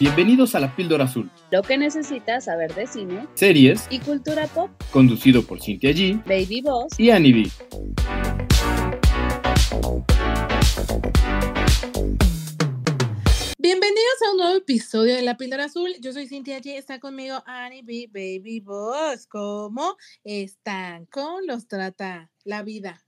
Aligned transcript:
Bienvenidos 0.00 0.54
a 0.54 0.60
La 0.60 0.74
Píldora 0.74 1.04
Azul, 1.04 1.30
Lo 1.50 1.62
que 1.62 1.78
necesitas 1.78 2.44
saber 2.46 2.74
de 2.74 2.86
cine 2.86 3.26
series 3.34 3.86
y 3.90 4.00
cultura 4.00 4.46
pop. 4.48 4.70
conducido 4.90 5.42
por 5.42 5.60
Cintia 5.60 5.90
G 5.90 6.22
Baby 6.24 6.62
Boss. 6.62 6.98
y 6.98 7.10
Annie 7.10 7.32
B. 7.32 8.54
Bienvenidos 13.58 14.22
a 14.26 14.30
un 14.32 14.36
nuevo 14.38 14.56
episodio 14.58 15.14
de 15.14 15.22
La 15.22 15.36
Píldora 15.36 15.64
Azul. 15.64 15.90
Yo 16.00 16.12
soy 16.12 16.26
Cintia 16.26 16.58
G. 16.60 16.76
Está 16.76 16.98
conmigo 17.00 17.42
Annie 17.46 17.82
B. 17.82 18.08
Baby 18.12 18.60
Boss. 18.60 19.26
¿Cómo 19.26 19.96
están? 20.22 21.06
¿Cómo 21.06 21.40
los 21.40 21.66
trata 21.66 22.30
la 22.44 22.62
vida? 22.62 23.03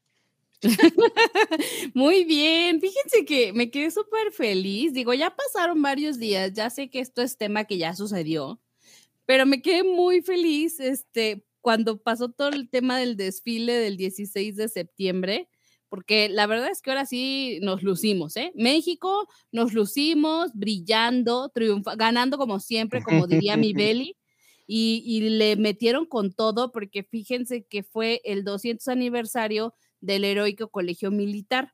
Muy 1.95 2.25
bien, 2.25 2.80
fíjense 2.80 3.25
que 3.25 3.53
me 3.53 3.71
quedé 3.71 3.91
súper 3.91 4.33
feliz. 4.33 4.93
Digo, 4.93 5.15
ya 5.15 5.34
pasaron 5.34 5.80
varios 5.83 6.19
días, 6.19 6.52
ya 6.52 6.70
sé 6.70 6.91
que 6.91 7.01
esto 7.01 7.23
es 7.23 7.37
tema 7.37 7.65
que 7.65 7.79
ya 7.79 7.95
sucedió, 7.95 8.61
pero 9.27 9.47
me 9.47 9.62
quedé 9.62 9.84
muy 9.84 10.23
feliz 10.23 10.80
este, 10.80 11.45
cuando 11.61 11.98
pasó 12.02 12.30
todo 12.30 12.48
el 12.51 12.69
tema 12.70 12.98
del 12.98 13.16
desfile 13.16 13.75
del 13.75 13.97
16 13.97 14.56
de 14.56 14.69
septiembre, 14.69 15.48
porque 15.89 16.29
la 16.29 16.47
verdad 16.47 16.70
es 16.70 16.83
que 16.83 16.91
ahora 16.91 17.06
sí 17.06 17.59
nos 17.62 17.83
lucimos, 17.83 18.37
¿eh? 18.37 18.53
México 18.55 19.28
nos 19.53 19.73
lucimos 19.73 20.51
brillando, 20.55 21.48
triunfa, 21.51 21.95
ganando 21.97 22.39
como 22.39 22.61
siempre, 22.61 23.03
como 23.03 23.27
diría 23.27 23.56
mi 23.56 23.73
Beli. 23.75 24.17
Y, 24.69 25.05
y 25.06 25.20
le 25.30 25.55
metieron 25.55 26.06
con 26.06 26.33
todo 26.33 26.73
porque 26.73 27.05
fíjense 27.05 27.64
que 27.64 27.84
fue 27.84 28.20
el 28.25 28.42
200 28.42 28.89
aniversario 28.89 29.75
del 30.00 30.24
heroico 30.24 30.68
colegio 30.68 31.10
militar. 31.10 31.73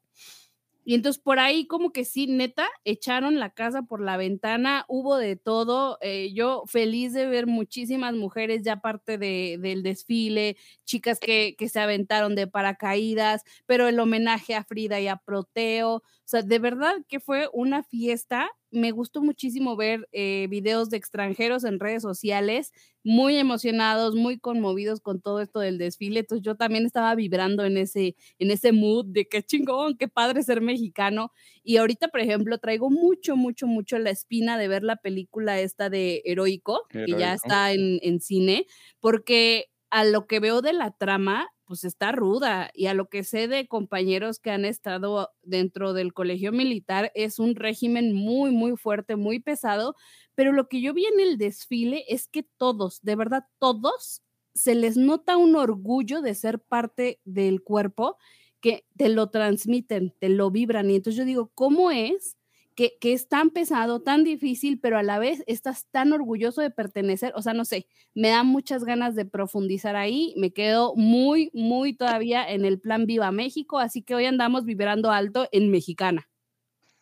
Y 0.84 0.94
entonces 0.94 1.22
por 1.22 1.38
ahí 1.38 1.66
como 1.66 1.92
que 1.92 2.04
sí, 2.04 2.26
neta, 2.26 2.68
echaron 2.84 3.38
la 3.38 3.50
casa 3.50 3.82
por 3.82 4.00
la 4.02 4.16
ventana, 4.16 4.84
hubo 4.88 5.16
de 5.16 5.36
todo. 5.36 5.98
eh, 6.00 6.32
yo 6.34 6.64
feliz 6.66 7.12
de 7.12 7.26
ver 7.26 7.46
muchísimas 7.46 8.14
mujeres 8.14 8.62
ya 8.64 8.80
parte 8.80 9.16
de, 9.16 9.58
del 9.60 9.84
desfile, 9.84 10.56
chicas 10.84 11.20
que, 11.20 11.54
que 11.56 11.68
se 11.68 11.78
aventaron 11.78 12.34
de 12.34 12.48
paracaídas, 12.48 13.42
pero 13.66 13.86
el 13.86 14.00
homenaje 14.00 14.56
a 14.56 14.64
Frida 14.64 15.00
y 15.00 15.06
a 15.06 15.16
Proteo. 15.16 16.02
O 16.24 16.28
sea, 16.32 16.42
de 16.42 16.58
verdad 16.58 16.94
que 17.08 17.20
fue 17.20 17.48
una 17.52 17.82
fiesta. 17.82 18.48
Me 18.70 18.90
gustó 18.90 19.20
muchísimo 19.22 19.76
ver 19.76 20.08
eh, 20.12 20.46
videos 20.48 20.88
de 20.88 20.96
extranjeros 20.96 21.64
en 21.64 21.78
redes 21.80 22.02
sociales, 22.02 22.72
muy 23.04 23.36
emocionados, 23.36 24.14
muy 24.14 24.38
conmovidos 24.38 25.00
con 25.00 25.20
todo 25.20 25.40
esto 25.40 25.60
del 25.60 25.78
desfile. 25.78 26.20
Entonces 26.20 26.44
yo 26.44 26.54
también 26.56 26.86
estaba 26.86 27.14
vibrando 27.14 27.64
en 27.64 27.76
ese, 27.76 28.16
en 28.38 28.50
ese 28.50 28.72
mood 28.72 29.06
de 29.08 29.26
qué 29.28 29.42
chingón, 29.42 29.96
qué 29.98 30.08
padre 30.08 30.42
ser 30.42 30.60
mexicano. 30.62 31.32
Y 31.62 31.76
ahorita, 31.76 32.08
por 32.08 32.20
ejemplo, 32.20 32.58
traigo 32.58 32.88
mucho, 32.90 33.36
mucho, 33.36 33.66
mucho 33.66 33.98
la 33.98 34.10
espina 34.10 34.56
de 34.58 34.68
ver 34.68 34.84
la 34.84 34.96
película 34.96 35.60
esta 35.60 35.90
de 35.90 36.22
Heroico, 36.24 36.88
que 37.04 37.14
ya 37.14 37.34
Heroico. 37.34 37.34
está 37.34 37.72
en, 37.72 37.98
en 38.02 38.20
cine, 38.20 38.66
porque 39.00 39.66
a 39.90 40.04
lo 40.04 40.26
que 40.26 40.40
veo 40.40 40.62
de 40.62 40.72
la 40.72 40.90
trama, 40.92 41.48
pues 41.72 41.84
está 41.84 42.12
ruda 42.12 42.70
y 42.74 42.88
a 42.88 42.92
lo 42.92 43.08
que 43.08 43.24
sé 43.24 43.48
de 43.48 43.66
compañeros 43.66 44.40
que 44.40 44.50
han 44.50 44.66
estado 44.66 45.30
dentro 45.42 45.94
del 45.94 46.12
colegio 46.12 46.52
militar 46.52 47.10
es 47.14 47.38
un 47.38 47.54
régimen 47.54 48.12
muy, 48.12 48.50
muy 48.50 48.76
fuerte, 48.76 49.16
muy 49.16 49.40
pesado, 49.40 49.96
pero 50.34 50.52
lo 50.52 50.68
que 50.68 50.82
yo 50.82 50.92
vi 50.92 51.06
en 51.06 51.18
el 51.18 51.38
desfile 51.38 52.04
es 52.08 52.28
que 52.28 52.42
todos, 52.42 53.00
de 53.00 53.16
verdad 53.16 53.44
todos, 53.58 54.20
se 54.54 54.74
les 54.74 54.98
nota 54.98 55.38
un 55.38 55.56
orgullo 55.56 56.20
de 56.20 56.34
ser 56.34 56.60
parte 56.60 57.20
del 57.24 57.62
cuerpo 57.62 58.18
que 58.60 58.84
te 58.98 59.08
lo 59.08 59.30
transmiten, 59.30 60.14
te 60.18 60.28
lo 60.28 60.50
vibran. 60.50 60.90
Y 60.90 60.96
entonces 60.96 61.16
yo 61.16 61.24
digo, 61.24 61.52
¿cómo 61.54 61.90
es 61.90 62.36
que, 62.74 62.96
que 63.00 63.12
es 63.12 63.28
tan 63.28 63.50
pesado, 63.50 64.00
tan 64.02 64.24
difícil, 64.24 64.78
pero 64.80 64.98
a 64.98 65.02
la 65.02 65.18
vez 65.18 65.42
estás 65.46 65.86
tan 65.90 66.12
orgulloso 66.12 66.60
de 66.60 66.70
pertenecer? 66.70 67.32
O 67.36 67.42
sea, 67.42 67.54
no 67.54 67.64
sé, 67.64 67.86
me 68.14 68.28
da 68.28 68.42
muchas 68.42 68.84
ganas 68.84 69.14
de 69.14 69.24
profundizar 69.24 69.96
ahí. 69.96 70.34
Me 70.36 70.52
quedo 70.52 70.94
muy, 70.96 71.50
muy 71.52 71.94
todavía 71.94 72.48
en 72.48 72.64
el 72.64 72.80
plan 72.80 73.06
Viva 73.06 73.32
México, 73.32 73.78
así 73.78 74.02
que 74.02 74.14
hoy 74.14 74.26
andamos 74.26 74.64
vibrando 74.64 75.10
alto 75.10 75.48
en 75.52 75.70
Mexicana. 75.70 76.28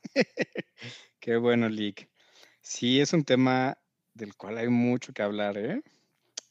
Qué 1.21 1.37
bueno, 1.37 1.69
Lick. 1.69 2.09
Sí, 2.62 3.00
es 3.00 3.12
un 3.12 3.25
tema 3.25 3.78
del 4.15 4.37
cual 4.37 4.59
hay 4.59 4.69
mucho 4.69 5.12
que 5.12 5.22
hablar, 5.22 5.56
¿eh? 5.59 5.83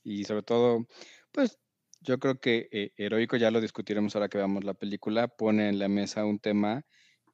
Y 0.04 0.24
sobre 0.24 0.44
todo, 0.44 0.88
pues 1.32 1.60
yo 2.02 2.20
creo 2.20 2.40
que 2.40 2.70
eh, 2.72 2.94
Heroico, 2.98 3.38
ya 3.38 3.52
lo 3.52 3.62
discutiremos 3.62 4.16
ahora 4.16 4.30
que 4.30 4.38
veamos 4.38 4.64
la 4.64 4.74
película, 4.74 5.28
pone 5.28 5.70
en 5.70 5.80
la 5.80 5.88
mesa 5.88 6.26
un 6.26 6.40
tema 6.40 6.84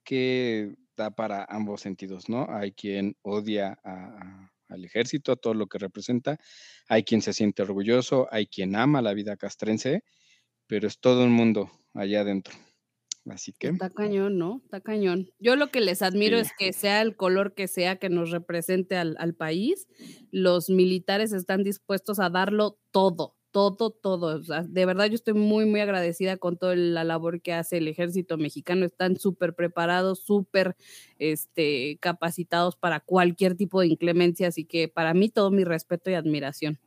que 0.04 0.76
da 0.98 1.12
para 1.12 1.46
ambos 1.50 1.82
sentidos, 1.82 2.30
¿no? 2.30 2.48
Hay 2.50 2.72
quien 2.74 3.16
odia 3.22 3.80
a- 3.84 3.92
a- 3.94 4.52
al 4.70 4.86
ejército, 4.86 5.32
a 5.32 5.36
todo 5.36 5.54
lo 5.54 5.68
que 5.68 5.78
representa, 5.78 6.38
hay 6.90 7.04
quien 7.04 7.22
se 7.22 7.34
siente 7.34 7.62
orgulloso, 7.64 8.28
hay 8.32 8.48
quien 8.48 8.76
ama 8.76 9.02
la 9.02 9.14
vida 9.14 9.38
castrense, 9.38 10.04
pero 10.68 10.88
es 10.88 11.00
todo 11.00 11.24
un 11.26 11.32
mundo 11.34 11.72
allá 11.94 12.22
adentro. 12.22 12.56
Así 13.28 13.54
que, 13.54 13.74
Está 13.74 13.90
cañón, 13.90 14.38
¿no? 14.38 14.62
Está 14.64 14.80
cañón. 14.80 15.30
Yo 15.40 15.56
lo 15.56 15.70
que 15.72 15.82
les 15.82 16.02
admiro 16.04 16.38
sí. 16.38 16.44
es 16.44 16.52
que 16.58 16.72
sea 16.72 17.02
el 17.02 17.16
color 17.16 17.56
que 17.56 17.68
sea 17.68 17.98
que 17.98 18.10
nos 18.10 18.30
represente 18.30 18.96
al, 18.96 19.16
al 19.20 19.34
país, 19.34 19.88
los 20.32 20.70
militares 20.70 21.34
están 21.34 21.64
dispuestos 21.64 22.20
a 22.20 22.30
darlo 22.30 22.80
todo, 22.92 23.38
todo, 23.56 23.90
todo. 23.90 24.38
O 24.38 24.44
sea, 24.44 24.64
de 24.64 24.86
verdad 24.86 25.06
yo 25.06 25.16
estoy 25.16 25.34
muy, 25.34 25.66
muy 25.66 25.80
agradecida 25.80 26.36
con 26.36 26.58
toda 26.58 26.76
la 26.76 27.06
labor 27.06 27.42
que 27.42 27.54
hace 27.54 27.78
el 27.78 27.88
ejército 27.88 28.38
mexicano. 28.38 28.86
Están 28.86 29.16
súper 29.16 29.56
preparados, 29.56 30.20
súper 30.20 30.76
este, 31.20 31.98
capacitados 32.02 32.76
para 32.76 33.00
cualquier 33.00 33.56
tipo 33.56 33.80
de 33.80 33.88
inclemencia. 33.88 34.50
Así 34.50 34.66
que 34.66 34.90
para 34.90 35.14
mí 35.14 35.30
todo 35.30 35.52
mi 35.52 35.64
respeto 35.64 36.10
y 36.10 36.16
admiración. 36.16 36.82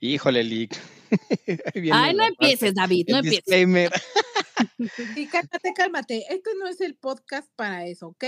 Híjole, 0.00 0.44
Lick. 0.44 0.78
Ay, 1.92 2.14
no 2.14 2.24
empieces, 2.26 2.74
David, 2.74 3.06
no 3.08 3.16
empieces. 3.16 3.44
disclaimer. 3.46 3.90
Cálmate, 5.32 5.72
cálmate. 5.74 6.24
Este 6.28 6.50
no 6.58 6.66
es 6.68 6.82
el 6.82 6.94
podcast 6.94 7.48
para 7.56 7.86
eso, 7.86 8.08
¿ok? 8.08 8.24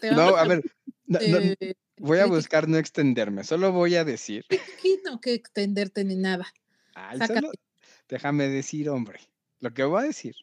Te 0.00 0.12
No, 0.12 0.32
vamos 0.32 0.38
a 0.38 0.40
a 0.40 0.44
ver, 0.46 0.64
no, 1.04 1.18
no, 1.20 1.54
voy 2.00 2.18
a 2.18 2.26
buscar 2.26 2.68
no 2.68 2.78
extenderme, 2.78 3.44
solo 3.44 3.72
voy 3.72 3.96
a 3.96 4.04
decir, 4.04 4.44
aquí, 4.50 5.00
no 5.04 5.20
que 5.20 5.34
extenderte 5.34 6.04
ni 6.04 6.16
nada. 6.16 6.46
ay, 6.94 7.18
solo 7.26 7.50
déjame 8.08 8.48
decir, 8.48 8.88
hombre, 8.88 9.20
lo 9.60 9.72
que 9.74 9.84
voy 9.84 10.02
a 10.02 10.06
decir 10.06 10.34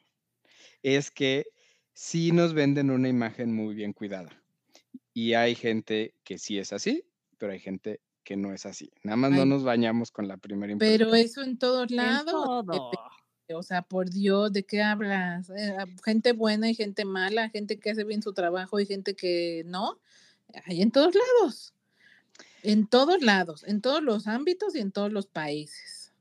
es 0.84 1.10
que 1.12 1.46
sí 1.94 2.32
nos 2.32 2.54
venden 2.54 2.92
una 2.92 3.10
imagen 3.10 3.54
muy 3.54 3.74
bien 3.74 3.94
cuidada. 3.94 4.30
Y 5.14 5.34
hay 5.34 5.56
gente 5.56 6.14
que 6.24 6.38
sí 6.38 6.60
es 6.60 6.74
así, 6.74 7.06
pero 7.38 7.54
hay 7.54 7.60
gente 7.60 8.02
que 8.24 8.36
no 8.36 8.54
es 8.54 8.66
así. 8.66 8.92
Nada 9.04 9.16
más 9.16 9.32
no 9.32 9.46
nos 9.46 9.64
bañamos 9.64 10.12
con 10.12 10.28
la 10.28 10.38
primera 10.38 10.74
impresión. 10.74 11.10
pero 11.10 11.16
eso 11.16 11.42
en 11.42 11.58
todos 11.58 11.90
En 11.90 11.98
lados. 11.98 12.66
todo. 12.66 12.92
O 13.54 13.64
sea, 13.64 13.84
por 13.84 14.10
Dios, 14.10 14.52
¿de 14.52 14.64
qué 14.64 14.82
hablas? 14.82 15.50
Eh, 15.52 15.76
ah, 15.80 15.86
gente 16.04 16.34
buena 16.34 16.70
y 16.70 16.74
gente 16.76 17.06
mala, 17.06 17.50
gente 17.50 17.80
que 17.80 17.92
hace 17.92 18.04
bien 18.04 18.24
su 18.24 18.34
trabajo 18.34 18.80
y 18.80 18.86
gente 18.88 19.16
que 19.16 19.64
no. 19.68 20.00
Hay 20.66 20.82
en 20.82 20.92
todos 20.92 21.14
lados. 21.16 21.74
En 22.64 22.88
todos 22.88 23.22
lados, 23.22 23.64
en 23.66 23.82
todos 23.82 24.02
los 24.02 24.28
ámbitos 24.28 24.76
y 24.76 24.80
en 24.80 24.92
todos 24.92 25.12
los 25.12 25.28
países. 25.28 26.14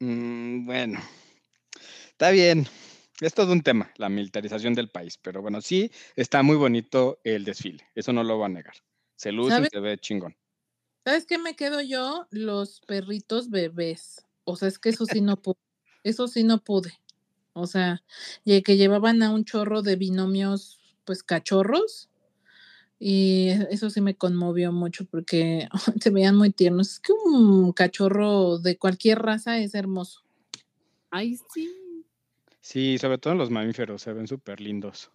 Mm, 0.00 0.66
bueno, 0.66 1.00
está 2.10 2.30
bien. 2.30 2.66
Es 3.20 3.34
todo 3.34 3.52
un 3.52 3.62
tema, 3.62 3.90
la 3.96 4.08
militarización 4.08 4.74
del 4.74 4.90
país, 4.90 5.18
pero 5.20 5.42
bueno, 5.42 5.60
sí 5.60 5.90
está 6.14 6.42
muy 6.42 6.56
bonito 6.56 7.18
el 7.24 7.44
desfile, 7.44 7.84
eso 7.94 8.12
no 8.12 8.22
lo 8.22 8.36
voy 8.36 8.46
a 8.46 8.48
negar. 8.48 8.74
Se 9.16 9.32
lucen, 9.32 9.56
¿Sabes? 9.56 9.70
se 9.72 9.80
ve 9.80 9.98
chingón. 9.98 10.36
¿Sabes 11.04 11.26
qué 11.26 11.38
me 11.38 11.56
quedo 11.56 11.80
yo? 11.80 12.26
Los 12.30 12.80
perritos 12.86 13.50
bebés. 13.50 14.24
O 14.44 14.56
sea, 14.56 14.68
es 14.68 14.78
que 14.78 14.90
eso 14.90 15.06
sí 15.06 15.20
no 15.20 15.40
pude. 15.40 15.56
Eso 16.04 16.28
sí 16.28 16.44
no 16.44 16.62
pude. 16.62 16.92
O 17.54 17.66
sea, 17.66 18.04
y 18.44 18.62
que 18.62 18.76
llevaban 18.76 19.22
a 19.22 19.30
un 19.30 19.44
chorro 19.44 19.82
de 19.82 19.96
binomios, 19.96 20.78
pues 21.04 21.22
cachorros. 21.22 22.08
Y 22.98 23.48
e- 23.50 23.68
eso 23.70 23.90
sí 23.90 24.00
me 24.00 24.16
conmovió 24.16 24.72
mucho 24.72 25.04
porque 25.04 25.68
se 26.02 26.10
veían 26.10 26.36
muy 26.36 26.50
tiernos. 26.50 26.92
Es 26.92 27.00
que 27.00 27.12
un 27.12 27.72
cachorro 27.72 28.58
de 28.58 28.76
cualquier 28.76 29.20
raza 29.20 29.58
es 29.58 29.74
hermoso. 29.74 30.22
Ay, 31.10 31.36
sí. 31.54 32.04
Sí, 32.60 32.98
sobre 32.98 33.18
todo 33.18 33.34
los 33.34 33.50
mamíferos 33.50 34.02
se 34.02 34.12
ven 34.12 34.26
súper 34.26 34.60
lindos. 34.60 35.10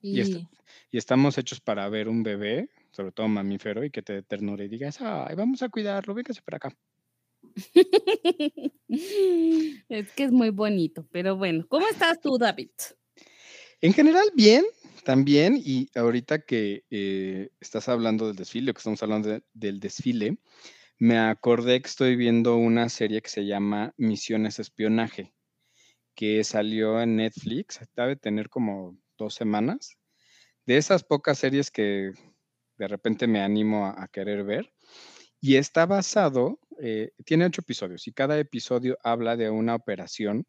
Y, 0.00 0.20
est- 0.20 0.34
Y 0.34 0.48
y 0.92 0.98
estamos 0.98 1.38
hechos 1.38 1.60
para 1.60 1.88
ver 1.88 2.08
un 2.08 2.22
bebé, 2.22 2.68
sobre 2.90 3.12
todo 3.12 3.26
mamífero, 3.28 3.82
y 3.84 3.90
que 3.90 4.02
te 4.02 4.12
dé 4.14 4.22
ternura 4.22 4.62
y 4.64 4.68
digas, 4.68 5.00
ay, 5.00 5.34
vamos 5.34 5.62
a 5.62 5.68
cuidarlo, 5.70 6.12
véngase 6.14 6.42
para 6.42 6.56
acá. 6.58 6.76
Es 8.88 10.12
que 10.12 10.24
es 10.24 10.32
muy 10.32 10.50
bonito, 10.50 11.06
pero 11.10 11.36
bueno, 11.36 11.64
¿cómo 11.68 11.86
estás 11.88 12.20
tú, 12.20 12.36
David? 12.38 12.70
En 13.80 13.92
general, 13.94 14.26
bien, 14.34 14.64
también, 15.04 15.56
y 15.56 15.88
ahorita 15.94 16.40
que 16.40 16.84
eh, 16.90 17.50
estás 17.60 17.88
hablando 17.88 18.26
del 18.28 18.36
desfile, 18.36 18.72
que 18.72 18.78
estamos 18.78 19.02
hablando 19.02 19.28
de- 19.30 19.42
del 19.52 19.80
desfile, 19.80 20.38
me 20.98 21.18
acordé 21.18 21.82
que 21.82 21.88
estoy 21.88 22.16
viendo 22.16 22.56
una 22.56 22.88
serie 22.88 23.22
que 23.22 23.30
se 23.30 23.46
llama 23.46 23.94
Misiones 23.96 24.58
Espionaje, 24.58 25.34
que 26.14 26.44
salió 26.44 27.00
en 27.02 27.16
Netflix, 27.16 27.80
debe 27.96 28.16
tener 28.16 28.48
como 28.48 28.98
dos 29.18 29.34
semanas. 29.34 29.98
De 30.66 30.76
esas 30.76 31.04
pocas 31.04 31.38
series 31.38 31.70
que 31.70 32.12
de 32.78 32.88
repente 32.88 33.26
me 33.26 33.40
animo 33.42 33.86
a, 33.86 34.02
a 34.04 34.08
querer 34.08 34.44
ver. 34.44 34.72
Y 35.40 35.56
está 35.56 35.86
basado, 35.86 36.60
eh, 36.80 37.12
tiene 37.24 37.46
ocho 37.46 37.62
episodios 37.62 38.06
y 38.06 38.12
cada 38.12 38.38
episodio 38.38 38.96
habla 39.02 39.36
de 39.36 39.50
una 39.50 39.74
operación 39.74 40.46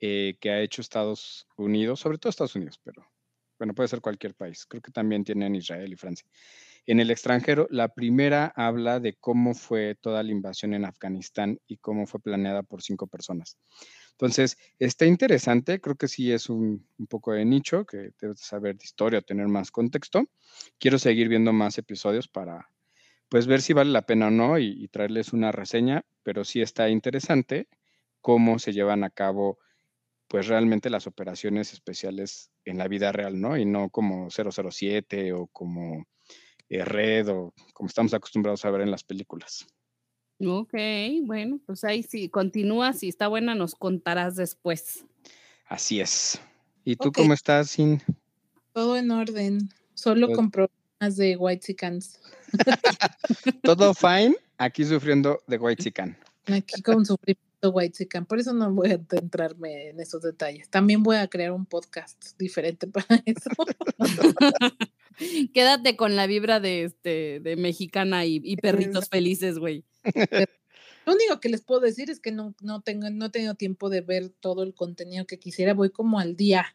eh, 0.00 0.36
que 0.40 0.50
ha 0.50 0.60
hecho 0.60 0.80
Estados 0.82 1.46
Unidos, 1.56 2.00
sobre 2.00 2.18
todo 2.18 2.30
Estados 2.30 2.56
Unidos, 2.56 2.80
pero 2.82 3.06
bueno, 3.58 3.74
puede 3.74 3.88
ser 3.88 4.00
cualquier 4.00 4.34
país. 4.34 4.66
Creo 4.66 4.82
que 4.82 4.92
también 4.92 5.24
tienen 5.24 5.54
Israel 5.54 5.92
y 5.92 5.96
Francia. 5.96 6.28
En 6.86 7.00
el 7.00 7.10
extranjero, 7.10 7.66
la 7.70 7.88
primera 7.88 8.52
habla 8.54 9.00
de 9.00 9.14
cómo 9.14 9.54
fue 9.54 9.96
toda 9.96 10.22
la 10.22 10.30
invasión 10.30 10.72
en 10.74 10.84
Afganistán 10.84 11.58
y 11.66 11.78
cómo 11.78 12.06
fue 12.06 12.20
planeada 12.20 12.62
por 12.62 12.82
cinco 12.82 13.06
personas. 13.06 13.58
Entonces, 14.12 14.56
está 14.78 15.04
interesante, 15.04 15.80
creo 15.80 15.96
que 15.96 16.08
sí 16.08 16.32
es 16.32 16.48
un, 16.48 16.88
poco 17.08 17.32
de 17.32 17.44
nicho, 17.44 17.84
que 17.84 18.12
debes 18.20 18.40
saber 18.40 18.76
de 18.76 18.84
historia, 18.84 19.20
tener 19.20 19.48
más 19.48 19.70
contexto. 19.70 20.24
Quiero 20.78 20.98
seguir 20.98 21.28
viendo 21.28 21.52
más 21.52 21.76
episodios 21.76 22.28
para, 22.28 22.70
pues, 23.28 23.46
ver 23.46 23.60
si 23.60 23.72
vale 23.72 23.90
la 23.90 24.06
pena 24.06 24.28
o 24.28 24.30
no 24.30 24.58
y, 24.58 24.68
y 24.82 24.88
traerles 24.88 25.32
una 25.32 25.52
reseña, 25.52 26.04
pero 26.22 26.44
sí 26.44 26.62
está 26.62 26.88
interesante 26.88 27.68
cómo 28.20 28.58
se 28.58 28.72
llevan 28.72 29.04
a 29.04 29.10
cabo, 29.10 29.58
pues, 30.28 30.46
realmente 30.48 30.90
las 30.90 31.06
operaciones 31.06 31.72
especiales 31.72 32.50
en 32.64 32.78
la 32.78 32.88
vida 32.88 33.12
real, 33.12 33.40
¿no? 33.40 33.56
Y 33.56 33.64
no 33.64 33.90
como 33.90 34.28
007 34.30 35.32
o 35.32 35.46
como 35.48 36.06
eh, 36.68 36.84
Red 36.84 37.28
o 37.28 37.54
como 37.72 37.88
estamos 37.88 38.12
acostumbrados 38.14 38.64
a 38.64 38.70
ver 38.70 38.80
en 38.82 38.90
las 38.90 39.04
películas. 39.04 39.66
Ok, 40.38 40.74
bueno, 41.22 41.60
pues 41.64 41.82
ahí 41.84 42.02
sí, 42.02 42.28
continúa, 42.28 42.92
si 42.92 43.08
está 43.08 43.28
buena 43.28 43.54
nos 43.54 43.74
contarás 43.74 44.36
después. 44.36 45.04
Así 45.66 46.00
es. 46.00 46.40
¿Y 46.84 46.96
tú 46.96 47.10
cómo 47.10 47.32
estás, 47.32 47.70
Sin? 47.70 48.02
Todo 48.72 48.96
en 48.96 49.10
orden. 49.10 49.70
Solo 49.94 50.26
Pues- 50.26 50.36
con 50.36 50.50
problemas 50.50 51.16
de 51.16 51.36
White 51.36 51.66
Chickens. 51.66 52.20
¿Todo 53.62 53.94
fine? 53.94 54.36
Aquí 54.58 54.84
sufriendo 54.84 55.38
de 55.46 55.58
White 55.58 55.82
Chican. 55.84 56.16
Aquí 56.46 56.82
con 56.82 57.04
sufrimiento 57.04 57.45
White 57.62 57.98
Chicken. 57.98 58.26
Por 58.26 58.38
eso 58.38 58.52
no 58.52 58.72
voy 58.72 58.92
a 58.92 59.00
centrarme 59.08 59.90
en 59.90 60.00
esos 60.00 60.22
detalles. 60.22 60.68
También 60.68 61.02
voy 61.02 61.16
a 61.16 61.28
crear 61.28 61.52
un 61.52 61.66
podcast 61.66 62.38
diferente 62.38 62.86
para 62.86 63.22
eso. 63.24 63.50
Quédate 65.52 65.96
con 65.96 66.14
la 66.14 66.26
vibra 66.26 66.60
de 66.60 66.84
este 66.84 67.40
de 67.40 67.56
mexicana 67.56 68.26
y, 68.26 68.40
y 68.44 68.56
perritos 68.56 69.08
felices, 69.08 69.58
güey. 69.58 69.84
Lo 71.06 71.14
único 71.14 71.40
que 71.40 71.48
les 71.48 71.62
puedo 71.62 71.80
decir 71.80 72.10
es 72.10 72.18
que 72.18 72.32
no, 72.32 72.54
no 72.60 72.80
tengo, 72.80 73.08
no 73.10 73.26
he 73.26 73.30
tenido 73.30 73.54
tiempo 73.54 73.88
de 73.88 74.00
ver 74.00 74.28
todo 74.28 74.64
el 74.64 74.74
contenido 74.74 75.24
que 75.24 75.38
quisiera. 75.38 75.72
Voy 75.72 75.90
como 75.90 76.18
al 76.18 76.36
día. 76.36 76.74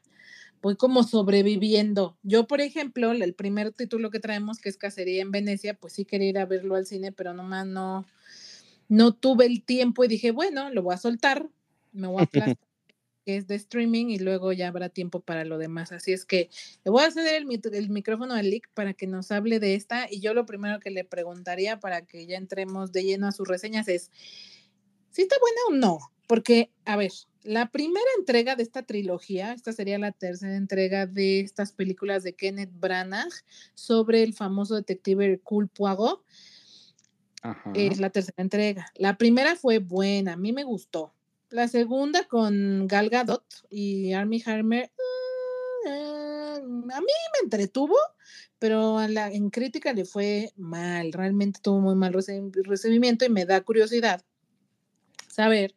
Voy 0.61 0.77
como 0.77 1.03
sobreviviendo. 1.03 2.17
Yo, 2.23 2.47
por 2.47 2.61
ejemplo, 2.61 3.11
el 3.11 3.33
primer 3.33 3.73
título 3.73 4.09
que 4.09 4.19
traemos, 4.19 4.59
que 4.59 4.69
es 4.69 4.77
Cacería 4.77 5.21
en 5.21 5.31
Venecia, 5.31 5.73
pues 5.73 5.93
sí 5.93 6.05
quería 6.05 6.29
ir 6.29 6.37
a 6.39 6.45
verlo 6.45 6.75
al 6.75 6.85
cine, 6.85 7.11
pero 7.11 7.33
nomás 7.33 7.65
no, 7.65 8.05
no 8.91 9.13
tuve 9.13 9.45
el 9.45 9.63
tiempo 9.63 10.03
y 10.03 10.09
dije, 10.09 10.31
bueno, 10.31 10.69
lo 10.69 10.83
voy 10.83 10.93
a 10.93 10.97
soltar, 10.97 11.47
me 11.93 12.09
voy 12.09 12.19
a 12.19 12.23
aplastar, 12.25 12.57
que 13.25 13.37
es 13.37 13.47
de 13.47 13.55
streaming 13.55 14.07
y 14.07 14.19
luego 14.19 14.51
ya 14.51 14.67
habrá 14.67 14.89
tiempo 14.89 15.21
para 15.21 15.45
lo 15.45 15.57
demás. 15.57 15.93
Así 15.93 16.11
es 16.11 16.25
que 16.25 16.49
le 16.83 16.91
voy 16.91 17.01
a 17.01 17.09
ceder 17.09 17.35
el, 17.35 17.89
micrófono 17.89 18.33
a 18.33 18.41
Lick 18.43 18.69
para 18.73 18.93
que 18.93 19.07
nos 19.07 19.31
hable 19.31 19.61
de 19.61 19.75
esta 19.75 20.07
y 20.11 20.19
yo 20.19 20.33
lo 20.33 20.45
primero 20.45 20.81
que 20.81 20.91
le 20.91 21.05
preguntaría 21.05 21.79
para 21.79 22.05
que 22.05 22.25
ya 22.25 22.35
entremos 22.35 22.91
de 22.91 23.03
lleno 23.03 23.27
a 23.27 23.31
sus 23.31 23.47
reseñas 23.47 23.87
es 23.87 24.11
si 25.11 25.21
está 25.21 25.37
buena 25.39 25.61
o 25.69 25.71
no. 25.79 25.99
Porque, 26.27 26.69
a 26.83 26.97
ver, 26.97 27.11
la 27.43 27.71
primera 27.71 28.05
entrega 28.17 28.57
de 28.57 28.63
esta 28.63 28.83
trilogía, 28.83 29.53
esta 29.53 29.71
sería 29.71 29.99
la 29.99 30.11
tercera 30.11 30.57
entrega 30.57 31.07
de 31.07 31.39
estas 31.39 31.71
películas 31.71 32.23
de 32.23 32.33
Kenneth 32.33 32.71
Branagh 32.73 33.31
sobre 33.73 34.21
el 34.23 34.33
famoso 34.33 34.75
detective 34.75 35.25
Hercule 35.25 35.69
Poirot, 35.73 36.25
Ajá. 37.41 37.71
es 37.73 37.99
la 37.99 38.09
tercera 38.09 38.41
entrega. 38.41 38.87
La 38.95 39.17
primera 39.17 39.55
fue 39.55 39.79
buena, 39.79 40.33
a 40.33 40.37
mí 40.37 40.53
me 40.53 40.63
gustó. 40.63 41.13
La 41.49 41.67
segunda 41.67 42.25
con 42.25 42.87
Gal 42.87 43.09
Gadot 43.09 43.43
y 43.69 44.13
Armie 44.13 44.43
Hammer, 44.45 44.91
mm, 44.91 45.87
eh, 45.87 46.55
a 46.55 47.01
mí 47.01 47.07
me 47.33 47.43
entretuvo, 47.43 47.97
pero 48.59 48.99
a 48.99 49.07
la, 49.07 49.31
en 49.31 49.49
crítica 49.49 49.91
le 49.93 50.05
fue 50.05 50.53
mal, 50.55 51.11
realmente 51.11 51.59
tuvo 51.61 51.81
muy 51.81 51.95
mal 51.95 52.13
recibimiento 52.13 53.25
y 53.25 53.29
me 53.29 53.45
da 53.45 53.61
curiosidad 53.61 54.23
saber 55.27 55.75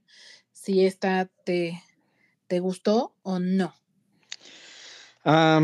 si 0.52 0.84
esta 0.84 1.30
te, 1.44 1.82
te 2.46 2.60
gustó 2.60 3.14
o 3.22 3.38
no. 3.38 3.74
A 5.24 5.60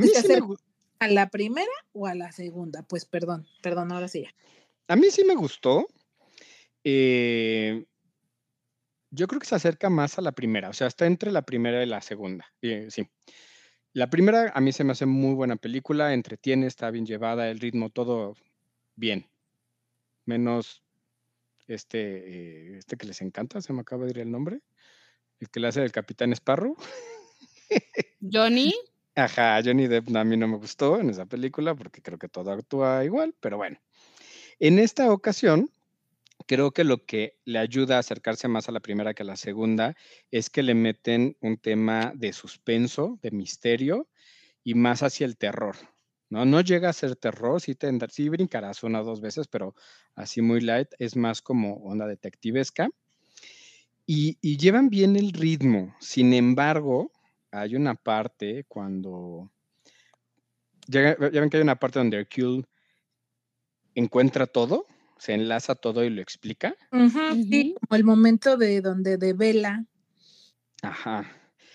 mí 0.00 0.08
¿Se 0.08 0.22
sí 0.22 0.28
me, 0.28 0.56
¿A 0.98 1.08
la 1.08 1.28
primera 1.28 1.72
o 1.92 2.06
a 2.06 2.14
la 2.14 2.32
segunda? 2.32 2.82
Pues 2.82 3.04
perdón, 3.04 3.46
perdón, 3.62 3.92
ahora 3.92 4.08
sí 4.08 4.22
ya. 4.22 4.34
A 4.88 4.96
mí 4.96 5.10
sí 5.10 5.24
me 5.24 5.34
gustó. 5.34 5.86
Eh, 6.84 7.84
yo 9.10 9.26
creo 9.26 9.40
que 9.40 9.46
se 9.46 9.54
acerca 9.54 9.90
más 9.90 10.18
a 10.18 10.22
la 10.22 10.32
primera, 10.32 10.68
o 10.68 10.72
sea, 10.72 10.86
está 10.86 11.06
entre 11.06 11.32
la 11.32 11.42
primera 11.42 11.82
y 11.82 11.86
la 11.86 12.00
segunda. 12.00 12.46
eh, 12.62 12.86
sí. 12.90 13.08
La 13.92 14.10
primera 14.10 14.52
a 14.54 14.60
mí 14.60 14.72
se 14.72 14.84
me 14.84 14.92
hace 14.92 15.06
muy 15.06 15.34
buena 15.34 15.56
película, 15.56 16.12
entretiene, 16.12 16.66
está 16.66 16.90
bien 16.90 17.06
llevada, 17.06 17.48
el 17.50 17.58
ritmo, 17.58 17.88
todo 17.88 18.34
bien. 18.94 19.26
Menos 20.26 20.82
este, 21.66 22.74
eh, 22.74 22.78
este 22.78 22.96
que 22.96 23.06
les 23.06 23.22
encanta, 23.22 23.62
se 23.62 23.72
me 23.72 23.80
acaba 23.80 24.04
de 24.04 24.10
ir 24.10 24.18
el 24.18 24.30
nombre, 24.30 24.60
el 25.40 25.48
que 25.48 25.60
le 25.60 25.68
hace 25.68 25.82
el 25.82 25.92
Capitán 25.92 26.32
Sparrow. 26.32 26.76
Johnny, 28.20 28.74
Ajá, 29.18 29.62
Johnny 29.64 29.86
Depp 29.86 30.14
a 30.14 30.24
mí 30.24 30.36
no 30.36 30.46
me 30.46 30.58
gustó 30.58 31.00
en 31.00 31.08
esa 31.08 31.24
película 31.24 31.74
porque 31.74 32.02
creo 32.02 32.18
que 32.18 32.28
todo 32.28 32.52
actúa 32.52 33.02
igual, 33.02 33.34
pero 33.40 33.56
bueno. 33.56 33.78
En 34.58 34.78
esta 34.78 35.12
ocasión, 35.12 35.70
creo 36.46 36.70
que 36.70 36.84
lo 36.84 37.04
que 37.04 37.38
le 37.44 37.58
ayuda 37.58 37.96
a 37.96 38.00
acercarse 38.00 38.48
más 38.48 38.68
a 38.68 38.72
la 38.72 38.80
primera 38.80 39.12
que 39.12 39.22
a 39.22 39.26
la 39.26 39.36
segunda 39.36 39.94
es 40.30 40.48
que 40.48 40.62
le 40.62 40.74
meten 40.74 41.36
un 41.42 41.58
tema 41.58 42.12
de 42.14 42.32
suspenso, 42.32 43.18
de 43.20 43.32
misterio 43.32 44.08
y 44.64 44.74
más 44.74 45.02
hacia 45.02 45.26
el 45.26 45.36
terror. 45.36 45.76
No, 46.30 46.46
no 46.46 46.62
llega 46.62 46.88
a 46.88 46.94
ser 46.94 47.16
terror, 47.16 47.60
sí, 47.60 47.74
tendrá, 47.74 48.08
sí 48.08 48.30
brincarás 48.30 48.82
una 48.82 49.02
o 49.02 49.04
dos 49.04 49.20
veces, 49.20 49.46
pero 49.46 49.74
así 50.14 50.40
muy 50.40 50.60
light, 50.60 50.88
es 50.98 51.16
más 51.16 51.42
como 51.42 51.74
onda 51.84 52.06
detectivesca. 52.06 52.88
Y, 54.06 54.38
y 54.40 54.56
llevan 54.56 54.88
bien 54.88 55.16
el 55.16 55.32
ritmo. 55.32 55.94
Sin 56.00 56.32
embargo, 56.32 57.12
hay 57.50 57.76
una 57.76 57.94
parte 57.94 58.64
cuando. 58.68 59.50
Ya, 60.88 61.16
ya 61.18 61.40
ven 61.40 61.50
que 61.50 61.58
hay 61.58 61.62
una 61.62 61.78
parte 61.78 61.98
donde 61.98 62.18
Hercule 62.18 62.64
encuentra 63.96 64.46
todo, 64.46 64.86
se 65.18 65.34
enlaza 65.34 65.74
todo 65.74 66.04
y 66.04 66.10
lo 66.10 66.22
explica. 66.22 66.76
Sí, 67.32 67.74
como 67.80 67.96
el 67.96 68.04
momento 68.04 68.56
de 68.56 68.80
donde 68.80 69.16
devela 69.16 69.84
Ajá. 70.82 71.26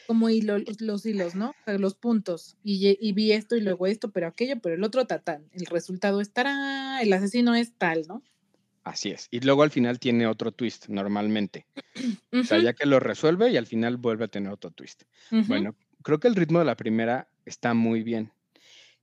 como 0.08 0.30
hilo, 0.30 0.58
los 0.80 1.06
hilos, 1.06 1.36
¿no? 1.36 1.50
O 1.50 1.56
sea, 1.66 1.78
los 1.78 1.96
puntos. 1.96 2.56
Y, 2.64 3.12
vi 3.14 3.32
esto 3.34 3.56
y 3.56 3.62
luego 3.62 3.88
esto, 3.88 4.12
pero 4.12 4.28
aquello, 4.28 4.60
pero 4.62 4.76
el 4.76 4.84
otro 4.84 5.06
tatán. 5.06 5.50
El 5.52 5.66
resultado 5.66 6.22
estará, 6.22 7.02
el 7.02 7.12
asesino 7.12 7.56
es 7.56 7.74
tal, 7.78 8.06
¿no? 8.08 8.24
Así 8.84 9.10
es. 9.10 9.28
Y 9.32 9.42
luego 9.42 9.64
al 9.64 9.72
final 9.72 10.00
tiene 10.00 10.28
otro 10.28 10.52
twist, 10.52 10.88
normalmente. 10.88 11.66
O 12.34 12.44
sea, 12.44 12.60
ya 12.60 12.74
que 12.74 12.86
lo 12.86 13.00
resuelve 13.02 13.50
y 13.52 13.58
al 13.58 13.68
final 13.68 13.98
vuelve 13.98 14.26
a 14.26 14.28
tener 14.30 14.52
otro 14.52 14.72
twist. 14.72 15.04
Bueno, 15.48 15.76
creo 16.02 16.20
que 16.20 16.30
el 16.30 16.36
ritmo 16.36 16.60
de 16.60 16.66
la 16.66 16.78
primera 16.78 17.28
está 17.46 17.74
muy 17.74 18.04
bien. 18.04 18.32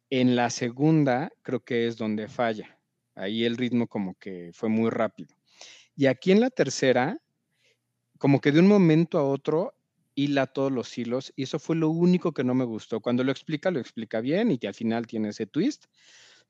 En 0.08 0.34
la 0.34 0.48
segunda, 0.48 1.30
creo 1.42 1.60
que 1.60 1.86
es 1.86 1.98
donde 1.98 2.28
falla. 2.28 2.77
Ahí 3.18 3.44
el 3.44 3.56
ritmo 3.56 3.86
como 3.86 4.14
que 4.14 4.50
fue 4.54 4.68
muy 4.68 4.90
rápido. 4.90 5.34
Y 5.96 6.06
aquí 6.06 6.32
en 6.32 6.40
la 6.40 6.50
tercera, 6.50 7.20
como 8.18 8.40
que 8.40 8.52
de 8.52 8.60
un 8.60 8.68
momento 8.68 9.18
a 9.18 9.24
otro 9.24 9.74
hila 10.14 10.46
todos 10.46 10.72
los 10.72 10.96
hilos 10.98 11.32
y 11.36 11.44
eso 11.44 11.58
fue 11.58 11.76
lo 11.76 11.90
único 11.90 12.32
que 12.32 12.44
no 12.44 12.54
me 12.54 12.64
gustó. 12.64 13.00
Cuando 13.00 13.24
lo 13.24 13.32
explica, 13.32 13.70
lo 13.70 13.80
explica 13.80 14.20
bien 14.20 14.50
y 14.50 14.58
que 14.58 14.68
al 14.68 14.74
final 14.74 15.06
tiene 15.06 15.28
ese 15.28 15.46
twist, 15.46 15.86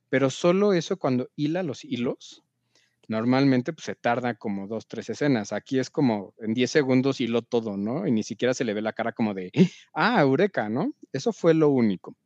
pero 0.09 0.31
solo 0.31 0.73
eso 0.73 0.99
cuando 0.99 1.29
hila 1.37 1.63
los 1.63 1.85
hilos, 1.85 2.43
normalmente 3.09 3.73
pues, 3.73 3.87
se 3.87 3.95
tarda 3.95 4.35
como 4.35 4.67
dos, 4.67 4.87
tres 4.87 5.11
escenas. 5.11 5.53
Aquí 5.53 5.79
es 5.79 5.91
como 5.91 6.35
en 6.39 6.55
10 6.55 6.71
segundos 6.71 7.21
hiló 7.21 7.43
todo, 7.43 7.77
¿no? 7.77 8.07
Y 8.07 8.13
ni 8.13 8.23
siquiera 8.23 8.55
se 8.55 8.65
le 8.65 8.75
ve 8.75 8.83
la 8.83 8.93
cara 8.93 9.13
como 9.13 9.35
de, 9.35 9.51
ah, 9.95 10.21
eureka, 10.21 10.69
¿no? 10.69 10.93
Eso 11.13 11.33
fue 11.33 11.55
lo 11.55 11.69
único. 11.71 12.17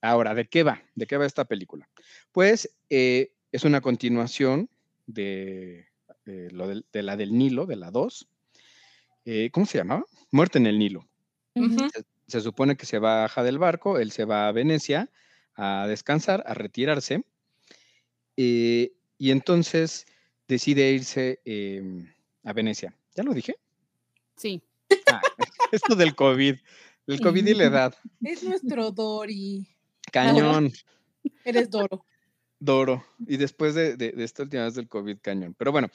Ahora, 0.00 0.34
¿de 0.34 0.48
qué 0.48 0.64
va? 0.64 0.82
¿De 0.94 1.06
qué 1.06 1.16
va 1.16 1.26
esta 1.26 1.44
película? 1.44 1.88
Pues 2.32 2.76
eh, 2.90 3.32
es 3.52 3.64
una 3.64 3.80
continuación 3.80 4.68
de, 5.06 5.86
eh, 6.26 6.48
lo 6.50 6.66
del- 6.68 6.86
de 6.92 7.02
la 7.02 7.16
del 7.16 7.36
Nilo, 7.36 7.66
de 7.66 7.76
la 7.76 7.90
2. 7.90 8.28
Eh, 9.24 9.50
¿Cómo 9.52 9.66
se 9.66 9.78
llamaba? 9.78 10.04
Muerte 10.30 10.58
en 10.58 10.66
el 10.66 10.78
Nilo. 10.78 11.06
Se 12.26 12.40
supone 12.40 12.76
que 12.76 12.86
se 12.86 12.98
baja 12.98 13.42
del 13.42 13.58
barco, 13.58 13.98
él 13.98 14.10
se 14.10 14.24
va 14.24 14.48
a 14.48 14.52
Venecia 14.52 15.10
a 15.54 15.86
descansar, 15.86 16.42
a 16.46 16.54
retirarse, 16.54 17.24
eh, 18.38 18.92
y 19.18 19.30
entonces 19.30 20.06
decide 20.48 20.90
irse 20.92 21.40
em, 21.44 22.10
a 22.44 22.52
Venecia. 22.54 22.96
¿Ya 23.14 23.22
lo 23.22 23.34
dije? 23.34 23.56
Sí. 24.36 24.62
Ah, 25.08 25.20
esto 25.72 25.94
del 25.94 26.14
COVID, 26.14 26.54
el 27.08 27.20
COVID 27.20 27.46
y 27.46 27.54
la 27.54 27.64
edad. 27.64 27.94
Es 28.22 28.42
nuestro 28.42 28.90
Dori. 28.90 29.66
Cañón. 30.10 30.72
Eres 31.44 31.68
Doro. 31.70 32.06
Doro. 32.62 33.04
Y 33.18 33.38
después 33.38 33.74
de, 33.74 33.96
de, 33.96 34.12
de 34.12 34.24
esta 34.24 34.44
última 34.44 34.64
vez 34.64 34.74
del 34.74 34.88
COVID 34.88 35.18
cañón. 35.20 35.54
Pero 35.58 35.72
bueno, 35.72 35.88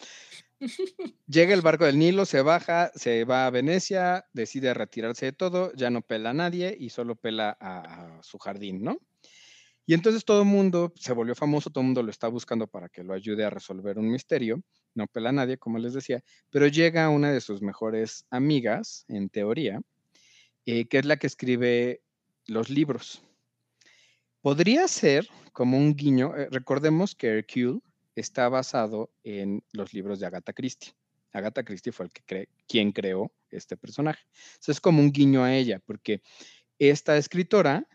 llega 1.28 1.54
el 1.54 1.62
barco 1.62 1.86
del 1.86 1.98
Nilo, 1.98 2.26
se 2.26 2.42
baja, 2.42 2.92
se 2.94 3.24
va 3.24 3.46
a 3.46 3.50
Venecia, 3.50 4.26
decide 4.34 4.74
retirarse 4.74 5.28
de 5.28 5.32
todo, 5.32 5.72
ya 5.76 5.90
no 5.90 6.02
pela 6.02 6.32
a 6.32 6.34
nadie 6.34 6.76
y 6.78 6.90
solo 6.90 7.16
pela 7.16 7.58
a, 7.60 8.18
a 8.18 8.24
su 8.24 8.38
jardín, 8.38 8.84
¿no? 8.84 8.98
Y 9.86 9.94
entonces 9.94 10.26
todo 10.26 10.42
el 10.42 10.48
mundo 10.50 10.94
se 10.98 11.14
volvió 11.14 11.34
famoso, 11.36 11.70
todo 11.70 11.82
el 11.82 11.86
mundo 11.86 12.04
lo 12.04 12.12
está 12.12 12.28
buscando 12.28 12.68
para 12.68 12.90
que 12.90 13.06
lo 13.06 13.14
ayude 13.14 13.46
a 13.46 13.50
resolver 13.50 13.98
un 13.98 14.12
misterio. 14.12 14.62
No 14.94 15.08
pela 15.08 15.30
a 15.30 15.32
nadie, 15.32 15.58
como 15.58 15.78
les 15.78 15.94
decía, 15.94 16.22
pero 16.50 16.68
llega 16.68 17.08
una 17.08 17.32
de 17.32 17.40
sus 17.40 17.62
mejores 17.62 18.26
amigas, 18.30 19.06
en 19.08 19.30
teoría, 19.30 19.80
eh, 20.66 20.90
que 20.90 20.98
es 20.98 21.06
la 21.06 21.16
que 21.16 21.28
escribe 21.28 22.02
los 22.46 22.70
libros. 22.70 23.24
Podría 24.42 24.88
ser 24.88 25.28
como 25.54 25.78
un 25.78 25.96
guiño, 25.96 26.36
eh, 26.36 26.48
recordemos 26.52 27.16
que 27.16 27.28
Hercule 27.28 27.80
está 28.16 28.50
basado 28.50 29.10
en 29.24 29.64
los 29.72 29.94
libros 29.94 30.20
de 30.20 30.28
Agatha 30.28 30.54
Christie. 30.54 30.94
Agatha 31.34 31.64
Christie 31.64 31.92
fue 31.92 32.06
el 32.06 32.12
que 32.12 32.22
cre 32.26 32.50
quien 32.68 32.92
creó 32.92 33.32
este 33.52 33.78
personaje. 33.78 34.24
Entonces 34.54 34.78
es 34.78 34.82
como 34.82 35.02
un 35.02 35.12
guiño 35.12 35.44
a 35.44 35.56
ella, 35.56 35.80
porque 35.86 36.22
esta 36.80 37.18
escritora 37.18 37.88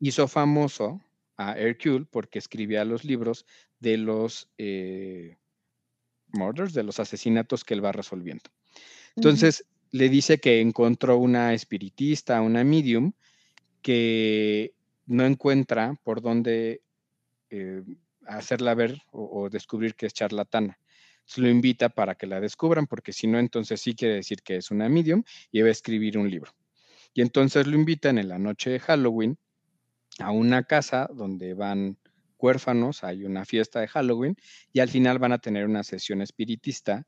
hizo 0.00 0.28
famoso 0.28 1.00
a 1.36 1.56
Hercule 1.58 2.06
porque 2.10 2.38
escribía 2.38 2.84
los 2.84 3.04
libros 3.04 3.46
de 3.80 3.96
los 3.96 4.48
eh, 4.58 5.36
murders, 6.28 6.74
de 6.74 6.82
los 6.82 6.98
asesinatos 7.00 7.64
que 7.64 7.74
él 7.74 7.84
va 7.84 7.92
resolviendo. 7.92 8.50
Entonces, 9.16 9.60
uh 9.60 9.64
-huh. 9.64 9.98
le 9.98 10.08
dice 10.08 10.38
que 10.38 10.60
encontró 10.60 11.16
una 11.18 11.54
espiritista, 11.54 12.40
una 12.40 12.64
medium, 12.64 13.12
que 13.82 14.74
no 15.08 15.24
encuentra 15.24 15.98
por 16.04 16.22
dónde 16.22 16.82
eh, 17.50 17.82
hacerla 18.26 18.74
ver 18.74 19.00
o, 19.10 19.48
descubrir 19.50 19.94
que 19.94 20.06
es 20.06 20.14
charlatana. 20.14 20.78
Lo 21.36 21.48
invita 21.48 21.88
para 21.88 22.14
que 22.14 22.26
la 22.26 22.40
descubran, 22.40 22.86
porque 22.86 23.12
si 23.12 23.26
no, 23.26 23.38
entonces 23.38 23.80
sí 23.80 23.94
quiere 23.94 24.14
decir 24.14 24.42
que 24.42 24.56
es 24.56 24.70
una 24.70 24.88
medium 24.88 25.24
y 25.50 25.60
va 25.60 25.68
a 25.68 25.72
escribir 25.72 26.16
un 26.16 26.30
libro. 26.30 26.52
Y 27.12 27.22
entonces 27.22 27.66
lo 27.66 27.76
invitan 27.76 28.18
en 28.18 28.28
la 28.28 28.38
noche 28.38 28.70
de 28.70 28.80
Halloween 28.80 29.38
a 30.18 30.30
una 30.30 30.64
casa 30.64 31.08
donde 31.12 31.54
van 31.54 31.98
huérfanos, 32.38 33.04
hay 33.04 33.24
una 33.24 33.44
fiesta 33.44 33.80
de 33.80 33.88
Halloween 33.88 34.36
y 34.72 34.80
al 34.80 34.88
final 34.88 35.18
van 35.18 35.32
a 35.32 35.38
tener 35.38 35.66
una 35.66 35.82
sesión 35.82 36.22
espiritista 36.22 37.06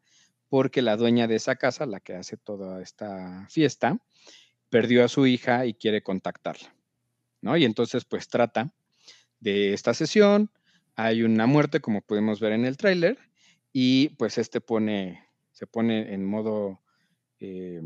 porque 0.48 0.82
la 0.82 0.96
dueña 0.96 1.28
de 1.28 1.36
esa 1.36 1.56
casa, 1.56 1.86
la 1.86 2.00
que 2.00 2.14
hace 2.14 2.36
toda 2.36 2.82
esta 2.82 3.46
fiesta, 3.48 3.98
perdió 4.68 5.04
a 5.04 5.08
su 5.08 5.26
hija 5.26 5.66
y 5.66 5.74
quiere 5.74 6.02
contactarla, 6.02 6.74
¿no? 7.40 7.56
Y 7.56 7.64
entonces 7.64 8.04
pues 8.04 8.28
trata 8.28 8.72
de 9.40 9.72
esta 9.72 9.94
sesión, 9.94 10.50
hay 10.96 11.22
una 11.22 11.46
muerte 11.46 11.80
como 11.80 12.02
podemos 12.02 12.40
ver 12.40 12.52
en 12.52 12.64
el 12.64 12.76
tráiler 12.76 13.18
y 13.72 14.10
pues 14.10 14.38
este 14.38 14.60
pone, 14.60 15.24
se 15.52 15.66
pone 15.66 16.12
en 16.12 16.24
modo 16.24 16.80
eh, 17.38 17.80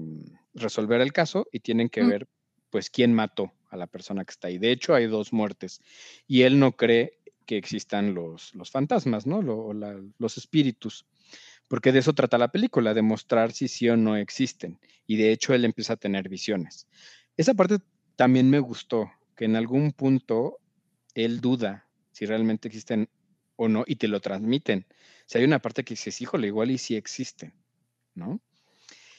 resolver 0.54 1.00
el 1.00 1.12
caso 1.12 1.46
y 1.52 1.60
tienen 1.60 1.88
que 1.88 2.02
mm. 2.02 2.08
ver 2.08 2.28
pues 2.70 2.90
quién 2.90 3.14
mató 3.14 3.52
a 3.70 3.76
la 3.76 3.86
persona 3.86 4.24
que 4.24 4.32
está 4.32 4.48
ahí. 4.48 4.58
De 4.58 4.72
hecho, 4.72 4.94
hay 4.94 5.06
dos 5.06 5.32
muertes 5.32 5.80
y 6.26 6.42
él 6.42 6.58
no 6.58 6.72
cree 6.76 7.20
que 7.46 7.56
existan 7.56 8.14
los, 8.14 8.54
los 8.54 8.70
fantasmas, 8.70 9.26
¿no? 9.26 9.42
Lo, 9.42 9.72
la, 9.74 10.00
los 10.18 10.38
espíritus, 10.38 11.06
porque 11.68 11.92
de 11.92 12.00
eso 12.00 12.14
trata 12.14 12.38
la 12.38 12.50
película, 12.50 12.94
de 12.94 13.02
mostrar 13.02 13.52
si 13.52 13.68
sí 13.68 13.88
o 13.88 13.96
no 13.96 14.16
existen. 14.16 14.78
Y 15.06 15.16
de 15.16 15.32
hecho, 15.32 15.54
él 15.54 15.64
empieza 15.64 15.92
a 15.94 15.96
tener 15.96 16.28
visiones. 16.28 16.86
Esa 17.36 17.54
parte 17.54 17.78
también 18.16 18.48
me 18.48 18.58
gustó, 18.58 19.10
que 19.36 19.44
en 19.44 19.56
algún 19.56 19.92
punto 19.92 20.58
él 21.14 21.40
duda 21.40 21.86
si 22.12 22.26
realmente 22.26 22.68
existen 22.68 23.08
o 23.56 23.68
no 23.68 23.84
y 23.86 23.96
te 23.96 24.08
lo 24.08 24.20
transmiten. 24.20 24.86
O 24.90 25.24
sea, 25.26 25.40
hay 25.40 25.44
una 25.44 25.60
parte 25.60 25.84
que 25.84 25.94
dices, 25.94 26.20
híjole, 26.20 26.48
igual 26.48 26.70
y 26.70 26.78
sí 26.78 26.96
existen, 26.96 27.52
¿no? 28.14 28.40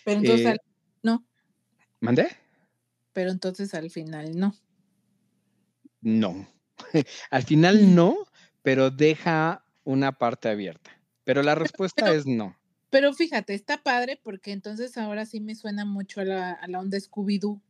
Pero 0.03 0.19
entonces, 0.19 0.47
eh, 0.47 0.57
no. 1.03 1.25
¿Mandé? 1.99 2.27
pero 3.15 3.31
entonces 3.31 3.73
al 3.73 3.89
final 3.89 4.37
no. 4.37 4.53
No. 6.01 6.45
al 7.31 7.43
final 7.43 7.95
no, 7.95 8.27
pero 8.61 8.91
deja 8.91 9.65
una 9.85 10.11
parte 10.11 10.49
abierta. 10.49 10.91
Pero 11.23 11.41
la 11.41 11.55
respuesta 11.55 12.03
pero, 12.05 12.17
es 12.17 12.27
no. 12.27 12.57
Pero 12.89 13.13
fíjate, 13.13 13.53
está 13.53 13.81
padre 13.81 14.19
porque 14.21 14.51
entonces 14.51 14.97
ahora 14.97 15.25
sí 15.25 15.39
me 15.39 15.55
suena 15.55 15.85
mucho 15.85 16.19
a 16.19 16.25
la, 16.25 16.51
a 16.51 16.67
la 16.67 16.79
onda 16.79 16.97
Scooby-Doo. 16.97 17.61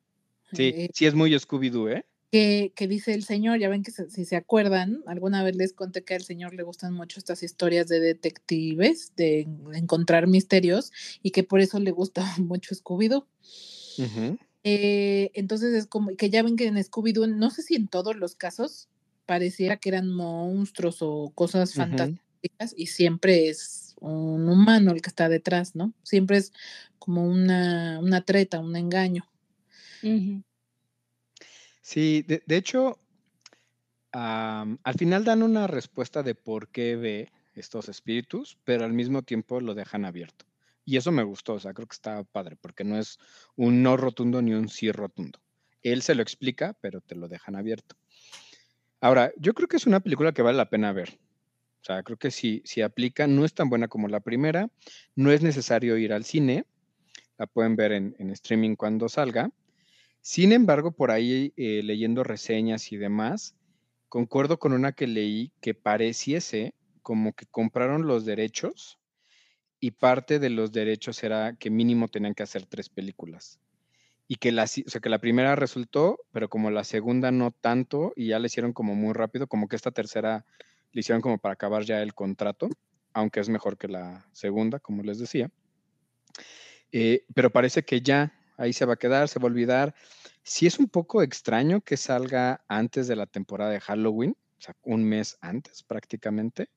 Sí, 0.51 0.73
eh, 0.75 0.89
sí 0.91 1.05
es 1.05 1.13
muy 1.13 1.31
Scooby-Doo, 1.31 1.91
¿eh? 1.91 2.05
Que, 2.31 2.73
que, 2.75 2.87
dice 2.87 3.13
el 3.13 3.23
señor, 3.23 3.59
ya 3.59 3.69
ven 3.69 3.83
que 3.83 3.91
se, 3.91 4.09
si 4.09 4.25
se 4.25 4.35
acuerdan, 4.35 5.03
alguna 5.05 5.43
vez 5.43 5.55
les 5.55 5.73
conté 5.73 6.03
que 6.03 6.15
al 6.15 6.23
señor 6.23 6.53
le 6.53 6.63
gustan 6.63 6.93
mucho 6.93 7.19
estas 7.19 7.43
historias 7.43 7.87
de 7.87 7.99
detectives, 7.99 9.13
de 9.15 9.47
encontrar 9.73 10.27
misterios, 10.27 10.91
y 11.21 11.31
que 11.31 11.43
por 11.43 11.61
eso 11.61 11.79
le 11.79 11.91
gusta 11.91 12.25
mucho 12.39 12.75
Scooby-Doo. 12.75 13.25
Uh 13.97 14.03
-huh. 14.03 14.37
Eh, 14.63 15.29
entonces 15.35 15.75
es 15.75 15.85
como 15.85 16.15
que 16.17 16.29
ya 16.31 16.41
ven 16.41 16.55
que 16.55 16.65
en 16.65 16.75
Scooby-Doo, 16.75 17.27
no 17.27 17.51
sé 17.51 17.61
si 17.61 17.75
en 17.75 17.87
todos 17.87 18.15
los 18.15 18.35
casos, 18.35 18.89
pareciera 19.25 19.77
que 19.77 19.89
eran 19.89 20.09
monstruos 20.09 20.97
o 21.01 21.31
cosas 21.35 21.69
uh 21.69 21.73
-huh. 21.73 21.77
fantásticas 21.77 22.73
y 22.75 22.87
siempre 22.87 23.49
es 23.49 23.95
un 23.99 24.49
humano 24.49 24.91
el 24.91 25.01
que 25.01 25.09
está 25.09 25.29
detrás, 25.29 25.75
¿no? 25.75 25.93
Siempre 26.03 26.37
es 26.37 26.51
como 26.99 27.23
una, 27.23 27.99
una 27.99 28.21
treta, 28.25 28.59
un 28.59 28.75
engaño. 28.75 29.25
Uh 30.03 30.07
-huh. 30.07 30.43
Sí, 31.85 32.23
de, 32.23 32.41
hecho, 32.57 32.97
um, 34.11 34.77
al 34.83 34.93
final 34.97 35.23
dan 35.23 35.43
una 35.43 35.67
respuesta 35.67 36.23
de 36.23 36.33
por 36.33 36.69
qué 36.69 36.95
ve 36.95 37.31
estos 37.53 37.89
espíritus, 37.89 38.57
pero 38.63 38.85
al 38.85 38.93
mismo 38.93 39.21
tiempo 39.21 39.61
lo 39.61 39.75
dejan 39.75 40.03
abierto. 40.03 40.45
Y 40.83 40.97
eso 40.97 41.11
me 41.11 41.21
gustó, 41.21 41.53
o 41.53 41.59
sea, 41.59 41.75
creo 41.75 41.87
que 41.87 41.93
está 41.93 42.23
padre, 42.23 42.55
porque 42.59 42.83
no 42.83 42.97
es 42.97 43.19
un 43.55 43.83
no 43.83 43.97
rotundo 43.97 44.41
ni 44.41 44.55
un 44.55 44.67
sí 44.67 44.91
rotundo. 44.91 45.39
Él 45.83 46.01
se 46.01 46.15
lo 46.15 46.23
explica, 46.23 46.75
pero 46.81 47.01
te 47.01 47.13
lo 47.13 47.27
dejan 47.27 47.55
abierto. 47.55 47.95
Ahora, 48.99 49.31
yo 49.37 49.53
creo 49.53 49.67
que 49.67 49.77
es 49.77 49.85
una 49.85 49.99
película 49.99 50.33
que 50.33 50.41
vale 50.41 50.57
la 50.57 50.71
pena 50.71 50.91
ver. 50.91 51.19
O 51.81 51.85
sea, 51.85 52.01
creo 52.01 52.17
que 52.17 52.31
si, 52.31 52.63
si 52.65 52.81
aplica, 52.81 53.27
no 53.27 53.45
es 53.45 53.53
tan 53.53 53.69
buena 53.69 53.87
como 53.87 54.07
la 54.07 54.21
primera, 54.21 54.71
no 55.13 55.31
es 55.31 55.43
necesario 55.43 55.97
ir 55.97 56.13
al 56.13 56.25
cine, 56.25 56.65
la 57.37 57.45
pueden 57.45 57.75
ver 57.75 57.91
en 57.91 58.31
streaming 58.31 58.75
cuando 58.75 59.07
salga. 59.07 59.51
Sin 60.27 60.53
embargo, 60.53 60.91
por 60.91 61.11
ahí 61.11 61.53
eh, 61.55 61.83
leyendo 61.83 62.23
reseñas 62.23 62.91
y 62.91 62.97
demás, 62.97 63.53
concuerdo 64.09 64.57
con 64.57 64.73
una 64.73 64.91
que 64.93 65.05
leí 65.05 65.51
que 65.61 65.75
pareciese 65.75 66.73
como 67.03 67.33
que 67.33 67.45
compraron 67.45 68.07
los 68.07 68.25
derechos 68.25 68.97
y 69.79 69.91
parte 69.91 70.39
de 70.39 70.49
los 70.49 70.71
derechos 70.71 71.23
era 71.23 71.55
que 71.55 71.69
mínimo 71.69 72.07
tenían 72.07 72.33
que 72.33 72.41
hacer 72.41 72.65
tres 72.65 72.89
películas. 72.89 73.59
Y 74.27 74.37
que 74.37 74.51
la, 74.51 74.63
o 74.63 74.67
sea, 74.67 74.99
que 74.99 75.09
la 75.09 75.19
primera 75.19 75.55
resultó, 75.55 76.17
pero 76.31 76.49
como 76.49 76.71
la 76.71 76.85
segunda 76.85 77.31
no 77.31 77.51
tanto, 77.51 78.11
y 78.15 78.29
ya 78.29 78.39
le 78.39 78.47
hicieron 78.47 78.73
como 78.73 78.95
muy 78.95 79.13
rápido, 79.13 79.45
como 79.45 79.67
que 79.67 79.75
esta 79.75 79.91
tercera 79.91 80.43
le 80.91 81.01
hicieron 81.01 81.21
como 81.21 81.37
para 81.37 81.53
acabar 81.53 81.83
ya 81.83 82.01
el 82.01 82.15
contrato, 82.15 82.67
aunque 83.13 83.41
es 83.41 83.49
mejor 83.49 83.77
que 83.77 83.89
la 83.89 84.27
segunda, 84.31 84.79
como 84.79 85.03
les 85.03 85.19
decía. 85.19 85.51
Eh, 86.91 87.25
pero 87.35 87.51
parece 87.51 87.83
que 87.83 88.01
ya 88.01 88.33
ahí 88.57 88.73
se 88.73 88.85
va 88.85 88.93
a 88.93 88.97
quedar, 88.97 89.27
se 89.27 89.39
va 89.39 89.43
a 89.43 89.51
olvidar. 89.51 89.95
Sí 90.43 90.67
es 90.67 90.79
un 90.79 90.87
poco 90.87 91.21
extraño 91.21 91.81
que 91.81 91.97
salga 91.97 92.63
antes 92.67 93.07
de 93.07 93.15
la 93.15 93.25
temporada 93.25 93.71
de 93.71 93.79
Halloween, 93.79 94.35
o 94.57 94.61
sea, 94.61 94.75
un 94.83 95.03
mes 95.03 95.37
antes 95.41 95.83
prácticamente 95.83 96.69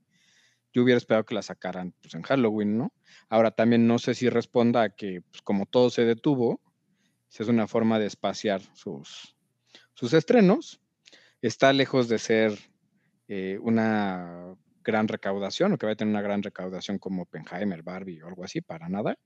yo 0.72 0.82
hubiera 0.82 0.98
esperado 0.98 1.24
que 1.24 1.34
la 1.34 1.42
sacaran 1.42 1.94
pues, 2.00 2.14
en 2.14 2.22
Halloween, 2.22 2.78
¿no? 2.78 2.92
Ahora 3.28 3.50
también 3.50 3.86
no 3.86 3.98
sé 3.98 4.14
si 4.14 4.28
responda 4.28 4.82
a 4.82 4.90
que, 4.90 5.22
pues, 5.30 5.42
como 5.42 5.66
todo 5.66 5.90
se 5.90 6.04
detuvo, 6.04 6.60
si 7.28 7.42
es 7.42 7.48
una 7.48 7.66
forma 7.66 7.98
de 7.98 8.06
espaciar 8.06 8.60
sus, 8.74 9.36
sus 9.94 10.12
estrenos. 10.12 10.80
Está 11.40 11.72
lejos 11.72 12.08
de 12.08 12.18
ser 12.18 12.58
eh, 13.28 13.58
una 13.62 14.54
gran 14.82 15.08
recaudación 15.08 15.72
o 15.72 15.78
que 15.78 15.86
va 15.86 15.92
a 15.92 15.96
tener 15.96 16.12
una 16.12 16.22
gran 16.22 16.42
recaudación 16.42 16.98
como 16.98 17.22
Oppenheimer, 17.22 17.82
Barbie 17.82 18.22
o 18.22 18.28
algo 18.28 18.44
así, 18.44 18.60
para 18.60 18.88
nada. 18.88 19.18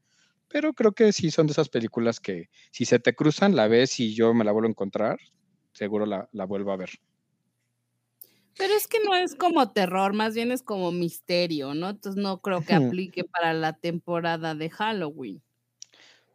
Pero 0.52 0.74
creo 0.74 0.92
que 0.92 1.12
sí 1.12 1.30
son 1.30 1.46
de 1.46 1.52
esas 1.52 1.70
películas 1.70 2.20
que 2.20 2.50
si 2.70 2.84
se 2.84 2.98
te 2.98 3.14
cruzan, 3.14 3.56
la 3.56 3.68
ves 3.68 3.98
y 3.98 4.14
yo 4.14 4.34
me 4.34 4.44
la 4.44 4.52
vuelvo 4.52 4.68
a 4.68 4.70
encontrar, 4.70 5.18
seguro 5.72 6.04
la, 6.04 6.28
la 6.32 6.44
vuelvo 6.44 6.72
a 6.72 6.76
ver. 6.76 6.90
Pero 8.58 8.74
es 8.74 8.86
que 8.86 8.98
no 9.02 9.14
es 9.14 9.34
como 9.34 9.72
terror, 9.72 10.12
más 10.12 10.34
bien 10.34 10.52
es 10.52 10.62
como 10.62 10.92
misterio, 10.92 11.72
¿no? 11.72 11.88
Entonces 11.88 12.22
no 12.22 12.42
creo 12.42 12.60
que 12.60 12.74
aplique 12.74 13.24
para 13.24 13.54
la 13.54 13.72
temporada 13.72 14.54
de 14.54 14.68
Halloween. 14.68 15.42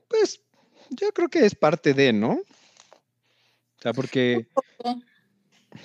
Pues 0.07 0.41
yo 0.89 1.12
creo 1.12 1.29
que 1.29 1.45
es 1.45 1.53
parte 1.53 1.93
de, 1.93 2.12
¿no? 2.12 2.31
O 2.31 3.81
sea, 3.81 3.93
porque... 3.93 4.47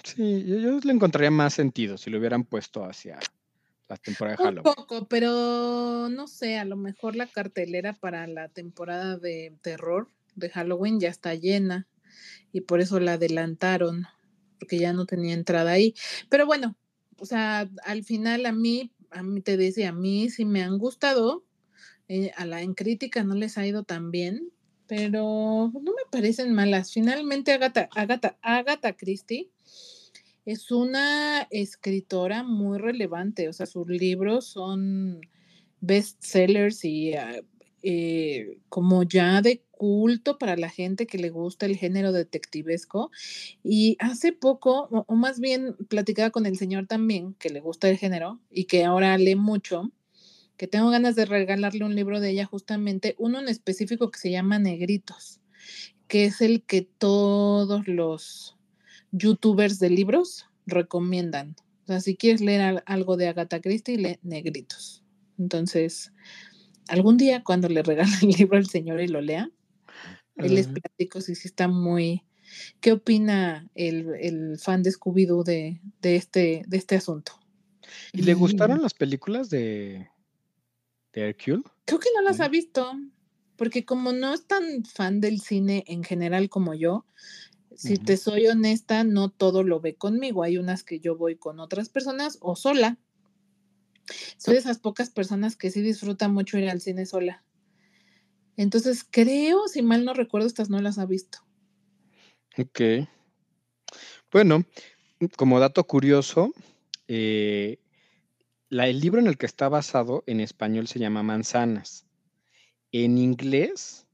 Sí, 0.04 0.44
yo, 0.46 0.56
yo 0.56 0.80
le 0.82 0.92
encontraría 0.92 1.30
más 1.30 1.52
sentido 1.52 1.98
si 1.98 2.08
lo 2.08 2.18
hubieran 2.18 2.44
puesto 2.44 2.82
hacia 2.82 3.18
de 3.94 4.36
Halloween. 4.36 4.58
Un 4.58 4.62
poco, 4.62 5.06
pero 5.08 6.08
no 6.08 6.26
sé, 6.28 6.58
a 6.58 6.64
lo 6.64 6.76
mejor 6.76 7.16
la 7.16 7.26
cartelera 7.26 7.92
para 7.92 8.26
la 8.26 8.48
temporada 8.48 9.16
de 9.16 9.54
terror 9.62 10.08
de 10.34 10.50
Halloween 10.50 11.00
ya 11.00 11.08
está 11.08 11.34
llena 11.34 11.86
y 12.52 12.62
por 12.62 12.80
eso 12.80 13.00
la 13.00 13.14
adelantaron 13.14 14.06
porque 14.58 14.78
ya 14.78 14.92
no 14.92 15.06
tenía 15.06 15.34
entrada 15.34 15.72
ahí. 15.72 15.94
Pero 16.28 16.46
bueno, 16.46 16.76
o 17.18 17.26
sea, 17.26 17.68
al 17.84 18.04
final 18.04 18.46
a 18.46 18.52
mí, 18.52 18.92
a 19.10 19.22
mí 19.22 19.40
te 19.40 19.56
decía, 19.56 19.88
a 19.88 19.92
mí 19.92 20.30
sí 20.30 20.44
me 20.44 20.62
han 20.62 20.78
gustado, 20.78 21.44
eh, 22.08 22.30
a 22.36 22.46
la 22.46 22.62
en 22.62 22.74
crítica 22.74 23.24
no 23.24 23.34
les 23.34 23.58
ha 23.58 23.66
ido 23.66 23.82
tan 23.82 24.10
bien, 24.10 24.52
pero 24.86 25.70
no 25.72 25.80
me 25.80 26.10
parecen 26.10 26.52
malas. 26.54 26.92
Finalmente 26.92 27.52
Agatha, 27.52 27.88
Agatha, 27.94 28.38
Agatha 28.42 28.92
Christie 28.92 29.50
es 30.44 30.70
una 30.70 31.42
escritora 31.50 32.42
muy 32.42 32.78
relevante, 32.78 33.48
o 33.48 33.52
sea, 33.52 33.66
sus 33.66 33.86
libros 33.88 34.46
son 34.46 35.20
bestsellers 35.80 36.84
y 36.84 37.14
ah, 37.14 37.42
eh, 37.82 38.58
como 38.68 39.02
ya 39.02 39.42
de 39.42 39.64
culto 39.70 40.38
para 40.38 40.56
la 40.56 40.68
gente 40.68 41.06
que 41.06 41.18
le 41.18 41.30
gusta 41.30 41.66
el 41.66 41.76
género 41.76 42.12
detectivesco. 42.12 43.10
Y 43.64 43.96
hace 43.98 44.32
poco, 44.32 44.88
o, 44.90 45.04
o 45.06 45.14
más 45.14 45.40
bien 45.40 45.76
platicaba 45.88 46.30
con 46.30 46.46
el 46.46 46.56
señor 46.56 46.86
también, 46.86 47.34
que 47.34 47.50
le 47.50 47.60
gusta 47.60 47.88
el 47.88 47.98
género 47.98 48.40
y 48.50 48.64
que 48.64 48.84
ahora 48.84 49.18
lee 49.18 49.36
mucho, 49.36 49.90
que 50.56 50.68
tengo 50.68 50.90
ganas 50.90 51.16
de 51.16 51.24
regalarle 51.24 51.84
un 51.84 51.96
libro 51.96 52.20
de 52.20 52.30
ella 52.30 52.46
justamente, 52.46 53.16
uno 53.18 53.40
en 53.40 53.48
específico 53.48 54.10
que 54.10 54.20
se 54.20 54.30
llama 54.30 54.58
Negritos, 54.60 55.40
que 56.06 56.26
es 56.26 56.40
el 56.40 56.62
que 56.62 56.82
todos 56.82 57.88
los 57.88 58.56
youtubers 59.12 59.78
de 59.78 59.90
libros 59.90 60.46
recomiendan. 60.66 61.56
O 61.84 61.86
sea, 61.86 62.00
si 62.00 62.16
quieres 62.16 62.40
leer 62.40 62.60
al- 62.60 62.82
algo 62.86 63.16
de 63.16 63.28
Agatha 63.28 63.60
Christie, 63.60 63.98
lee 63.98 64.18
Negritos. 64.22 65.02
Entonces, 65.38 66.12
algún 66.88 67.16
día 67.16 67.42
cuando 67.44 67.68
le 67.68 67.82
regale 67.82 68.12
el 68.22 68.30
libro 68.30 68.56
al 68.56 68.66
señor 68.66 69.00
y 69.00 69.08
lo 69.08 69.20
lea, 69.20 69.50
ahí 70.36 70.48
les 70.48 70.66
Ajá. 70.66 70.74
platico 70.74 71.20
si 71.20 71.34
sí 71.34 71.48
está 71.48 71.68
muy... 71.68 72.22
¿Qué 72.80 72.92
opina 72.92 73.68
el, 73.74 74.14
el 74.20 74.58
fan 74.58 74.82
de 74.82 74.90
Scooby-Doo 74.90 75.42
de, 75.42 75.80
de, 76.02 76.16
este, 76.16 76.64
de 76.66 76.76
este 76.76 76.96
asunto? 76.96 77.32
¿Y 78.12 78.22
le 78.22 78.34
gustaron 78.34 78.82
las 78.82 78.92
películas 78.92 79.48
de, 79.48 80.08
de 81.14 81.28
Hercule? 81.30 81.62
Creo 81.86 81.98
que 81.98 82.10
no 82.14 82.20
las 82.22 82.40
ha 82.40 82.48
visto, 82.48 82.92
porque 83.56 83.84
como 83.86 84.12
no 84.12 84.34
es 84.34 84.46
tan 84.46 84.84
fan 84.84 85.20
del 85.20 85.40
cine 85.40 85.84
en 85.86 86.04
general 86.04 86.50
como 86.50 86.74
yo, 86.74 87.06
si 87.76 87.96
te 87.96 88.16
soy 88.16 88.46
honesta, 88.46 89.04
no 89.04 89.30
todo 89.30 89.62
lo 89.62 89.80
ve 89.80 89.94
conmigo. 89.94 90.42
Hay 90.42 90.58
unas 90.58 90.82
que 90.82 91.00
yo 91.00 91.16
voy 91.16 91.36
con 91.36 91.60
otras 91.60 91.88
personas 91.88 92.38
o 92.40 92.56
sola. 92.56 92.98
Soy 94.36 94.54
de 94.54 94.60
esas 94.60 94.78
pocas 94.78 95.10
personas 95.10 95.56
que 95.56 95.70
sí 95.70 95.80
disfrutan 95.82 96.32
mucho 96.34 96.58
ir 96.58 96.68
al 96.68 96.80
cine 96.80 97.06
sola. 97.06 97.44
Entonces, 98.56 99.04
creo, 99.08 99.68
si 99.68 99.82
mal 99.82 100.04
no 100.04 100.12
recuerdo, 100.14 100.46
estas 100.46 100.68
no 100.68 100.80
las 100.80 100.98
ha 100.98 101.06
visto. 101.06 101.38
Ok. 102.58 103.08
Bueno, 104.30 104.64
como 105.36 105.60
dato 105.60 105.84
curioso, 105.84 106.52
eh, 107.08 107.78
la- 108.68 108.88
el 108.88 109.00
libro 109.00 109.20
en 109.20 109.26
el 109.26 109.38
que 109.38 109.46
está 109.46 109.68
basado 109.68 110.24
en 110.26 110.40
español 110.40 110.88
se 110.88 110.98
llama 110.98 111.22
Manzanas. 111.22 112.06
En 112.90 113.18
inglés 113.18 114.06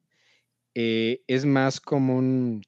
eh, 0.74 1.22
es 1.26 1.44
más 1.44 1.80
como 1.80 2.16
un... 2.16 2.62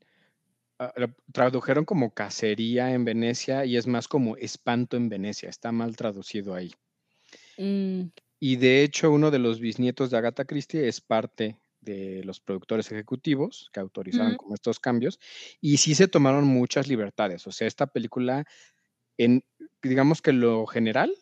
ah, 0.81 0.93
lo 0.97 1.15
tradujeron 1.33 1.85
como 1.85 2.13
cacería 2.15 2.93
en 2.93 3.05
Venecia 3.05 3.65
y 3.65 3.77
es 3.77 3.87
más 3.87 4.09
como 4.09 4.37
espanto 4.37 4.97
en 4.97 5.09
Venecia. 5.09 5.49
Está 5.49 5.73
mal 5.73 5.97
traducido 5.97 6.55
ahí. 6.55 6.73
Mm, 7.59 8.11
Y 8.43 8.57
de 8.57 8.83
hecho, 8.83 9.11
uno 9.13 9.31
de 9.31 9.39
los 9.39 9.61
bisnietos 9.61 10.11
de 10.11 10.17
Agatha 10.19 10.45
Christie 10.47 10.89
es 10.89 11.01
parte 11.01 11.61
de 11.81 12.23
los 12.25 12.41
productores 12.41 12.91
ejecutivos 12.93 13.71
que 13.73 13.81
autorizaron 13.81 14.35
Mm. 14.35 14.37
como 14.37 14.55
estos 14.55 14.81
cambios 14.81 15.19
y 15.61 15.77
sí 15.79 15.95
se 15.95 16.09
tomaron 16.09 16.45
muchas 16.47 16.89
libertades. 16.89 17.47
O 17.47 17.53
sea, 17.53 17.67
esta 17.69 17.87
película, 17.89 18.45
en, 19.19 19.45
digamos 19.83 20.23
que 20.23 20.33
lo 20.33 20.67
general, 20.67 21.15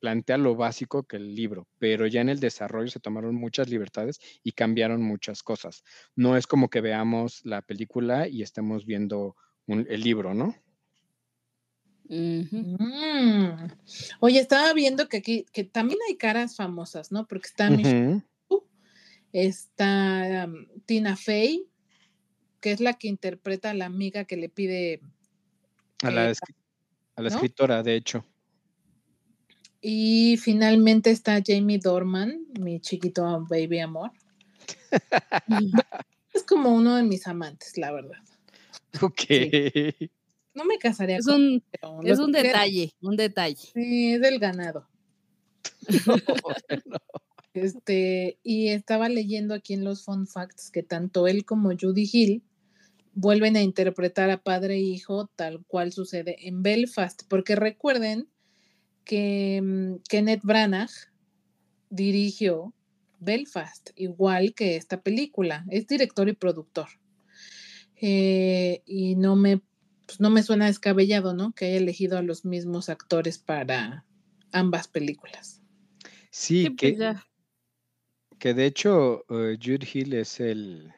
plantea 0.00 0.38
lo 0.38 0.54
básico 0.56 1.02
que 1.04 1.16
el 1.16 1.34
libro, 1.34 1.68
pero 1.78 2.06
ya 2.06 2.20
en 2.20 2.28
el 2.28 2.40
desarrollo 2.40 2.88
se 2.88 3.00
tomaron 3.00 3.34
muchas 3.34 3.68
libertades 3.68 4.18
y 4.42 4.52
cambiaron 4.52 5.02
muchas 5.02 5.42
cosas. 5.42 5.84
No 6.14 6.36
es 6.36 6.46
como 6.46 6.68
que 6.70 6.80
veamos 6.80 7.44
la 7.44 7.62
película 7.62 8.28
y 8.28 8.42
estemos 8.42 8.86
viendo 8.86 9.36
un- 9.66 9.86
el 9.88 10.00
libro, 10.00 10.34
¿no? 10.34 10.54
Mm. 12.08 13.66
Oye, 14.20 14.38
estaba 14.40 14.72
viendo 14.72 15.08
que 15.08 15.16
aquí, 15.18 15.44
que 15.52 15.64
también 15.64 15.98
hay 16.08 16.16
caras 16.16 16.56
famosas, 16.56 17.10
¿no? 17.12 17.26
Porque 17.26 17.48
está 17.48 17.68
Michelle 17.70 18.22
Ujú. 18.48 18.64
Está 19.32 20.46
um, 20.46 20.66
Tina 20.86 21.16
Fey, 21.16 21.68
que 22.60 22.72
es 22.72 22.80
la 22.80 22.94
que 22.94 23.08
interpreta 23.08 23.70
a 23.70 23.74
la 23.74 23.86
amiga 23.86 24.24
que 24.24 24.36
le 24.36 24.48
pide. 24.48 25.00
A 26.02 26.10
la, 26.10 26.30
eh, 26.30 26.32
escri- 26.32 26.54
a 27.16 27.22
la 27.22 27.28
¿no? 27.28 27.34
escritora, 27.34 27.82
de 27.82 27.96
hecho. 27.96 28.24
Y 29.88 30.36
finalmente 30.38 31.12
está 31.12 31.40
Jamie 31.46 31.78
Dorman, 31.78 32.44
mi 32.58 32.80
chiquito 32.80 33.46
baby 33.48 33.78
amor. 33.78 34.10
Es 36.34 36.42
como 36.42 36.74
uno 36.74 36.96
de 36.96 37.04
mis 37.04 37.24
amantes, 37.28 37.78
la 37.78 37.92
verdad. 37.92 38.18
Ok. 39.00 39.22
No 40.54 40.64
me 40.64 40.78
casaría 40.78 41.18
Es 41.18 41.26
con 41.26 41.36
un, 41.36 41.62
pero 41.70 42.00
es 42.02 42.18
un 42.18 42.32
detalle, 42.32 42.94
un 43.00 43.16
detalle. 43.16 43.54
Sí, 43.74 44.14
es 44.14 44.20
del 44.20 44.40
ganado. 44.40 44.88
Bueno. 46.42 46.96
Este, 47.54 48.38
y 48.42 48.68
estaba 48.68 49.08
leyendo 49.08 49.54
aquí 49.54 49.74
en 49.74 49.84
los 49.84 50.04
fun 50.04 50.26
facts 50.26 50.72
que 50.72 50.82
tanto 50.82 51.28
él 51.28 51.44
como 51.44 51.70
Judy 51.80 52.10
Hill 52.12 52.42
vuelven 53.14 53.54
a 53.54 53.62
interpretar 53.62 54.30
a 54.30 54.42
padre 54.42 54.74
e 54.74 54.80
hijo 54.80 55.30
tal 55.36 55.64
cual 55.64 55.92
sucede 55.92 56.48
en 56.48 56.64
Belfast, 56.64 57.22
porque 57.28 57.54
recuerden 57.54 58.28
que 59.06 59.62
mm, 59.62 60.02
Kenneth 60.08 60.42
Branagh 60.42 60.90
dirigió 61.88 62.74
Belfast, 63.18 63.90
igual 63.96 64.52
que 64.54 64.76
esta 64.76 65.00
película, 65.00 65.64
es 65.70 65.86
director 65.86 66.28
y 66.28 66.34
productor. 66.34 66.88
Eh, 67.98 68.82
y 68.84 69.16
no 69.16 69.36
me, 69.36 69.62
pues 70.04 70.20
no 70.20 70.28
me 70.28 70.42
suena 70.42 70.66
descabellado, 70.66 71.32
¿no? 71.32 71.52
Que 71.52 71.66
haya 71.66 71.78
elegido 71.78 72.18
a 72.18 72.22
los 72.22 72.44
mismos 72.44 72.90
actores 72.90 73.38
para 73.38 74.04
ambas 74.52 74.88
películas. 74.88 75.62
Sí, 76.30 76.64
Sí, 76.64 76.70
pues 76.70 76.98
que, 76.98 77.14
que 78.38 78.52
de 78.52 78.66
hecho 78.66 79.24
eh, 79.30 79.56
Jude 79.62 79.88
Hill 79.90 80.12
es 80.12 80.40
el, 80.40 80.92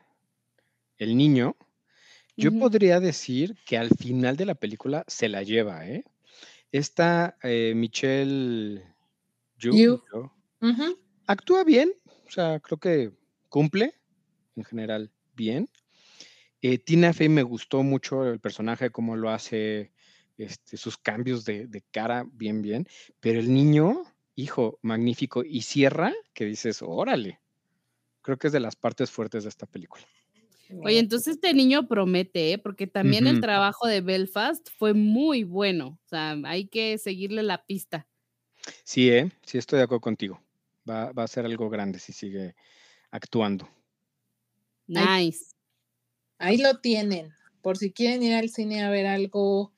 el 0.97 1.17
niño. 1.17 1.57
Yo 2.37 2.57
podría 2.57 3.01
decir 3.01 3.57
que 3.67 3.77
al 3.77 3.91
final 3.91 4.37
de 4.37 4.47
la 4.47 4.55
película 4.55 5.05
se 5.09 5.29
la 5.29 5.43
lleva, 5.43 5.89
¿eh? 5.89 6.05
Esta 6.73 7.37
eh, 7.43 7.73
Michelle 7.75 8.85
Yu, 9.57 10.03
actúa 11.27 11.65
bien, 11.65 11.93
o 12.27 12.31
sea, 12.31 12.61
creo 12.61 12.79
que 12.79 13.13
cumple 13.49 13.95
en 14.57 14.65
general 14.65 15.11
bien. 15.35 15.69
Eh, 16.61 16.79
Tina 16.79 17.13
Fey 17.13 17.29
me 17.29 17.43
gustó 17.43 17.83
mucho 17.83 18.27
el 18.27 18.41
personaje, 18.41 18.91
cómo 18.91 19.17
lo 19.17 19.31
hace, 19.31 19.93
este, 20.37 20.77
sus 20.77 20.99
cambios 20.99 21.45
de, 21.45 21.67
de 21.67 21.83
cara, 21.91 22.27
bien, 22.33 22.63
bien. 22.63 22.87
Pero 23.21 23.39
el 23.39 23.53
niño, 23.53 24.03
hijo, 24.35 24.79
magnífico. 24.83 25.45
Y 25.45 25.63
cierra, 25.63 26.13
que 26.35 26.45
dices, 26.45 26.83
órale. 26.83 27.41
Creo 28.23 28.37
que 28.39 28.49
es 28.49 28.53
de 28.53 28.61
las 28.61 28.77
partes 28.77 29.11
fuertes 29.11 29.45
de 29.45 29.49
esta 29.49 29.67
película. 29.67 30.03
Oye, 30.83 30.99
entonces 30.99 31.35
este 31.37 31.55
niño 31.55 31.89
promete, 31.89 32.53
¿eh? 32.53 32.59
Porque 32.59 32.87
también 32.87 33.27
el 33.27 33.41
trabajo 33.41 33.87
de 33.87 34.01
Belfast 34.01 34.69
fue 34.77 34.93
muy 34.95 35.45
bueno. 35.45 35.99
O 36.05 36.09
sea, 36.09 36.37
hay 36.45 36.69
que 36.69 36.99
seguirle 36.99 37.43
la 37.43 37.65
pista. 37.65 38.07
Sí, 38.85 39.09
¿eh? 39.11 39.31
Sí, 39.47 39.59
estoy 39.59 39.79
de 39.79 39.85
acuerdo 39.85 40.01
contigo. 40.03 40.43
Va, 40.89 41.13
va 41.13 41.25
a 41.25 41.29
ser 41.29 41.45
algo 41.47 41.71
grande 41.71 41.99
si 41.99 42.13
sigue 42.13 42.55
actuando. 43.11 43.69
Nice. 44.87 45.55
Ahí 46.39 46.59
lo 46.59 46.79
tienen. 46.81 47.33
Por 47.63 47.77
si 47.77 47.93
quieren 47.93 48.23
ir 48.23 48.35
al 48.35 48.49
cine 48.49 48.83
a 48.83 48.91
ver 48.91 49.07
algo, 49.07 49.73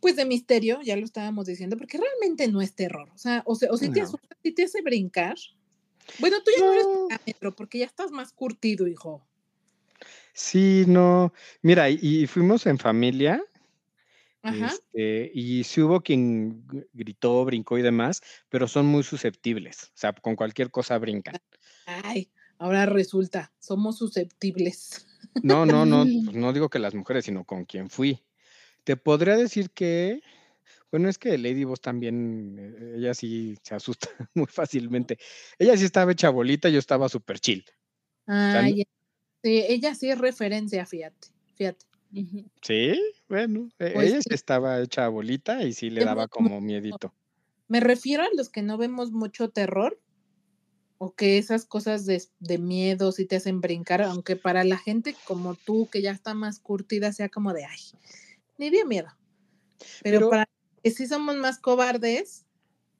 pues 0.00 0.16
de 0.16 0.24
misterio, 0.24 0.80
ya 0.82 0.96
lo 0.96 1.04
estábamos 1.04 1.46
diciendo, 1.46 1.76
porque 1.76 1.98
realmente 1.98 2.48
no 2.48 2.60
es 2.60 2.74
terror. 2.74 3.10
O 3.14 3.18
sea, 3.18 3.42
o, 3.46 3.54
se- 3.54 3.70
o 3.70 3.76
si 3.76 3.90
te 3.92 4.00
asusta, 4.00 4.36
si 4.42 4.52
te 4.52 4.64
hace 4.64 4.82
brincar. 4.82 5.36
Bueno, 6.18 6.38
tú 6.44 6.50
ya 6.56 6.64
no, 6.64 6.72
eres 6.72 6.84
No. 6.86 7.08
parámetro, 7.08 7.54
porque 7.54 7.78
ya 7.78 7.86
estás 7.86 8.10
más 8.10 8.32
curtido, 8.32 8.86
hijo. 8.88 9.26
Sí, 10.32 10.84
no. 10.86 11.32
Mira, 11.62 11.90
y, 11.90 11.98
y 12.00 12.26
fuimos 12.26 12.66
en 12.66 12.78
familia 12.78 13.42
Ajá. 14.42 14.66
Este, 14.66 15.30
y 15.32 15.62
sí 15.62 15.80
hubo 15.82 16.00
quien 16.00 16.66
gritó, 16.92 17.44
brincó 17.44 17.78
y 17.78 17.82
demás, 17.82 18.22
pero 18.48 18.66
son 18.66 18.86
muy 18.86 19.04
susceptibles. 19.04 19.84
O 19.84 19.92
sea, 19.94 20.12
con 20.12 20.34
cualquier 20.34 20.70
cosa 20.70 20.98
brincan. 20.98 21.36
Ay, 21.86 22.30
ahora 22.58 22.86
resulta, 22.86 23.52
somos 23.60 23.98
susceptibles. 23.98 25.06
No, 25.42 25.64
no, 25.64 25.86
no, 25.86 26.04
pues 26.26 26.36
no 26.36 26.52
digo 26.52 26.68
que 26.68 26.80
las 26.80 26.94
mujeres, 26.94 27.24
sino 27.24 27.44
con 27.44 27.64
quien 27.64 27.88
fui. 27.88 28.24
Te 28.82 28.96
podría 28.96 29.36
decir 29.36 29.70
que, 29.70 30.20
bueno, 30.90 31.08
es 31.08 31.18
que 31.18 31.38
Lady 31.38 31.62
Boss 31.62 31.80
también, 31.80 32.56
eh, 32.58 32.94
ella 32.96 33.14
sí 33.14 33.56
se 33.62 33.76
asusta 33.76 34.08
muy 34.34 34.46
fácilmente. 34.46 35.18
Ella 35.56 35.76
sí 35.76 35.84
estaba 35.84 36.10
hecha 36.10 36.30
bolita, 36.30 36.68
yo 36.68 36.80
estaba 36.80 37.08
súper 37.08 37.38
chill. 37.38 37.64
sea, 38.26 38.58
Ay, 38.58 38.84
sí, 39.42 39.64
ella 39.68 39.94
sí 39.94 40.10
es 40.10 40.18
referencia, 40.18 40.86
fíjate, 40.86 41.28
fíjate. 41.56 41.86
Sí, 42.64 43.00
bueno, 43.28 43.68
e 43.80 43.86
Pues 43.92 44.06
ella 44.06 44.20
sí 44.22 44.34
estaba 44.34 44.80
hecha 44.80 45.08
bolita 45.08 45.62
y 45.64 45.72
sí 45.72 45.90
le 45.90 46.04
daba 46.04 46.28
como 46.28 46.60
miedito. 46.60 47.12
Me 47.68 47.80
refiero 47.80 48.22
a 48.22 48.28
los 48.34 48.48
que 48.48 48.62
no 48.62 48.76
vemos 48.78 49.12
mucho 49.12 49.50
terror, 49.50 50.00
o 50.98 51.14
que 51.14 51.38
esas 51.38 51.66
cosas 51.66 52.06
de 52.06 52.22
de 52.40 52.58
miedo 52.58 53.12
sí 53.12 53.26
te 53.26 53.36
hacen 53.36 53.60
brincar, 53.60 54.02
aunque 54.02 54.36
para 54.36 54.64
la 54.64 54.78
gente 54.78 55.16
como 55.26 55.56
tú, 55.56 55.88
que 55.90 56.02
ya 56.02 56.12
está 56.12 56.34
más 56.34 56.60
curtida, 56.60 57.12
sea 57.12 57.28
como 57.30 57.52
de: 57.54 57.64
"Ay, 57.66 57.78
ni 58.58 58.70
dio 58.70 58.86
miedo". 58.86 59.08
Pero 60.02 60.22
Pero 60.22 60.28
para 60.28 60.46
que 60.82 60.90
sí 60.92 61.06
somos 61.08 61.36
más 61.36 61.58
cobardes, 61.60 62.46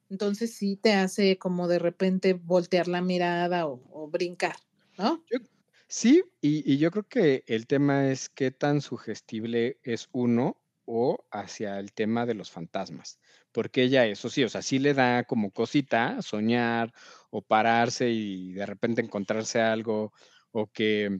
entonces 0.09 0.55
sí 0.55 0.77
te 0.77 0.93
hace 0.93 1.37
como 1.39 1.67
de 1.69 1.79
repente 1.79 2.33
voltear 2.35 2.87
la 2.89 3.01
mirada 3.01 3.67
o 3.67 3.81
o 3.91 4.09
brincar, 4.09 4.57
¿no? 4.97 5.25
Yo 5.29 5.39
sí, 5.87 6.23
y 6.41 6.77
yo 6.77 6.91
creo 6.91 7.07
que 7.07 7.43
el 7.47 7.67
tema 7.67 8.09
es 8.09 8.29
qué 8.29 8.51
tan 8.51 8.81
sugestible 8.81 9.79
es 9.83 10.09
uno 10.11 10.61
o 10.85 11.25
hacia 11.31 11.79
el 11.79 11.93
tema 11.93 12.25
de 12.25 12.33
los 12.35 12.51
fantasmas, 12.51 13.19
porque 13.51 13.83
ella 13.83 14.05
eso 14.05 14.29
sí, 14.29 14.43
o 14.43 14.49
sea, 14.49 14.61
sí 14.61 14.79
le 14.79 14.93
da 14.93 15.23
como 15.23 15.51
cosita 15.51 16.21
soñar 16.21 16.93
o 17.31 17.41
pararse 17.41 18.09
y 18.09 18.53
de 18.53 18.65
repente 18.65 19.01
encontrarse 19.01 19.61
algo, 19.61 20.11
o 20.51 20.67
que 20.71 21.19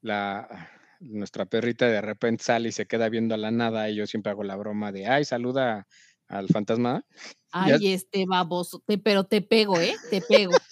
la 0.00 0.70
nuestra 1.00 1.46
perrita 1.46 1.86
de 1.88 2.00
repente 2.00 2.44
sale 2.44 2.68
y 2.70 2.72
se 2.72 2.86
queda 2.86 3.08
viendo 3.08 3.34
a 3.34 3.38
la 3.38 3.50
nada, 3.50 3.88
y 3.90 3.96
yo 3.96 4.06
siempre 4.06 4.32
hago 4.32 4.42
la 4.44 4.56
broma 4.56 4.90
de: 4.92 5.06
"Ay, 5.06 5.24
saluda 5.24 5.86
al 6.28 6.48
fantasma", 6.48 7.04
Ay, 7.52 7.92
este 7.92 8.24
baboso, 8.26 8.82
te 8.86 8.98
pero 8.98 9.24
te 9.24 9.40
pego, 9.40 9.80
¿eh? 9.80 10.02
Te 10.08 10.20
pego. 10.22 10.62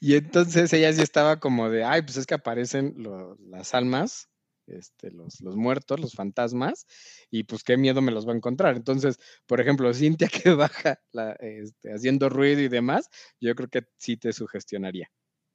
Y 0.00 0.14
entonces 0.16 0.72
ella 0.72 0.92
sí 0.92 1.02
estaba 1.02 1.40
como 1.40 1.70
de: 1.70 1.84
"Ay, 1.84 2.02
pues 2.02 2.16
es 2.16 2.26
que 2.26 2.34
aparecen 2.34 2.94
lo 2.98 3.36
las 3.38 3.74
almas, 3.74 4.28
este, 4.66 5.10
los 5.10 5.40
los 5.40 5.56
muertos, 5.56 6.00
los 6.00 6.14
fantasmas, 6.14 6.86
y 7.30 7.44
pues 7.44 7.62
qué 7.64 7.76
miedo 7.76 8.02
me 8.02 8.12
los 8.12 8.26
va 8.28 8.32
a 8.32 8.36
encontrar". 8.36 8.76
Entonces, 8.76 9.18
por 9.46 9.60
ejemplo, 9.60 9.92
Cintia 9.94 10.28
que 10.44 10.50
baja 10.54 11.00
este, 11.40 11.92
haciendo 11.92 12.28
ruido 12.28 12.60
y 12.62 12.68
demás, 12.68 13.08
yo 13.40 13.54
creo 13.54 13.68
que 13.68 13.82
sí 13.98 14.16
te 14.16 14.32
sugestionaría. 14.32 15.10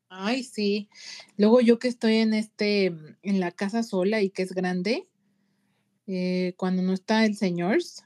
Ay, 0.10 0.44
sí. 0.44 0.89
Luego 1.38 1.62
yo 1.62 1.78
que 1.80 1.88
estoy 1.88 2.15
en, 2.15 2.34
este, 2.34 2.86
en 3.22 3.39
la 3.39 3.52
casa 3.52 3.84
sola 3.84 4.22
y 4.22 4.32
que 4.32 4.42
es 4.44 4.54
grande, 4.54 5.08
eh, 6.08 6.54
cuando 6.58 6.82
no 6.82 6.94
está 6.94 7.26
el 7.26 7.36
señors, 7.38 8.04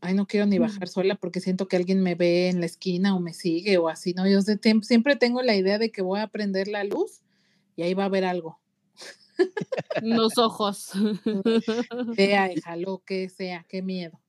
ay, 0.00 0.14
no 0.14 0.26
quiero 0.26 0.46
ni 0.46 0.58
Mm. 0.58 0.58
bajar 0.58 0.88
sola 0.88 1.16
porque 1.16 1.40
siento 1.40 1.68
que 1.68 1.76
alguien 1.76 2.02
me 2.02 2.14
ve 2.14 2.48
en 2.48 2.60
la 2.60 2.66
esquina 2.66 3.14
o 3.16 3.20
me 3.20 3.34
sigue 3.34 3.78
o 3.78 3.88
así, 3.88 4.14
¿no? 4.14 4.26
Yo 4.28 4.40
de 4.42 4.58
siempre 4.82 5.16
tengo 5.16 5.42
la 5.42 5.56
idea 5.56 5.78
de 5.78 5.90
que 5.92 6.02
voy 6.02 6.20
a 6.20 6.28
prender 6.28 6.68
la 6.68 6.84
luz 6.84 7.22
y 7.76 7.82
ahí 7.82 7.94
va 7.94 8.04
a 8.04 8.06
haber 8.06 8.24
algo. 8.24 8.60
Los 10.00 10.38
ojos. 10.38 10.90
Sea, 12.10 12.52
hija, 12.52 12.76
lo 12.76 12.98
que 13.04 13.28
sea, 13.28 13.64
qué 13.68 13.82
miedo. 13.82 14.20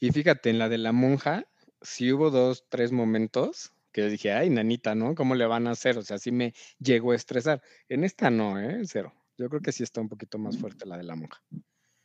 Y 0.00 0.10
fíjate, 0.10 0.50
en 0.50 0.58
la 0.58 0.68
de 0.68 0.78
la 0.78 0.92
monja, 0.92 1.46
sí 1.82 2.12
hubo 2.12 2.30
2, 2.30 2.66
3 2.68 2.92
momentos 2.92 3.72
que 3.92 4.02
yo 4.02 4.08
dije: 4.10 4.32
"Ay, 4.32 4.50
nanita, 4.50 4.94
¿no? 4.94 5.14
¿Cómo 5.14 5.34
le 5.34 5.46
van 5.46 5.66
a 5.66 5.72
hacer?". 5.72 5.98
O 5.98 6.02
sea, 6.02 6.18
sí 6.18 6.32
me 6.32 6.54
llegó 6.78 7.12
a 7.12 7.16
estresar. 7.16 7.62
En 7.88 8.04
esta 8.04 8.30
no, 8.30 8.58
¿eh? 8.60 8.82
Cero. 8.86 9.12
Yo 9.38 9.48
creo 9.48 9.60
que 9.60 9.72
sí 9.72 9.82
está 9.82 10.00
un 10.00 10.08
poquito 10.08 10.38
más 10.38 10.56
fuerte 10.58 10.86
la 10.86 10.96
de 10.96 11.04
la 11.04 11.14
monja. 11.16 11.42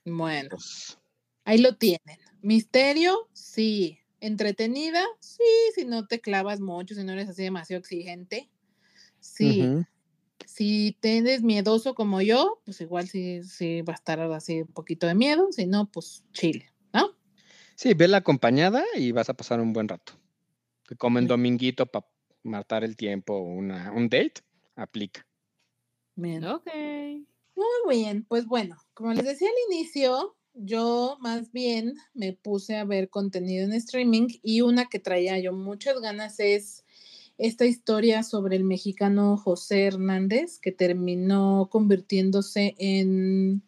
Bueno, 0.05 0.49
Pues 0.49 0.97
ahí 1.45 1.57
lo 1.59 1.77
tienen. 1.77 2.17
Misterio, 2.41 3.29
sí. 3.33 3.99
Entretenida, 4.21 5.03
sí, 5.19 5.43
si 5.75 5.85
no 5.85 6.07
te 6.07 6.21
clavas 6.21 6.59
mucho, 6.61 6.93
si 6.95 7.03
no 7.03 7.13
eres 7.13 7.29
así 7.29 7.43
demasiado 7.43 7.79
exigente, 7.79 8.51
sí. 9.19 9.75
Si 10.45 10.97
te 11.01 11.19
eres 11.19 11.43
miedoso 11.43 11.95
como 11.95 12.21
yo, 12.21 12.61
pues 12.65 12.81
igual 12.81 13.07
sí 13.09 13.43
sí 13.43 13.81
va 13.83 13.93
a 13.93 13.97
estar 13.97 14.19
así 14.21 14.61
un 14.63 14.67
poquito 14.69 15.07
de 15.07 15.15
miedo, 15.15 15.51
si 15.51 15.67
no, 15.67 15.89
pues 15.91 16.23
chill, 16.33 16.65
¿no? 16.93 17.17
Sí, 17.77 17.93
vela 17.93 18.17
acompañada 18.17 18.83
y 18.95 19.11
vas 19.11 19.29
a 19.29 19.33
pasar 19.33 19.59
un 19.59 19.73
buen 19.73 19.87
rato. 19.87 20.13
Como 20.99 21.19
en 21.19 21.27
Bien. 21.27 21.27
dominguito 21.27 21.87
para 21.87 22.07
matar 22.43 22.83
el 22.83 22.97
tiempo, 22.97 23.37
una 23.39 23.91
un 23.93 24.09
date, 24.09 24.41
aplica. 24.75 25.25
Bien. 26.17 26.43
Okey. 26.45 27.25
Muy 27.55 27.95
bien, 27.97 28.25
pues 28.25 28.45
bueno, 28.45 28.77
como 28.93 29.13
les 29.13 29.25
decía 29.25 29.49
al 29.49 29.73
inicio, 29.75 30.37
yo 30.53 31.17
más 31.19 31.51
bien 31.51 31.95
me 32.13 32.33
puse 32.33 32.77
a 32.77 32.85
ver 32.85 33.09
contenido 33.09 33.65
en 33.65 33.73
streaming 33.73 34.27
y 34.43 34.61
una 34.61 34.87
que 34.87 34.99
traía 34.99 35.39
yo 35.39 35.53
muchas 35.53 35.99
ganas 36.01 36.39
es 36.39 36.83
esta 37.37 37.65
historia 37.65 38.21
sobre 38.23 38.55
el 38.55 38.63
mexicano 38.63 39.35
José 39.35 39.85
Hernández, 39.85 40.59
que 40.59 40.71
terminó 40.71 41.69
convirtiéndose 41.71 42.75
en 42.77 43.63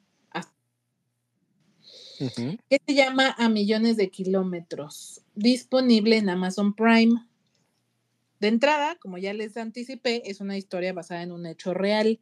que 2.70 2.80
se 2.86 2.94
llama 2.94 3.36
A 3.38 3.50
millones 3.50 3.98
de 3.98 4.10
kilómetros, 4.10 5.22
disponible 5.36 6.18
en 6.18 6.30
Amazon 6.30 6.76
Prime. 6.76 7.26
De 8.40 8.48
entrada, 8.48 8.98
como 9.00 9.18
ya 9.18 9.34
les 9.34 9.58
anticipé, 9.58 10.30
es 10.30 10.40
una 10.42 10.58
historia 10.58 10.94
basada 10.94 11.24
en 11.24 11.32
un 11.32 11.46
hecho 11.46 11.74
real. 11.74 12.20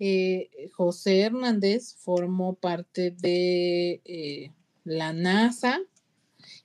Eh, 0.00 0.70
José 0.72 1.22
Hernández 1.22 1.96
formó 1.96 2.54
parte 2.54 3.10
de, 3.10 4.00
eh, 4.04 4.52
la 4.84 5.12
NASA 5.12 5.80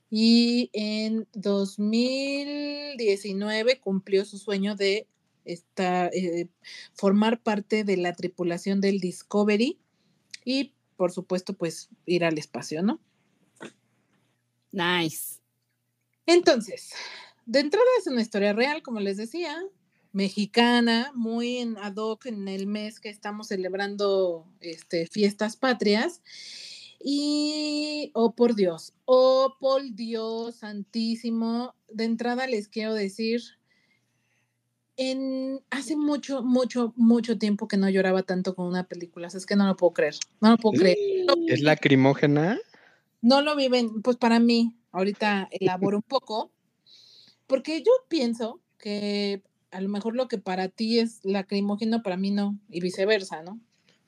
y 0.09 0.69
en 0.73 1.27
2019 1.33 3.79
cumplió 3.79 4.25
su 4.25 4.37
sueño 4.37 4.75
de 4.75 5.07
esta 5.45 6.07
eh, 6.07 6.47
formar 6.93 7.41
parte 7.41 7.83
de 7.83 7.97
la 7.97 8.13
tripulación 8.13 8.79
del 8.79 8.99
Discovery 8.99 9.79
y, 10.45 10.73
por 10.95 11.11
supuesto, 11.11 11.53
pues, 11.53 11.89
ir 12.05 12.23
al 12.23 12.37
espacio, 12.37 12.83
¿no? 12.83 12.99
Nice. 14.71 15.39
Entonces, 16.25 16.91
de 17.45 17.59
entrada 17.59 17.85
es 17.99 18.07
una 18.07 18.21
historia 18.21 18.53
real, 18.53 18.81
como 18.83 18.99
les 18.99 19.17
decía, 19.17 19.61
mexicana, 20.13 21.11
muy 21.13 21.57
en 21.57 21.77
ad 21.77 21.95
hoc 21.97 22.27
en 22.27 22.47
el 22.47 22.65
mes 22.67 22.99
que 22.99 23.09
estamos 23.09 23.47
celebrando, 23.47 24.47
este, 24.61 25.07
fiestas 25.07 25.57
patrias. 25.57 26.21
Y, 27.03 28.11
oh, 28.13 28.33
por 28.33 28.55
Dios, 28.55 28.93
oh, 29.03 29.57
por 29.59 29.83
Dios 29.93 30.55
santísimo, 30.55 31.75
de 31.89 32.05
entrada 32.05 32.47
les 32.47 32.69
quiero 32.69 32.93
decir 32.93 33.41
en 34.95 35.59
hace 35.71 35.97
mucho, 35.97 36.43
mucho, 36.43 36.93
mucho 36.95 37.37
tiempo 37.37 37.67
que 37.67 37.77
no 37.77 37.89
lloraba 37.89 38.23
tanto 38.23 38.55
con 38.55 38.67
una 38.67 38.87
película, 38.87 39.27
o 39.27 39.29
sea, 39.29 39.39
es 39.39 39.45
que 39.45 39.55
no 39.55 39.67
lo 39.67 39.75
puedo 39.75 39.91
creer, 39.91 40.15
no 40.39 40.51
lo 40.51 40.57
puedo 40.57 40.79
creer. 40.79 40.97
¿Es 41.47 41.61
lacrimógena? 41.61 42.57
no 43.23 43.41
lo 43.41 43.55
viven, 43.55 44.01
pues, 44.01 44.17
para 44.17 44.39
mí, 44.39 44.75
ahorita 44.91 45.47
elaboro 45.49 45.97
un 45.97 46.03
poco, 46.03 46.51
porque 47.47 47.81
yo 47.81 47.91
pienso 48.09 48.59
que 48.77 49.41
a 49.73 49.81
lo 49.81 49.89
mejor 49.89 50.15
lo 50.15 50.27
que 50.27 50.37
para 50.37 50.69
ti 50.69 50.99
es 50.99 51.19
lacrimógeno, 51.23 52.03
para 52.03 52.17
mí 52.17 52.31
no, 52.31 52.57
y 52.69 52.79
viceversa, 52.81 53.43
¿no? 53.43 53.59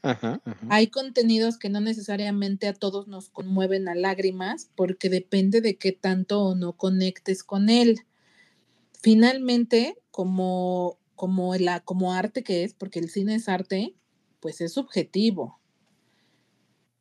Ajá, 0.01 0.41
ajá. 0.45 0.67
Hay 0.69 0.87
contenidos 0.87 1.57
que 1.57 1.69
no 1.69 1.81
necesariamente 1.81 2.67
a 2.67 2.73
todos 2.73 3.07
nos 3.07 3.29
conmueven 3.29 3.87
a 3.87 3.95
lágrimas, 3.95 4.69
porque 4.75 5.09
depende 5.09 5.61
de 5.61 5.77
qué 5.77 5.91
tanto 5.91 6.43
o 6.43 6.55
no 6.55 6.73
conectes 6.73 7.43
con 7.43 7.69
él. 7.69 8.01
Finalmente, 9.01 9.97
como 10.11 10.99
como 11.15 11.55
la 11.55 11.79
como 11.79 12.13
arte 12.13 12.43
que 12.43 12.63
es, 12.63 12.73
porque 12.73 12.99
el 12.99 13.09
cine 13.09 13.35
es 13.35 13.47
arte, 13.47 13.95
pues, 14.41 14.61
es 14.61 14.73
subjetivo. 14.73 15.59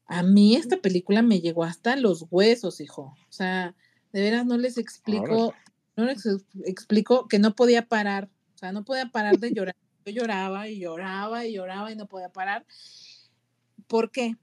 A 0.06 0.22
mí 0.22 0.56
esta 0.56 0.78
película 0.78 1.20
me 1.22 1.40
llegó 1.40 1.64
hasta 1.64 1.96
los 1.96 2.26
huesos, 2.30 2.80
hijo. 2.80 3.16
O 3.28 3.32
sea, 3.32 3.74
de 4.12 4.20
veras 4.20 4.46
no 4.46 4.56
les 4.56 4.78
explico 4.78 5.52
no 5.96 6.04
les 6.04 6.26
ex 6.26 6.44
explico 6.64 7.28
que 7.28 7.38
no 7.38 7.54
podía 7.54 7.86
parar, 7.86 8.28
o 8.54 8.58
sea, 8.58 8.72
no 8.72 8.84
podía 8.84 9.06
parar 9.10 9.38
de 9.38 9.52
llorar. 9.52 9.76
Yo 10.06 10.12
lloraba, 10.12 10.68
y 10.68 10.80
lloraba, 10.80 11.46
y 11.46 11.54
lloraba, 11.54 11.90
y 11.90 11.96
no 11.96 12.06
podía 12.06 12.28
parar. 12.28 12.66
¿Por 13.86 14.10
qué? 14.10 14.36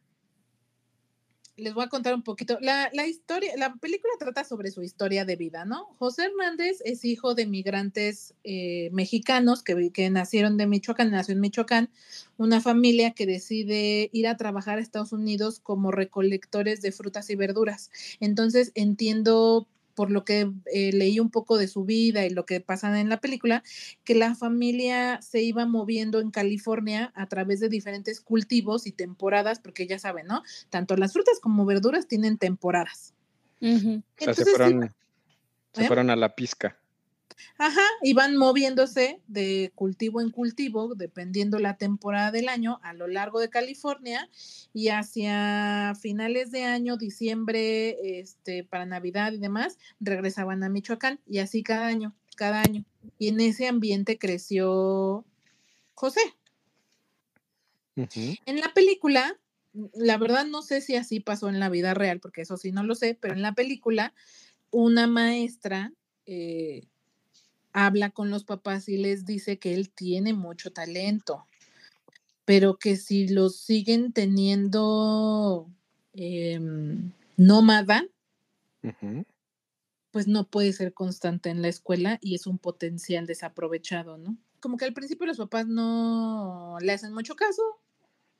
Les 1.57 1.73
voy 1.73 1.83
a 1.83 1.89
contar 1.89 2.15
un 2.15 2.23
poquito. 2.23 2.57
La 2.61 2.89
la 2.93 3.05
historia 3.05 3.55
la 3.57 3.75
película 3.75 4.13
trata 4.17 4.43
sobre 4.43 4.71
su 4.71 4.81
historia 4.81 5.25
de 5.25 5.35
vida, 5.35 5.63
¿no? 5.65 5.85
José 5.99 6.25
Hernández 6.25 6.79
es 6.85 7.05
hijo 7.05 7.35
de 7.35 7.45
migrantes, 7.45 8.33
eh, 8.43 8.89
mexicanos 8.91 9.61
que 9.61 9.91
que 9.91 10.09
nacieron 10.09 10.57
de 10.57 10.65
Michoacán, 10.65 11.11
nació 11.11 11.33
en 11.33 11.41
Michoacán, 11.41 11.91
una 12.37 12.61
familia 12.61 13.11
que 13.11 13.27
decide 13.27 14.09
ir 14.13 14.27
a 14.27 14.37
trabajar 14.37 14.79
a 14.79 14.81
Estados 14.81 15.13
Unidos 15.13 15.59
como 15.59 15.91
recolectores 15.91 16.81
de 16.81 16.91
frutas 16.91 17.29
y 17.29 17.35
verduras. 17.35 17.91
Entonces, 18.19 18.71
entiendo, 18.73 19.67
por 19.93 20.11
lo 20.11 20.25
que, 20.25 20.51
eh, 20.73 20.91
leí 20.93 21.19
un 21.19 21.29
poco 21.29 21.57
de 21.57 21.67
su 21.67 21.85
vida 21.85 22.25
y 22.25 22.29
lo 22.29 22.45
que 22.45 22.61
pasa 22.61 22.99
en 22.99 23.09
la 23.09 23.19
película, 23.19 23.63
que 24.03 24.15
la 24.15 24.35
familia 24.35 25.21
se 25.21 25.41
iba 25.41 25.65
moviendo 25.65 26.19
en 26.19 26.31
California 26.31 27.11
a 27.15 27.27
través 27.27 27.59
de 27.59 27.69
diferentes 27.69 28.21
cultivos 28.21 28.87
y 28.87 28.91
temporadas, 28.91 29.59
porque 29.59 29.87
ya 29.87 29.99
saben, 29.99 30.27
¿no? 30.27 30.43
Tanto 30.69 30.97
las 30.97 31.13
frutas 31.13 31.39
como 31.39 31.65
verduras 31.65 32.07
tienen 32.07 32.37
temporadas. 32.37 33.13
Ujú. 33.61 33.69
O 33.69 33.73
sea, 33.77 34.03
Entonces, 34.17 34.45
se 35.73 35.83
¿eh? 35.83 35.87
fueron 35.87 36.09
a 36.09 36.15
la 36.15 36.35
pizca. 36.35 36.80
Ajá, 37.57 37.83
y 38.01 38.13
van 38.13 38.35
moviéndose 38.37 39.21
de 39.27 39.71
cultivo 39.75 40.21
en 40.21 40.29
cultivo, 40.29 40.95
dependiendo 40.95 41.59
la 41.59 41.77
temporada 41.77 42.31
del 42.31 42.49
año, 42.49 42.79
a 42.83 42.93
lo 42.93 43.07
largo 43.07 43.39
de 43.39 43.49
California 43.49 44.29
y 44.73 44.89
hacia 44.89 45.93
finales 45.99 46.51
de 46.51 46.63
año, 46.63 46.97
diciembre, 46.97 48.19
este, 48.19 48.63
para 48.63 48.85
Navidad 48.85 49.31
y 49.33 49.37
demás, 49.37 49.77
regresaban 49.99 50.63
a 50.63 50.69
Michoacán 50.69 51.19
y 51.27 51.39
así 51.39 51.63
cada 51.63 51.87
año, 51.87 52.15
cada 52.35 52.61
año. 52.61 52.85
Y 53.17 53.29
en 53.29 53.39
ese 53.39 53.67
ambiente 53.67 54.17
creció 54.17 55.25
José. 55.93 56.21
En 58.45 58.59
la 58.59 58.73
película, 58.73 59.37
la 59.93 60.17
verdad 60.17 60.45
no 60.45 60.61
sé 60.61 60.81
si 60.81 60.95
así 60.95 61.19
pasó 61.19 61.49
en 61.49 61.59
la 61.59 61.69
vida 61.69 61.93
real, 61.93 62.19
porque 62.19 62.41
eso 62.41 62.57
sí 62.57 62.71
no 62.71 62.83
lo 62.83 62.95
sé, 62.95 63.17
pero 63.19 63.33
en 63.33 63.41
la 63.41 63.53
película, 63.53 64.13
una 64.71 65.07
maestra 65.07 65.93
eh, 66.25 66.87
habla 67.73 68.09
con 68.09 68.29
los 68.29 68.43
papás 68.43 68.89
y 68.89 68.97
les 68.97 69.25
dice 69.25 69.59
que 69.59 69.73
él 69.73 69.89
tiene 69.89 70.33
mucho 70.33 70.71
talento, 70.71 71.45
pero 72.45 72.77
que 72.77 72.97
si 72.97 73.27
lo 73.27 73.49
siguen 73.49 74.13
teniendo 74.13 75.69
em, 76.13 77.11
nómada, 77.37 78.05
pues 80.11 80.27
no 80.27 80.47
puede 80.47 80.73
ser 80.73 80.93
constante 80.93 81.49
en 81.49 81.61
la 81.61 81.69
escuela 81.69 82.19
y 82.21 82.35
es 82.35 82.47
un 82.47 82.57
potencial 82.57 83.25
desaprovechado, 83.25 84.17
¿no? 84.17 84.37
Como 84.59 84.77
que 84.77 84.85
al 84.85 84.93
principio 84.93 85.25
los 85.25 85.37
papás 85.37 85.67
no 85.67 86.77
le 86.81 86.91
hacen 86.91 87.13
mucho 87.13 87.35
caso. 87.35 87.61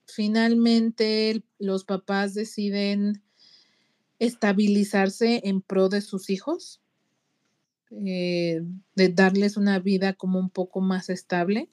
Finalmente 0.06 1.44
los 1.58 1.86
papás 1.86 2.34
deciden 2.34 3.24
estabilizarse 4.20 5.41
en 5.46 5.62
pro 5.62 5.89
de 5.89 6.02
sus 6.02 6.30
hijos, 6.30 6.82
eh, 7.91 8.62
de 8.95 9.10
darles 9.10 9.58
una 9.58 9.80
vida 9.80 10.13
como 10.13 10.39
un 10.39 10.49
poco 10.49 10.82
más 10.82 11.10
estable. 11.10 11.69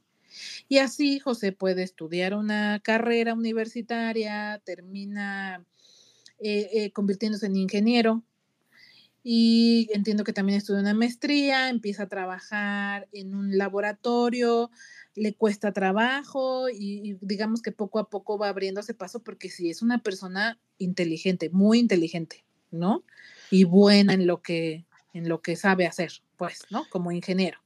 Y 0.69 0.79
así 0.79 1.19
José 1.21 1.53
puede 1.53 1.83
estudiar 1.83 2.35
una 2.35 2.81
carrera 2.81 3.35
universitaria, 3.35 4.61
termina 4.65 5.65
eh, 6.39 6.69
eh, 6.73 6.93
convirtiéndose 6.93 7.47
en 7.47 7.57
ingeniero 7.57 8.23
y 9.31 9.89
entiendo 9.93 10.25
que 10.25 10.33
también 10.33 10.59
estudia 10.59 10.81
una 10.81 10.95
maestría, 10.95 11.69
empieza 11.69 12.05
a 12.05 12.09
trabajar 12.09 13.09
en 13.13 13.35
un 13.35 13.59
laboratorio, 13.59 14.71
le 15.15 15.35
cuesta 15.35 15.73
trabajo 15.73 16.71
y, 16.71 17.19
digamos 17.21 17.61
que 17.61 17.73
poco 17.73 17.99
a 17.99 18.09
poco 18.09 18.39
va 18.39 18.49
abriéndose 18.49 18.95
paso 18.95 19.23
porque 19.23 19.51
sí 19.51 19.69
es 19.69 19.83
una 19.83 20.03
persona 20.03 20.59
inteligente, 20.79 21.51
muy 21.51 21.79
inteligente, 21.79 22.45
¿no? 22.71 23.05
Y 23.51 23.65
buena 23.65 24.15
en 24.15 24.27
lo 24.27 24.41
que 24.41 24.87
en 25.13 25.29
lo 25.29 25.41
que 25.41 25.57
sabe 25.57 25.87
hacer, 25.87 26.13
pues, 26.37 26.67
¿no? 26.71 26.85
Como 26.91 27.13
ingeniero. 27.13 27.59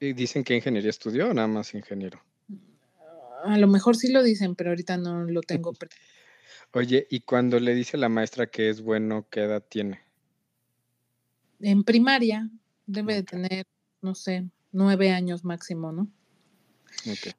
¿Y 0.00 0.12
dicen 0.12 0.44
que 0.44 0.54
ingeniería 0.54 0.90
estudió 0.90 1.30
o 1.30 1.34
nada 1.34 1.48
más 1.48 1.74
ingeniero? 1.74 2.20
A 3.44 3.58
lo 3.58 3.68
mejor 3.68 3.96
sí 3.96 4.10
lo 4.10 4.22
dicen, 4.22 4.54
pero 4.54 4.70
ahorita 4.70 4.96
no 4.96 5.24
lo 5.24 5.40
tengo. 5.42 5.72
Oye, 6.72 7.06
y 7.10 7.20
cuando 7.20 7.60
le 7.60 7.74
dice 7.74 7.96
la 7.96 8.08
maestra 8.08 8.48
que 8.48 8.68
es 8.68 8.80
bueno, 8.80 9.26
¿qué 9.30 9.42
edad 9.42 9.62
tiene? 9.62 10.00
En 11.60 11.84
primaria 11.84 12.50
debe 12.86 13.14
de 13.14 13.22
tener, 13.22 13.66
no 14.02 14.14
sé, 14.14 14.48
nueve 14.72 15.10
años 15.10 15.44
máximo, 15.44 15.92
¿no? 15.92 16.08
Ok. 17.06 17.34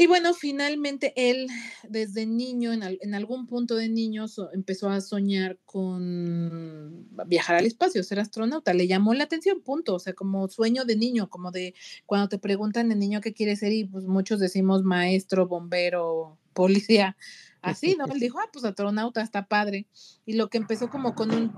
Y 0.00 0.06
bueno, 0.06 0.32
finalmente 0.32 1.12
él 1.16 1.48
desde 1.88 2.24
niño, 2.24 2.72
en, 2.72 2.84
al- 2.84 2.98
en 3.02 3.14
algún 3.14 3.48
punto 3.48 3.74
de 3.74 3.88
niño, 3.88 4.28
so- 4.28 4.48
empezó 4.52 4.88
a 4.90 5.00
soñar 5.00 5.58
con 5.66 7.08
viajar 7.26 7.56
al 7.56 7.66
espacio, 7.66 8.04
ser 8.04 8.20
astronauta. 8.20 8.72
Le 8.74 8.86
llamó 8.86 9.12
la 9.12 9.24
atención, 9.24 9.60
punto. 9.60 9.96
O 9.96 9.98
sea, 9.98 10.12
como 10.12 10.46
sueño 10.48 10.84
de 10.84 10.94
niño, 10.94 11.28
como 11.28 11.50
de 11.50 11.74
cuando 12.06 12.28
te 12.28 12.38
preguntan 12.38 12.88
de 12.88 12.94
niño 12.94 13.20
qué 13.20 13.34
quieres 13.34 13.58
ser 13.58 13.72
y 13.72 13.84
pues 13.86 14.04
muchos 14.04 14.38
decimos 14.38 14.84
maestro, 14.84 15.48
bombero, 15.48 16.38
policía. 16.52 17.16
Así, 17.60 17.96
¿no? 17.98 18.04
Él 18.04 18.20
dijo, 18.20 18.38
ah, 18.38 18.48
pues 18.52 18.64
astronauta, 18.64 19.20
está 19.20 19.46
padre. 19.48 19.88
Y 20.24 20.34
lo 20.34 20.48
que 20.48 20.58
empezó 20.58 20.88
como 20.90 21.16
con 21.16 21.32
un 21.32 21.52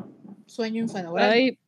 sueño 0.46 0.80
infantil. 0.82 1.12
Ay. 1.18 1.58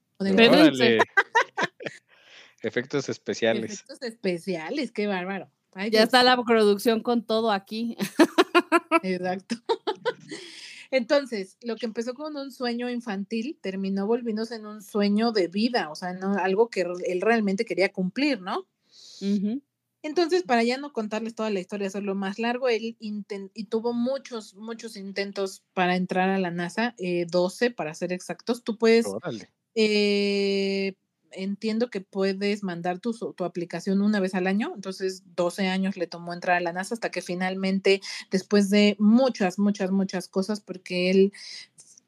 Efectos 2.62 3.08
especiales. 3.10 3.72
Efectos 3.74 4.02
especiales, 4.02 4.90
qué 4.92 5.06
bárbaro. 5.06 5.50
Ay, 5.74 5.90
ya 5.90 6.00
Dios. 6.00 6.04
está 6.04 6.22
la 6.22 6.42
producción 6.42 7.02
con 7.02 7.24
todo 7.24 7.50
aquí. 7.50 7.96
Exacto. 9.02 9.56
Entonces, 10.90 11.56
lo 11.62 11.76
que 11.76 11.86
empezó 11.86 12.12
con 12.12 12.36
un 12.36 12.52
sueño 12.52 12.90
infantil 12.90 13.58
terminó 13.62 14.06
volviéndose 14.06 14.56
en 14.56 14.66
un 14.66 14.82
sueño 14.82 15.32
de 15.32 15.48
vida, 15.48 15.90
o 15.90 15.96
sea, 15.96 16.12
no, 16.12 16.34
algo 16.34 16.68
que 16.68 16.82
él 17.06 17.22
realmente 17.22 17.64
quería 17.64 17.90
cumplir, 17.90 18.42
¿no? 18.42 18.66
Entonces, 20.02 20.42
para 20.42 20.64
ya 20.64 20.76
no 20.76 20.92
contarles 20.92 21.34
toda 21.34 21.48
la 21.48 21.60
historia, 21.60 21.86
hacerlo 21.86 22.14
más 22.14 22.38
largo, 22.38 22.68
él 22.68 22.96
y 22.98 23.64
tuvo 23.66 23.94
muchos, 23.94 24.54
muchos 24.54 24.96
intentos 24.96 25.62
para 25.72 25.96
entrar 25.96 26.28
a 26.28 26.38
la 26.38 26.50
NASA, 26.50 26.94
eh, 26.98 27.24
12 27.30 27.70
para 27.70 27.94
ser 27.94 28.12
exactos. 28.12 28.62
Tú 28.62 28.76
puedes 28.76 29.06
eh, 29.74 30.94
entiendo 31.32 31.90
que 31.90 32.00
puedes 32.00 32.62
mandar 32.62 32.98
tu, 32.98 33.12
tu 33.12 33.44
aplicación 33.44 34.02
una 34.02 34.20
vez 34.20 34.34
al 34.34 34.46
año, 34.46 34.72
entonces 34.74 35.22
12 35.36 35.68
años 35.68 35.96
le 35.96 36.06
tomó 36.06 36.32
entrar 36.32 36.56
a 36.56 36.60
la 36.60 36.72
NASA 36.72 36.94
hasta 36.94 37.10
que 37.10 37.22
finalmente, 37.22 38.00
después 38.30 38.70
de 38.70 38.96
muchas, 38.98 39.58
muchas, 39.58 39.90
muchas 39.90 40.28
cosas, 40.28 40.60
porque 40.60 41.10
él 41.10 41.32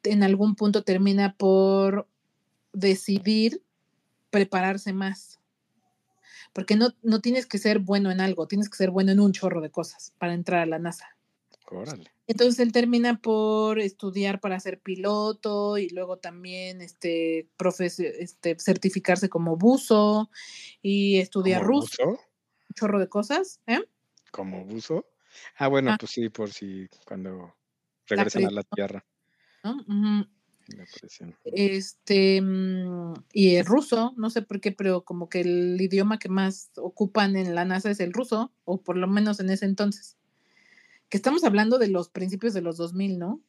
en 0.04 0.22
algún 0.22 0.54
punto 0.54 0.84
termina 0.84 1.34
por 1.36 2.08
decidir 2.72 3.62
prepararse 4.30 4.92
más. 4.92 5.40
Porque 6.52 6.76
no, 6.76 6.90
no 7.02 7.20
tienes 7.20 7.46
que 7.46 7.58
ser 7.58 7.78
bueno 7.78 8.10
en 8.10 8.20
algo, 8.20 8.46
tienes 8.46 8.68
que 8.68 8.76
ser 8.76 8.90
bueno 8.90 9.12
en 9.12 9.20
un 9.20 9.32
chorro 9.32 9.60
de 9.60 9.70
cosas 9.70 10.12
para 10.18 10.34
entrar 10.34 10.60
a 10.60 10.66
la 10.66 10.78
NASA. 10.78 11.13
Órale. 11.70 12.10
Entonces 12.26 12.58
él 12.60 12.72
termina 12.72 13.20
por 13.20 13.78
estudiar 13.80 14.40
para 14.40 14.58
ser 14.60 14.80
piloto 14.80 15.76
y 15.78 15.88
luego 15.90 16.18
también 16.18 16.80
este, 16.80 17.48
este, 18.18 18.56
certificarse 18.58 19.28
como 19.28 19.56
buzo 19.56 20.30
y 20.82 21.18
estudiar 21.18 21.62
¿Como 21.62 21.80
ruso, 21.80 22.04
buzo? 22.06 22.10
un 22.10 22.74
chorro 22.74 22.98
de 22.98 23.08
cosas. 23.08 23.60
¿eh? 23.66 23.84
¿Como 24.32 24.64
buzo? 24.64 25.06
Ah, 25.56 25.68
bueno, 25.68 25.90
Ah. 25.92 25.96
pues 25.98 26.12
sí, 26.12 26.28
por 26.28 26.50
si 26.50 26.88
cuando 27.06 27.54
La 28.10 28.16
regresan 28.16 28.46
a 28.46 28.50
la 28.50 28.62
Tierra. 28.62 29.04
Este, 31.44 32.40
mm, 32.40 33.14
y 33.32 33.56
el 33.56 33.66
ruso, 33.66 34.14
no 34.16 34.30
sé 34.30 34.42
por 34.42 34.60
qué, 34.60 34.72
pero 34.72 35.04
como 35.04 35.28
que 35.28 35.40
el 35.42 35.78
idioma 35.80 36.18
que 36.18 36.28
más 36.28 36.70
ocupan 36.76 37.36
en 37.36 37.54
la 37.54 37.64
NASA 37.66 37.90
es 37.90 38.00
el 38.00 38.12
ruso, 38.12 38.52
o 38.64 38.82
por 38.82 38.96
lo 38.96 39.06
menos 39.08 39.40
en 39.40 39.50
ese 39.50 39.66
entonces. 39.66 40.16
Que 41.08 41.16
estamos 41.16 41.44
hablando 41.44 41.78
de 41.78 41.88
los 41.88 42.08
principios 42.08 42.54
de 42.54 42.62
los 42.62 42.76
2000, 42.76 43.18
¿no? 43.18 43.40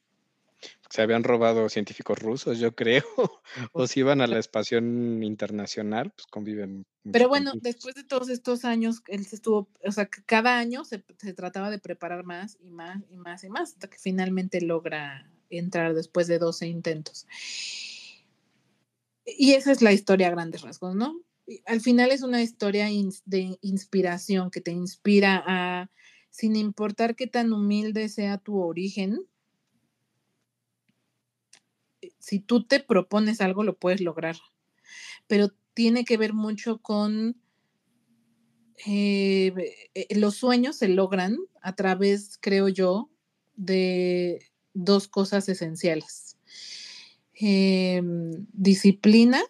Se 0.89 1.01
habían 1.01 1.23
robado 1.23 1.67
científicos 1.69 2.19
rusos, 2.19 2.59
yo 2.59 2.75
creo. 2.75 3.03
O 3.71 3.87
si 3.87 4.01
iban 4.01 4.21
a 4.21 4.27
la 4.27 4.39
espación 4.39 5.23
internacional, 5.23 6.11
pues 6.11 6.27
conviven. 6.27 6.85
Pero 7.11 7.27
bueno, 7.27 7.53
después 7.61 7.95
de 7.95 8.03
todos 8.03 8.29
estos 8.29 8.65
años, 8.65 9.01
él 9.07 9.25
se 9.25 9.35
estuvo, 9.37 9.69
o 9.83 9.91
sea, 9.91 10.07
que 10.07 10.23
cada 10.23 10.57
año 10.57 10.83
se, 10.83 11.03
se 11.17 11.33
trataba 11.33 11.69
de 11.69 11.79
preparar 11.79 12.23
más 12.23 12.57
y 12.61 12.71
más 12.71 13.03
y 13.09 13.17
más 13.17 13.43
y 13.43 13.49
más, 13.49 13.73
hasta 13.73 13.89
que 13.89 13.97
finalmente 13.97 14.61
logra 14.61 15.29
entrar 15.49 15.93
después 15.93 16.27
de 16.27 16.39
12 16.39 16.67
intentos. 16.67 17.27
Y 19.25 19.53
esa 19.53 19.71
es 19.71 19.81
la 19.81 19.93
historia 19.93 20.27
a 20.27 20.31
grandes 20.31 20.61
rasgos, 20.61 20.95
¿no? 20.95 21.21
Al 21.65 21.81
final 21.81 22.11
es 22.11 22.21
una 22.21 22.41
historia 22.41 22.87
de 23.25 23.57
inspiración 23.61 24.49
que 24.51 24.61
te 24.61 24.71
inspira 24.71 25.43
a, 25.45 25.89
sin 26.35 26.57
importar 26.57 27.15
qué 27.15 27.27
tan 27.27 27.53
humilde 27.53 28.09
sea 28.09 28.37
tu 28.37 28.59
origen, 28.59 29.21
eh, 32.01 32.11
si 32.19 32.39
tú 32.39 32.65
te 32.65 32.81
propones 32.81 33.39
algo, 33.39 33.63
lo 33.63 33.77
puedes 33.77 34.01
lograr. 34.01 34.35
Pero 35.27 35.53
tiene 35.73 36.03
que 36.03 36.17
ver 36.17 36.33
mucho 36.33 36.79
con 36.79 37.41
eh, 38.85 39.53
eh, 39.93 40.07
los 40.17 40.35
sueños 40.35 40.75
se 40.75 40.89
logran 40.89 41.37
a 41.61 41.73
través, 41.73 42.37
creo 42.41 42.67
yo, 42.67 43.09
de 43.55 44.45
dos 44.73 45.07
cosas 45.07 45.47
esenciales. 45.47 46.37
Em, 47.31 48.45
disciplina 48.51 49.41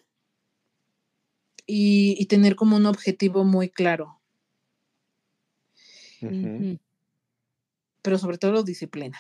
y, 1.66 2.16
y 2.20 2.28
tener 2.28 2.56
como 2.56 2.76
un 2.76 2.86
objetivo 2.86 3.44
muy 3.44 3.70
claro, 3.70 4.22
Pero 8.02 8.18
sobre 8.18 8.38
todo 8.38 8.64
disciplina. 8.64 9.18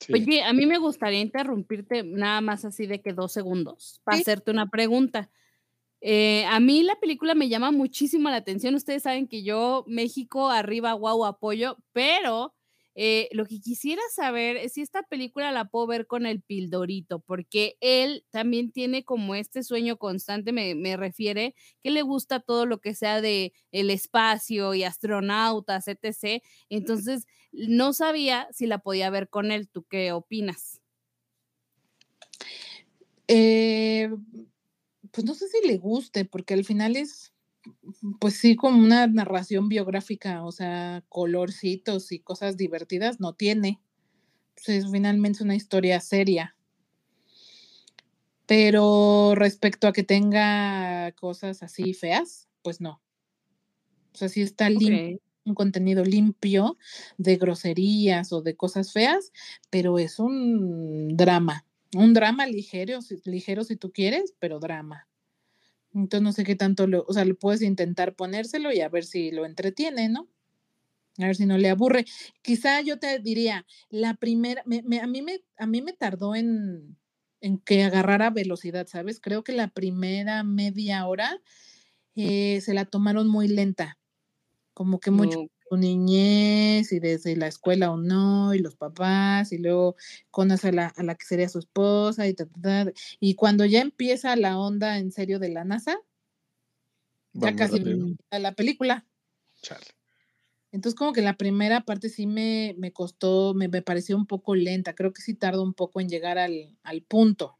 sí. 0.00 0.12
Oye, 0.12 0.42
a 0.42 0.52
mí 0.52 0.66
me 0.66 0.78
gustaría 0.78 1.20
interrumpirte 1.20 2.02
nada 2.02 2.40
más 2.40 2.64
así 2.64 2.86
de 2.86 3.00
que 3.00 3.12
dos 3.12 3.32
segundos 3.32 4.00
para 4.04 4.16
Sí. 4.16 4.22
hacerte 4.22 4.50
una 4.50 4.68
pregunta. 4.70 5.30
Eh, 6.00 6.44
a 6.46 6.60
mí 6.60 6.82
la 6.82 6.96
película 7.00 7.34
me 7.34 7.48
llama 7.48 7.70
muchísimo 7.70 8.28
la 8.28 8.36
atención. 8.36 8.74
Ustedes 8.74 9.02
saben 9.04 9.26
que 9.26 9.42
yo, 9.42 9.84
México, 9.86 10.50
arriba, 10.50 10.92
guau, 10.92 11.24
apoyo, 11.24 11.78
pero 11.92 12.53
eh, 12.94 13.28
lo 13.32 13.46
que 13.46 13.60
quisiera 13.60 14.02
saber 14.14 14.56
es 14.56 14.74
si 14.74 14.82
esta 14.82 15.02
película 15.02 15.50
la 15.52 15.66
puedo 15.66 15.86
ver 15.86 16.06
con 16.06 16.26
el 16.26 16.40
Pildorito, 16.40 17.20
porque 17.20 17.76
él 17.80 18.24
también 18.30 18.72
tiene 18.72 19.04
como 19.04 19.34
este 19.34 19.62
sueño 19.62 19.96
constante, 19.96 20.52
me, 20.52 20.74
me 20.74 20.96
refiere, 20.96 21.54
que 21.82 21.90
le 21.90 22.02
gusta 22.02 22.40
todo 22.40 22.66
lo 22.66 22.80
que 22.80 22.94
sea 22.94 23.20
de 23.20 23.52
el 23.72 23.90
espacio 23.90 24.74
y 24.74 24.84
astronautas, 24.84 25.88
etc. 25.88 26.42
Entonces, 26.68 27.26
no 27.52 27.92
sabía 27.92 28.48
si 28.52 28.66
la 28.66 28.78
podía 28.78 29.10
ver 29.10 29.28
con 29.28 29.52
él. 29.52 29.68
¿Tú 29.68 29.84
qué 29.84 30.12
opinas? 30.12 30.80
Eh, 33.28 34.10
pues 35.10 35.24
no 35.24 35.34
sé 35.34 35.48
si 35.48 35.66
le 35.66 35.78
guste, 35.78 36.24
porque 36.24 36.54
al 36.54 36.64
final 36.64 36.96
es, 36.96 37.32
pues 38.18 38.34
sí, 38.34 38.56
como 38.56 38.78
una 38.78 39.06
narración 39.06 39.68
biográfica, 39.68 40.44
o 40.44 40.52
sea, 40.52 41.02
colorcitos 41.08 42.12
y 42.12 42.20
cosas 42.20 42.56
divertidas, 42.56 43.20
no 43.20 43.34
tiene. 43.34 43.80
Pues 44.54 44.68
es 44.68 44.90
finalmente 44.90 45.42
una 45.42 45.54
historia 45.54 46.00
seria. 46.00 46.56
Pero 48.46 49.34
respecto 49.34 49.88
a 49.88 49.92
que 49.92 50.02
tenga 50.02 51.12
cosas 51.12 51.62
así 51.62 51.94
feas, 51.94 52.48
pues 52.62 52.80
no. 52.80 53.00
O 54.12 54.16
sea, 54.16 54.28
sí 54.28 54.42
está 54.42 54.68
limpio, 54.70 55.18
un 55.44 55.54
contenido 55.54 56.04
limpio 56.04 56.78
de 57.18 57.36
groserías 57.36 58.32
o 58.32 58.42
de 58.42 58.56
cosas 58.56 58.92
feas, 58.92 59.32
pero 59.70 59.98
es 59.98 60.18
un 60.18 61.16
drama. 61.16 61.66
Un 61.94 62.12
drama 62.12 62.46
ligero, 62.46 62.98
ligero 63.24 63.64
si 63.64 63.76
tú 63.76 63.92
quieres, 63.92 64.34
pero 64.38 64.58
drama. 64.58 65.08
Entonces 65.94 66.22
no 66.22 66.32
sé 66.32 66.44
qué 66.44 66.56
tanto 66.56 66.86
lo, 66.86 67.04
o 67.06 67.12
sea, 67.12 67.24
lo 67.24 67.36
puedes 67.36 67.62
intentar 67.62 68.14
ponérselo 68.14 68.72
y 68.72 68.80
a 68.80 68.88
ver 68.88 69.04
si 69.04 69.30
lo 69.30 69.46
entretiene, 69.46 70.08
¿no? 70.08 70.28
A 71.18 71.26
ver 71.26 71.36
si 71.36 71.46
no 71.46 71.56
le 71.56 71.70
aburre. 71.70 72.04
Quizá 72.42 72.80
yo 72.80 72.98
te 72.98 73.18
diría, 73.20 73.64
la 73.88 74.14
primera, 74.14 74.62
a, 74.62 75.06
mí 75.06 75.22
me, 75.22 75.40
a 75.56 75.66
mí 75.66 75.82
me 75.82 75.92
tardó 75.92 76.34
en, 76.34 76.96
en 77.40 77.58
que 77.58 77.84
agarrara 77.84 78.30
velocidad, 78.30 78.86
¿sabes? 78.88 79.20
Creo 79.20 79.44
que 79.44 79.52
la 79.52 79.68
primera 79.68 80.42
media 80.42 81.06
hora 81.06 81.40
eh, 82.16 82.60
se 82.60 82.74
la 82.74 82.84
tomaron 82.84 83.28
muy 83.28 83.48
lenta, 83.48 83.98
como 84.72 84.98
que 84.98 85.10
mucho 85.12 85.46
su 85.68 85.76
niñez 85.76 86.92
y 86.92 87.00
desde 87.00 87.36
la 87.36 87.46
escuela 87.46 87.90
o 87.90 87.96
no, 87.96 88.54
y 88.54 88.58
los 88.58 88.76
papás, 88.76 89.52
y 89.52 89.58
luego 89.58 89.96
conoce 90.30 90.68
a 90.68 90.72
la, 90.72 90.86
a 90.88 91.02
la 91.02 91.14
que 91.14 91.24
sería 91.24 91.48
su 91.48 91.58
esposa, 91.58 92.28
y, 92.28 92.36
y 93.20 93.34
cuando 93.34 93.64
ya 93.64 93.80
empieza 93.80 94.36
la 94.36 94.58
onda 94.58 94.98
en 94.98 95.12
serio 95.12 95.38
de 95.38 95.50
la 95.50 95.64
NASA, 95.64 95.98
ya 97.32 97.56
casi 97.56 97.82
a 98.30 98.38
la 98.38 98.52
película. 98.52 99.06
Entonces, 100.70 100.98
como 100.98 101.12
que 101.12 101.22
la 101.22 101.36
primera 101.36 101.84
parte 101.84 102.08
sí 102.08 102.26
me, 102.26 102.74
me 102.78 102.92
costó, 102.92 103.54
me, 103.54 103.68
me, 103.68 103.82
pareció 103.82 104.16
un 104.16 104.26
poco 104.26 104.54
lenta. 104.56 104.94
Creo 104.94 105.12
que 105.12 105.22
sí 105.22 105.34
tarda 105.34 105.62
un 105.62 105.74
poco 105.74 106.00
en 106.00 106.08
llegar 106.08 106.36
al, 106.36 106.76
al 106.82 107.02
punto. 107.02 107.58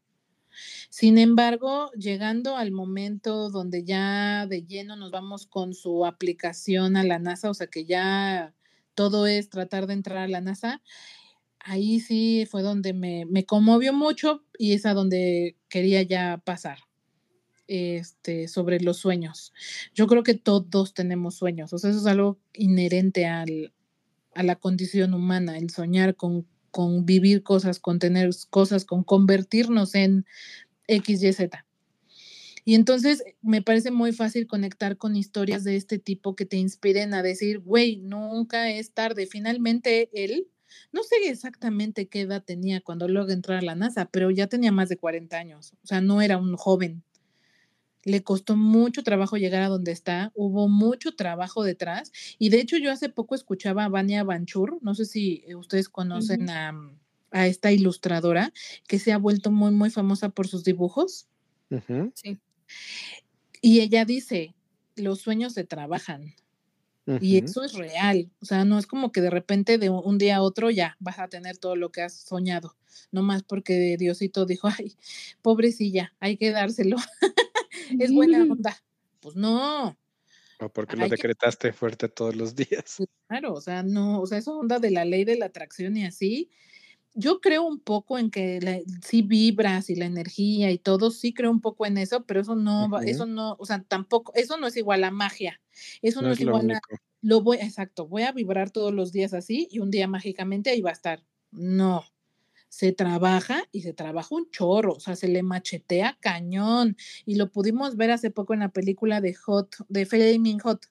Sin 0.89 1.17
embargo, 1.17 1.91
llegando 1.91 2.57
al 2.57 2.71
momento 2.71 3.49
donde 3.49 3.83
ya 3.83 4.47
de 4.47 4.63
lleno 4.63 4.95
nos 4.95 5.11
vamos 5.11 5.47
con 5.47 5.73
su 5.73 6.05
aplicación 6.05 6.97
a 6.97 7.03
la 7.03 7.19
NASA, 7.19 7.49
o 7.49 7.53
sea 7.53 7.67
que 7.67 7.85
ya 7.85 8.53
todo 8.93 9.27
es 9.27 9.49
tratar 9.49 9.87
de 9.87 9.93
entrar 9.93 10.17
a 10.19 10.27
la 10.27 10.41
NASA, 10.41 10.81
ahí 11.59 11.99
sí 11.99 12.47
fue 12.49 12.61
donde 12.61 12.93
me, 12.93 13.25
me 13.25 13.45
conmovió 13.45 13.93
mucho 13.93 14.43
y 14.57 14.73
es 14.73 14.85
a 14.85 14.93
donde 14.93 15.57
quería 15.67 16.01
ya 16.03 16.41
pasar. 16.43 16.79
Este, 17.67 18.47
sobre 18.47 18.79
los 18.79 18.97
sueños. 18.97 19.51
Yo 19.95 20.05
creo 20.05 20.21
que 20.21 20.35
todos 20.35 20.93
tenemos 20.93 21.33
sueños, 21.33 21.73
o 21.73 21.79
sea, 21.79 21.89
eso 21.89 21.97
es 21.97 22.05
algo 22.05 22.37
inherente 22.53 23.25
al, 23.25 23.73
a 24.35 24.43
la 24.43 24.57
condición 24.57 25.15
humana, 25.15 25.57
el 25.57 25.71
soñar 25.71 26.15
con 26.15 26.45
con 26.75 27.05
vivir 27.05 27.41
cosas, 27.41 27.79
con 27.79 27.99
tener 27.99 28.31
cosas, 28.49 28.83
con 28.83 29.05
convertirnos 29.05 29.95
en 29.95 30.25
X, 30.87 31.23
Y, 31.23 31.31
Z. 31.31 31.65
Y 32.65 32.75
entonces 32.75 33.23
me 33.41 33.61
parece 33.61 33.91
muy 33.91 34.11
fácil 34.11 34.45
conectar 34.45 34.97
con 34.97 35.15
historias 35.15 35.63
de 35.63 35.77
este 35.77 35.99
tipo 35.99 36.35
que 36.35 36.45
te 36.45 36.57
inspiren 36.57 37.13
a 37.13 37.23
decir, 37.23 37.59
güey, 37.59 37.95
nunca 37.95 38.69
es 38.69 38.91
tarde. 38.91 39.25
Finalmente 39.25 40.09
él, 40.11 40.49
no 40.91 41.01
sé 41.03 41.15
exactamente 41.29 42.09
qué 42.09 42.19
edad 42.19 42.43
tenía 42.43 42.81
cuando 42.81 43.07
luego 43.07 43.29
entró 43.29 43.55
a 43.55 43.61
la 43.61 43.75
NASA, 43.75 44.09
pero 44.11 44.29
ya 44.29 44.47
tenía 44.47 44.73
más 44.73 44.89
de 44.89 44.97
40 44.97 45.37
años. 45.37 45.75
O 45.81 45.87
sea, 45.87 46.01
no 46.01 46.21
era 46.21 46.37
un 46.37 46.57
joven 46.57 47.03
le 48.05 48.23
costó 48.23 48.55
mucho 48.55 49.03
trabajo 49.03 49.35
llegar 49.35 49.63
a 49.63 49.67
donde 49.67 49.91
está, 49.91 50.31
hubo 50.35 50.69
mucho 50.69 51.15
trabajo 51.15 51.63
detrás. 51.63 52.11
Y 52.37 52.49
de 52.49 52.61
hecho 52.61 52.77
yo 52.77 52.91
hace 52.91 53.09
poco 53.09 53.35
escuchaba 53.35 53.83
a 53.83 53.89
Vania 53.89 54.23
Banchur, 54.23 54.77
no 54.81 54.93
sé 54.93 55.05
si 55.05 55.43
eh, 55.47 55.55
ustedes 55.55 55.89
conocen 55.89 56.49
a, 56.49 56.73
a, 57.31 57.47
esta 57.47 57.71
ilustradora 57.71 58.53
que 58.87 58.99
se 58.99 59.11
ha 59.11 59.17
vuelto 59.17 59.51
muy, 59.51 59.71
muy 59.71 59.89
famosa 59.89 60.29
por 60.29 60.47
sus 60.47 60.63
dibujos. 60.63 61.27
Sí. 62.13 62.37
Y 63.59 63.81
ella 63.81 64.05
dice, 64.05 64.53
los 64.95 65.19
sueños 65.21 65.53
se 65.53 65.63
trabajan. 65.63 66.35
Y 67.21 67.37
eso 67.37 67.63
es 67.63 67.73
real, 67.73 68.31
o 68.41 68.45
sea, 68.45 68.65
no 68.65 68.79
es 68.79 68.87
como 68.87 69.11
que 69.11 69.21
de 69.21 69.29
repente 69.29 69.77
de 69.77 69.91
un 69.91 70.17
día 70.17 70.37
a 70.37 70.41
otro 70.41 70.71
ya 70.71 70.97
vas 70.99 71.19
a 71.19 71.27
tener 71.27 71.55
todo 71.55 71.75
lo 71.75 71.91
que 71.91 72.01
has 72.01 72.15
soñado, 72.15 72.75
no 73.11 73.21
más 73.21 73.43
porque 73.43 73.95
Diosito 73.99 74.47
dijo, 74.47 74.69
ay, 74.75 74.95
pobrecilla, 75.43 76.15
hay 76.19 76.37
que 76.37 76.49
dárselo. 76.49 76.97
es 77.99 78.13
buena 78.13 78.43
onda. 78.43 78.75
Pues 79.19 79.35
no. 79.35 79.97
O 80.59 80.69
porque 80.69 80.95
lo 80.95 81.09
decretaste 81.09 81.73
fuerte 81.73 82.07
todos 82.07 82.35
los 82.35 82.55
días. 82.55 82.97
Claro, 83.27 83.53
o 83.53 83.61
sea, 83.61 83.83
no, 83.83 84.21
o 84.21 84.27
sea, 84.27 84.37
esa 84.37 84.51
onda 84.51 84.79
de 84.79 84.91
la 84.91 85.03
ley 85.03 85.25
de 85.25 85.37
la 85.37 85.47
atracción 85.47 85.97
y 85.97 86.05
así, 86.05 86.49
yo 87.13 87.41
creo 87.41 87.63
un 87.63 87.79
poco 87.79 88.17
en 88.19 88.29
que 88.29 88.59
la, 88.61 88.79
sí 89.01 89.21
vibras 89.21 89.89
y 89.89 89.95
la 89.95 90.05
energía 90.05 90.71
y 90.71 90.77
todo, 90.77 91.11
sí 91.11 91.33
creo 91.33 91.51
un 91.51 91.61
poco 91.61 91.85
en 91.85 91.97
eso, 91.97 92.25
pero 92.25 92.41
eso 92.41 92.55
no, 92.55 93.01
eso 93.01 93.25
no, 93.25 93.55
o 93.59 93.65
sea, 93.65 93.83
tampoco, 93.83 94.33
eso 94.35 94.57
no 94.57 94.67
es 94.67 94.77
igual 94.77 95.03
a 95.03 95.11
magia, 95.11 95.61
eso 96.01 96.21
no, 96.21 96.31
es, 96.31 96.39
igual 96.39 96.71
a, 96.71 96.79
lo 97.21 97.41
voy, 97.41 97.57
exacto, 97.57 98.07
voy 98.07 98.23
a 98.23 98.31
vibrar 98.31 98.69
todos 98.69 98.93
los 98.93 99.11
días 99.11 99.33
así 99.33 99.67
y 99.71 99.79
un 99.79 99.91
día 99.91 100.07
mágicamente 100.07 100.69
ahí 100.69 100.81
va 100.81 100.91
a 100.91 100.93
estar. 100.93 101.23
No, 101.51 102.05
se 102.69 102.91
trabaja 102.91 103.63
y 103.71 103.81
se 103.81 103.93
trabaja 103.93 104.35
un 104.35 104.49
chorro, 104.51 104.93
o 104.93 104.99
sea, 104.99 105.15
se 105.15 105.27
le 105.27 105.43
machetea 105.43 106.17
cañón. 106.19 106.97
Y 107.25 107.35
lo 107.35 107.51
pudimos 107.51 107.95
ver 107.95 108.11
hace 108.11 108.31
poco 108.31 108.53
en 108.53 108.61
la 108.61 108.69
película 108.69 109.21
de 109.21 109.33
Hot, 109.33 109.75
de 109.87 110.05
Flaming 110.05 110.59
Hot. 110.59 110.85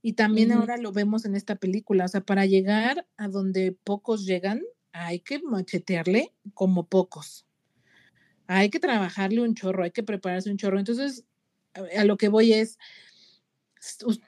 Y 0.00 0.14
también 0.14 0.52
ahora 0.52 0.76
lo 0.76 0.92
vemos 0.92 1.24
en 1.24 1.34
esta 1.34 1.56
película, 1.56 2.04
o 2.04 2.08
sea, 2.08 2.20
para 2.20 2.46
llegar 2.46 3.06
a 3.16 3.28
donde 3.28 3.72
pocos 3.72 4.24
llegan, 4.24 4.62
hay 4.92 5.20
que 5.20 5.40
machetearle 5.42 6.32
como 6.54 6.86
pocos. 6.86 7.46
Hay 8.46 8.70
que 8.70 8.80
trabajarle 8.80 9.42
un 9.42 9.54
chorro, 9.54 9.84
hay 9.84 9.90
que 9.90 10.02
prepararse 10.02 10.50
un 10.50 10.56
chorro. 10.56 10.78
Entonces, 10.78 11.24
a 11.74 12.04
lo 12.04 12.16
que 12.16 12.28
voy 12.28 12.52
es, 12.52 12.78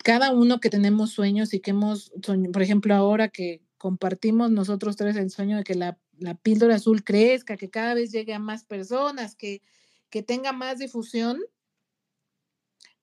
cada 0.05 0.33
uno 0.33 0.61
que 0.61 0.71
tenemos 0.71 1.11
sueños 1.11 1.55
y 1.55 1.61
que 1.61 1.71
hemos, 1.71 2.13
por 2.53 2.63
ejemplo, 2.63 2.95
ahora 2.95 3.29
que 3.29 3.63
compartimos 3.79 4.51
nosotros 4.51 4.97
tres 4.97 5.17
el 5.17 5.31
sueño 5.31 5.57
de 5.57 5.65
que 5.65 5.75
la 5.75 5.99
la 6.20 6.35
píldora 6.35 6.76
azul 6.76 7.02
crezca, 7.02 7.56
que 7.56 7.70
cada 7.70 7.94
vez 7.94 8.12
llegue 8.12 8.35
a 8.35 8.38
más 8.38 8.64
personas, 8.64 9.35
que, 9.35 9.62
que 10.11 10.22
tenga 10.22 10.52
más 10.52 10.78
difusión, 10.78 11.40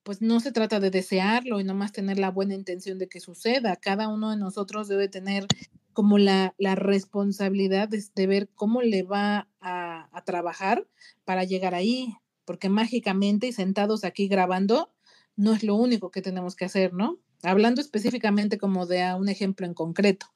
pues 0.03 0.21
no 0.21 0.39
se 0.39 0.51
trata 0.51 0.79
de 0.79 0.89
desearlo 0.89 1.59
y 1.59 1.65
nomás 1.65 1.91
tener 1.91 2.17
la 2.17 2.31
buena 2.31 2.55
intención 2.55 2.97
de 2.97 3.09
que 3.09 3.19
suceda. 3.19 3.75
Cada 3.75 4.07
uno 4.07 4.31
de 4.31 4.37
nosotros 4.37 4.87
debe 4.87 5.09
tener 5.09 5.47
como 5.91 6.17
la, 6.17 6.53
la 6.57 6.75
responsabilidad 6.75 7.89
de, 7.89 8.27
ver 8.27 8.49
cómo 8.55 8.81
le 8.81 9.03
va 9.03 9.49
a, 9.59 10.07
a, 10.15 10.23
trabajar 10.23 10.87
para 11.25 11.43
llegar 11.43 11.73
ahí, 11.75 12.15
porque 12.45 12.69
mágicamente 12.69 13.47
y 13.47 13.51
sentados 13.51 14.03
aquí 14.03 14.27
grabando 14.27 14.93
no 15.35 15.53
es 15.53 15.63
lo 15.63 15.75
único 15.75 16.11
que 16.11 16.21
tenemos 16.21 16.55
que 16.55 16.65
hacer, 16.65 16.93
¿no? 16.93 17.19
Hablando 17.43 17.81
específicamente 17.81 18.57
como 18.57 18.85
de 18.85 19.13
un 19.15 19.27
ejemplo 19.27 19.65
en 19.65 19.73
concreto 19.73 20.27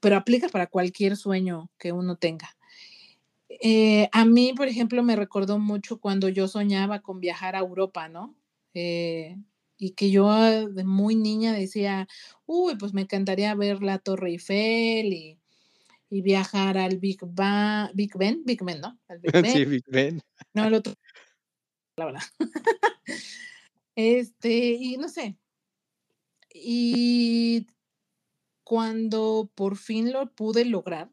pero 0.00 0.16
aplica 0.16 0.48
para 0.48 0.66
cualquier 0.66 1.16
sueño 1.16 1.70
que 1.78 1.92
uno 1.92 2.16
tenga. 2.16 2.56
Eh, 3.48 4.08
a 4.12 4.24
mí, 4.24 4.52
por 4.54 4.68
ejemplo, 4.68 5.02
me 5.02 5.16
recordó 5.16 5.58
mucho 5.58 5.98
cuando 6.00 6.28
yo 6.28 6.48
soñaba 6.48 7.00
con 7.00 7.20
viajar 7.20 7.56
a 7.56 7.60
Europa, 7.60 8.08
¿no? 8.08 8.36
Eh, 8.74 9.36
y 9.78 9.92
que 9.92 10.10
yo 10.10 10.68
de 10.68 10.84
muy 10.84 11.14
niña 11.14 11.52
decía, 11.52 12.08
uy, 12.46 12.76
pues 12.76 12.92
me 12.92 13.02
encantaría 13.02 13.54
ver 13.54 13.82
la 13.82 13.98
Torre 13.98 14.30
Eiffel 14.30 15.12
y, 15.12 15.38
y 16.10 16.22
viajar 16.22 16.76
al 16.78 16.98
Big, 16.98 17.20
ba 17.22 17.90
Big 17.94 18.16
Ben, 18.16 18.42
Big 18.44 18.62
Ben, 18.62 18.80
¿no? 18.80 18.98
Big 19.20 19.32
ben. 19.32 19.52
Sí, 19.52 19.64
Big 19.64 19.84
Ben. 19.86 20.20
No, 20.52 20.64
el 20.64 20.74
otro. 20.74 20.94
La 21.96 22.06
verdad. 22.06 22.22
este, 23.96 24.70
y 24.72 24.96
no 24.96 25.08
sé. 25.08 25.36
Y 26.52 27.66
cuando 28.68 29.50
por 29.54 29.78
fin 29.78 30.12
lo 30.12 30.30
pude 30.30 30.66
lograr, 30.66 31.10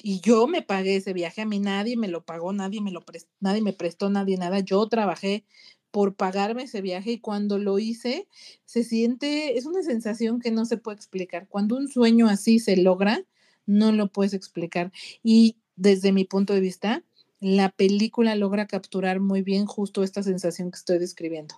y 0.00 0.20
yo 0.20 0.46
me 0.46 0.62
pagué 0.62 0.94
ese 0.94 1.12
viaje, 1.12 1.42
a 1.42 1.46
mí 1.46 1.58
nadie 1.58 1.96
me 1.96 2.06
lo 2.06 2.24
pagó, 2.24 2.52
nadie 2.52 2.80
me 2.80 2.92
lo 2.92 3.00
prestó, 3.00 3.28
nadie 3.40 3.60
me 3.60 3.72
prestó, 3.72 4.08
nadie 4.08 4.36
nada, 4.36 4.60
yo 4.60 4.86
trabajé 4.86 5.44
por 5.90 6.14
pagarme 6.14 6.62
ese 6.62 6.80
viaje 6.80 7.10
y 7.10 7.18
cuando 7.18 7.58
lo 7.58 7.80
hice, 7.80 8.28
se 8.66 8.84
siente, 8.84 9.58
es 9.58 9.66
una 9.66 9.82
sensación 9.82 10.38
que 10.38 10.52
no 10.52 10.64
se 10.64 10.76
puede 10.76 10.94
explicar. 10.94 11.48
Cuando 11.48 11.74
un 11.76 11.88
sueño 11.88 12.28
así 12.28 12.60
se 12.60 12.76
logra, 12.76 13.24
no 13.66 13.90
lo 13.90 14.12
puedes 14.12 14.32
explicar. 14.32 14.92
Y 15.24 15.56
desde 15.74 16.12
mi 16.12 16.24
punto 16.24 16.54
de 16.54 16.60
vista, 16.60 17.02
la 17.40 17.70
película 17.70 18.36
logra 18.36 18.68
capturar 18.68 19.18
muy 19.18 19.42
bien 19.42 19.66
justo 19.66 20.04
esta 20.04 20.22
sensación 20.22 20.70
que 20.70 20.78
estoy 20.78 21.00
describiendo. 21.00 21.56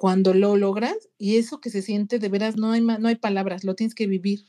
Cuando 0.00 0.32
lo 0.32 0.56
logras 0.56 1.10
y 1.18 1.36
eso 1.36 1.60
que 1.60 1.68
se 1.68 1.82
siente, 1.82 2.18
de 2.18 2.30
veras, 2.30 2.56
no 2.56 2.70
hay, 2.72 2.80
no 2.80 3.06
hay 3.06 3.16
palabras, 3.16 3.64
lo 3.64 3.74
tienes 3.74 3.94
que 3.94 4.06
vivir. 4.06 4.46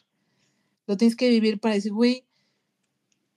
Lo 0.88 0.96
tienes 0.96 1.18
que 1.18 1.28
vivir 1.28 1.60
para 1.60 1.76
decir, 1.76 1.92
güey, 1.92 2.26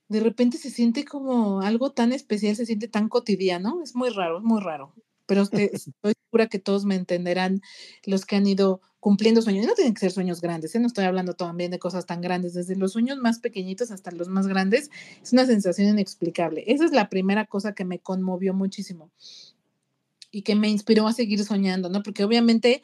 de 0.08 0.20
repente 0.20 0.56
se 0.56 0.70
siente 0.70 1.04
como 1.04 1.60
algo 1.60 1.90
tan 1.90 2.12
especial, 2.12 2.54
se 2.54 2.66
siente 2.66 2.86
tan 2.86 3.08
cotidiano, 3.08 3.82
es 3.82 3.96
muy 3.96 4.10
raro, 4.10 4.38
es 4.38 4.44
muy 4.44 4.62
raro. 4.62 4.94
Pero 5.26 5.42
estoy 5.50 6.12
segura 6.30 6.46
que 6.46 6.60
todos 6.60 6.84
me 6.84 6.94
entenderán 6.94 7.62
los 8.04 8.24
que 8.26 8.36
han 8.36 8.46
ido 8.46 8.80
cumpliendo 9.00 9.42
sueños. 9.42 9.64
Y 9.64 9.66
no 9.66 9.74
tienen 9.74 9.94
que 9.94 9.98
ser 9.98 10.12
sueños 10.12 10.40
grandes, 10.40 10.72
¿eh? 10.76 10.78
no 10.78 10.86
estoy 10.86 11.06
hablando 11.06 11.34
también 11.34 11.72
de 11.72 11.80
cosas 11.80 12.06
tan 12.06 12.20
grandes, 12.20 12.54
desde 12.54 12.76
los 12.76 12.92
sueños 12.92 13.18
más 13.18 13.40
pequeñitos 13.40 13.90
hasta 13.90 14.12
los 14.12 14.28
más 14.28 14.46
grandes, 14.46 14.88
es 15.20 15.32
una 15.32 15.46
sensación 15.46 15.88
inexplicable. 15.88 16.62
Esa 16.68 16.84
es 16.84 16.92
la 16.92 17.08
primera 17.08 17.46
cosa 17.46 17.74
que 17.74 17.84
me 17.84 17.98
conmovió 17.98 18.54
muchísimo 18.54 19.10
y 20.34 20.42
que 20.42 20.56
me 20.56 20.68
inspiró 20.68 21.06
a 21.06 21.12
seguir 21.12 21.44
soñando, 21.44 21.88
¿no? 21.88 22.02
Porque 22.02 22.24
obviamente 22.24 22.82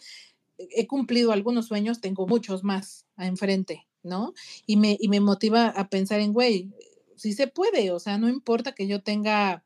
he 0.57 0.87
cumplido 0.87 1.33
algunos 1.33 1.67
sueños, 1.67 2.01
tengo 2.01 2.27
muchos 2.27 2.63
más 2.63 3.07
a 3.17 3.27
enfrente, 3.27 3.89
¿no? 4.03 4.35
Y 4.67 4.77
me, 4.77 4.97
y 5.01 5.09
me 5.09 5.21
motiva 5.21 5.67
a 5.67 5.89
pensar 5.89 6.21
en, 6.21 6.33
güey, 6.33 6.71
sí 7.17 7.33
se 7.33 7.49
puede, 7.49 7.91
o 7.91 7.99
sea, 7.99 8.19
no 8.19 8.29
importa 8.29 8.73
que 8.73 8.87
yo 8.87 9.03
tenga 9.03 9.65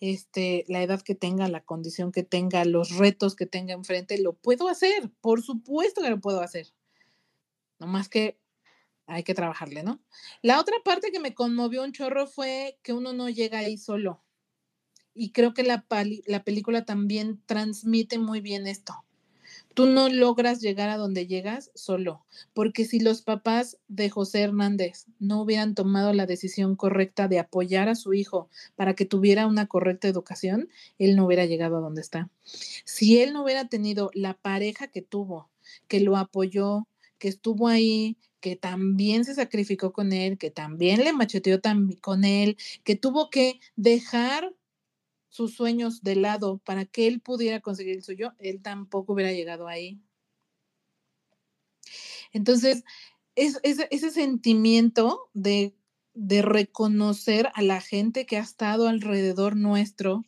este, 0.00 0.66
la 0.68 0.82
edad 0.82 1.00
que 1.00 1.14
tenga, 1.14 1.48
la 1.48 1.64
condición 1.64 2.12
que 2.12 2.24
tenga, 2.24 2.64
los 2.66 2.96
retos 2.96 3.34
que 3.34 3.46
tenga 3.46 3.72
enfrente, 3.72 4.18
lo 4.18 4.34
puedo 4.34 4.68
hacer, 4.68 5.10
por 5.22 5.42
supuesto 5.42 6.02
que 6.02 6.10
lo 6.10 6.20
puedo 6.20 6.42
hacer. 6.42 6.68
No 7.78 7.86
más 7.86 8.08
que 8.08 8.38
hay 9.06 9.22
que 9.22 9.34
trabajarle, 9.34 9.82
¿no? 9.82 10.02
La 10.42 10.60
otra 10.60 10.76
parte 10.84 11.10
que 11.10 11.20
me 11.20 11.34
conmovió 11.34 11.82
un 11.82 11.92
chorro 11.92 12.26
fue 12.26 12.78
que 12.82 12.92
uno 12.92 13.14
no 13.14 13.30
llega 13.30 13.60
ahí 13.60 13.78
solo. 13.78 14.22
Y 15.18 15.30
creo 15.30 15.52
que 15.52 15.64
la, 15.64 15.84
la 16.26 16.44
película 16.44 16.84
también 16.84 17.40
transmite 17.46 18.18
muy 18.18 18.40
bien 18.40 18.66
esto 18.66 19.04
tú 19.78 19.86
no 19.86 20.08
logras 20.08 20.60
llegar 20.60 20.90
a 20.90 20.96
donde 20.96 21.28
llegas 21.28 21.70
solo, 21.76 22.24
porque 22.52 22.84
si 22.84 22.98
los 22.98 23.22
papás 23.22 23.78
de 23.86 24.10
José 24.10 24.40
Hernández 24.40 25.06
no 25.20 25.40
hubieran 25.40 25.76
tomado 25.76 26.12
la 26.12 26.26
decisión 26.26 26.74
correcta 26.74 27.28
de 27.28 27.38
apoyar 27.38 27.88
a 27.88 27.94
su 27.94 28.12
hijo 28.12 28.48
para 28.74 28.94
que 28.94 29.04
tuviera 29.04 29.46
una 29.46 29.66
correcta 29.66 30.08
educación, 30.08 30.68
él 30.98 31.14
no 31.14 31.26
hubiera 31.26 31.46
llegado 31.46 31.76
a 31.76 31.80
donde 31.80 32.00
está. 32.00 32.28
Si 32.42 33.20
él 33.20 33.32
no 33.32 33.44
hubiera 33.44 33.68
tenido 33.68 34.10
la 34.14 34.34
pareja 34.34 34.88
que 34.88 35.00
tuvo, 35.00 35.48
que 35.86 36.00
lo 36.00 36.16
apoyó, 36.16 36.88
que 37.18 37.28
estuvo 37.28 37.68
ahí, 37.68 38.16
que 38.40 38.56
también 38.56 39.24
se 39.24 39.36
sacrificó 39.36 39.92
con 39.92 40.12
él, 40.12 40.38
que 40.38 40.50
también 40.50 41.04
le 41.04 41.12
macheteó 41.12 41.60
con 42.00 42.24
él, 42.24 42.56
que 42.82 42.96
tuvo 42.96 43.30
que 43.30 43.60
dejar 43.76 44.52
sus 45.28 45.54
sueños 45.54 46.02
de 46.02 46.16
lado 46.16 46.58
para 46.58 46.84
que 46.84 47.06
él 47.06 47.20
pudiera 47.20 47.60
conseguir 47.60 47.96
el 47.96 48.02
suyo, 48.02 48.32
él 48.38 48.62
tampoco 48.62 49.12
hubiera 49.12 49.32
llegado 49.32 49.68
ahí. 49.68 50.00
Entonces, 52.32 52.84
es, 53.34 53.60
ese 53.62 54.10
sentimiento 54.10 55.30
de, 55.34 55.74
de 56.14 56.42
reconocer 56.42 57.50
a 57.54 57.62
la 57.62 57.80
gente 57.80 58.26
que 58.26 58.36
ha 58.36 58.42
estado 58.42 58.88
alrededor 58.88 59.56
nuestro 59.56 60.24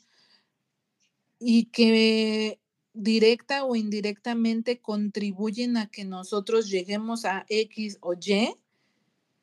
y 1.38 1.66
que 1.66 2.60
directa 2.92 3.64
o 3.64 3.76
indirectamente 3.76 4.80
contribuyen 4.80 5.76
a 5.76 5.88
que 5.88 6.04
nosotros 6.04 6.68
lleguemos 6.68 7.24
a 7.24 7.46
X 7.48 7.98
o 8.00 8.14
Y, 8.14 8.54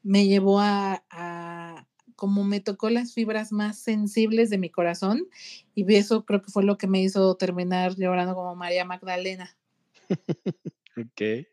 me 0.04 0.28
llevó 0.28 0.60
a, 0.60 1.87
como 2.18 2.44
me 2.44 2.60
tocó 2.60 2.90
las 2.90 3.14
fibras 3.14 3.54
más 3.54 3.78
sensibles 3.78 4.50
de 4.50 4.58
mi 4.58 4.70
corazón 4.70 5.28
y 5.74 5.96
eso 5.96 6.26
creo 6.26 6.42
que 6.42 6.52
fue 6.52 6.64
lo 6.64 6.78
que 6.78 6.88
me 6.88 7.02
hizo 7.02 7.36
terminar 7.36 7.96
llorando 7.96 8.36
como 8.36 8.56
María 8.56 8.84
Magdalena. 8.84 9.56
ok. 10.98 11.48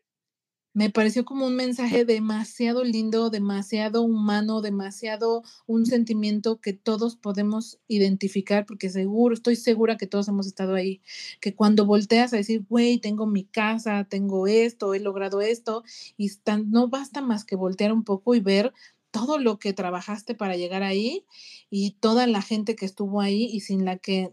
Me 0.73 0.89
pareció 0.89 1.23
como 1.23 1.45
un 1.45 1.55
mensaje 1.55 2.03
demasiado 2.03 2.83
lindo, 2.83 3.29
demasiado 3.29 4.01
humano, 4.01 4.59
demasiado 4.59 5.41
un 5.67 5.85
sentimiento 5.85 6.59
que 6.59 6.73
todos 6.73 7.15
podemos 7.15 7.79
identificar, 7.87 8.65
porque 8.65 8.89
seguro, 8.89 9.35
estoy 9.35 9.55
segura 9.55 9.95
que 9.95 10.05
todos 10.05 10.27
hemos 10.27 10.47
estado 10.47 10.75
ahí, 10.75 11.01
que 11.39 11.55
cuando 11.55 11.85
volteas 11.85 12.33
a 12.33 12.37
decir, 12.37 12.65
güey, 12.67 12.97
tengo 12.97 13.25
mi 13.25 13.45
casa, 13.45 14.03
tengo 14.03 14.47
esto, 14.47 14.93
he 14.93 14.99
logrado 14.99 15.39
esto, 15.39 15.85
y 16.17 16.29
no 16.65 16.89
basta 16.89 17.21
más 17.21 17.45
que 17.45 17.55
voltear 17.55 17.93
un 17.93 18.03
poco 18.03 18.35
y 18.35 18.41
ver 18.41 18.73
todo 19.15 19.39
lo 19.39 19.59
que 19.59 19.71
trabajaste 19.71 20.35
para 20.35 20.57
llegar 20.57 20.83
ahí 20.83 21.23
y 21.69 21.91
toda 22.01 22.27
la 22.27 22.41
gente 22.41 22.75
que 22.75 22.85
estuvo 22.85 23.21
ahí 23.21 23.45
y 23.45 23.61
sin 23.61 23.85
la 23.85 23.95
que 23.95 24.29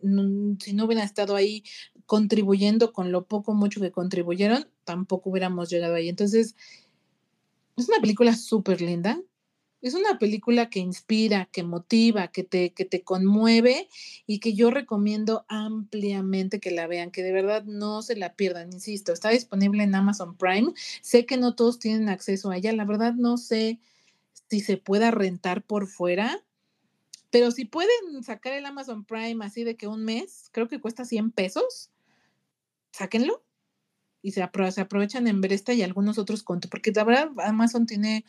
si 0.58 0.72
no 0.72 0.84
hubiera 0.84 1.04
estado 1.04 1.36
ahí 1.36 1.62
contribuyendo 2.04 2.92
con 2.92 3.12
lo 3.12 3.26
poco 3.26 3.54
mucho 3.54 3.80
que 3.80 3.92
contribuyeron, 3.92 4.66
tampoco 4.82 5.30
hubiéramos 5.30 5.70
llegado 5.70 5.94
ahí. 5.94 6.08
Entonces, 6.08 6.56
es 7.76 7.88
una 7.88 8.00
película 8.00 8.34
súper 8.34 8.80
linda. 8.80 9.22
Es 9.82 9.94
una 9.94 10.18
película 10.18 10.68
que 10.68 10.80
inspira, 10.80 11.48
que 11.52 11.62
motiva, 11.62 12.26
que 12.32 12.42
te, 12.42 12.72
que 12.72 12.84
te 12.84 13.02
conmueve 13.02 13.88
y 14.26 14.40
que 14.40 14.54
yo 14.54 14.72
recomiendo 14.72 15.44
ampliamente 15.46 16.58
que 16.58 16.72
la 16.72 16.88
vean, 16.88 17.12
que 17.12 17.22
de 17.22 17.30
verdad 17.30 17.62
no 17.64 18.02
se 18.02 18.16
la 18.16 18.34
pierdan, 18.34 18.72
insisto, 18.72 19.12
está 19.12 19.30
disponible 19.30 19.84
en 19.84 19.94
Amazon 19.94 20.36
Prime. 20.36 20.72
Sé 21.02 21.24
que 21.24 21.36
no 21.36 21.54
todos 21.54 21.78
tienen 21.78 22.08
acceso 22.08 22.50
a 22.50 22.56
ella, 22.56 22.72
la 22.72 22.84
verdad 22.84 23.14
no 23.14 23.36
sé 23.36 23.78
si 24.48 24.60
se 24.60 24.76
pueda 24.76 25.10
rentar 25.10 25.62
por 25.62 25.86
fuera. 25.86 26.44
Pero 27.30 27.50
si 27.50 27.64
pueden 27.64 28.22
sacar 28.22 28.52
el 28.52 28.66
Amazon 28.66 29.04
Prime 29.04 29.44
así 29.44 29.64
de 29.64 29.76
que 29.76 29.86
un 29.86 30.04
mes, 30.04 30.50
creo 30.52 30.68
que 30.68 30.80
cuesta 30.80 31.04
100 31.04 31.30
pesos, 31.30 31.90
sáquenlo 32.92 33.42
y 34.22 34.32
se, 34.32 34.42
aprovechan 34.42 35.26
en 35.26 35.40
ver 35.40 35.52
esta 35.52 35.72
y 35.72 35.82
algunos 35.82 36.18
otros 36.18 36.42
contos, 36.42 36.70
porque 36.70 36.92
la 36.92 37.04
verdad 37.04 37.30
Amazon 37.38 37.86
tiene, 37.86 38.24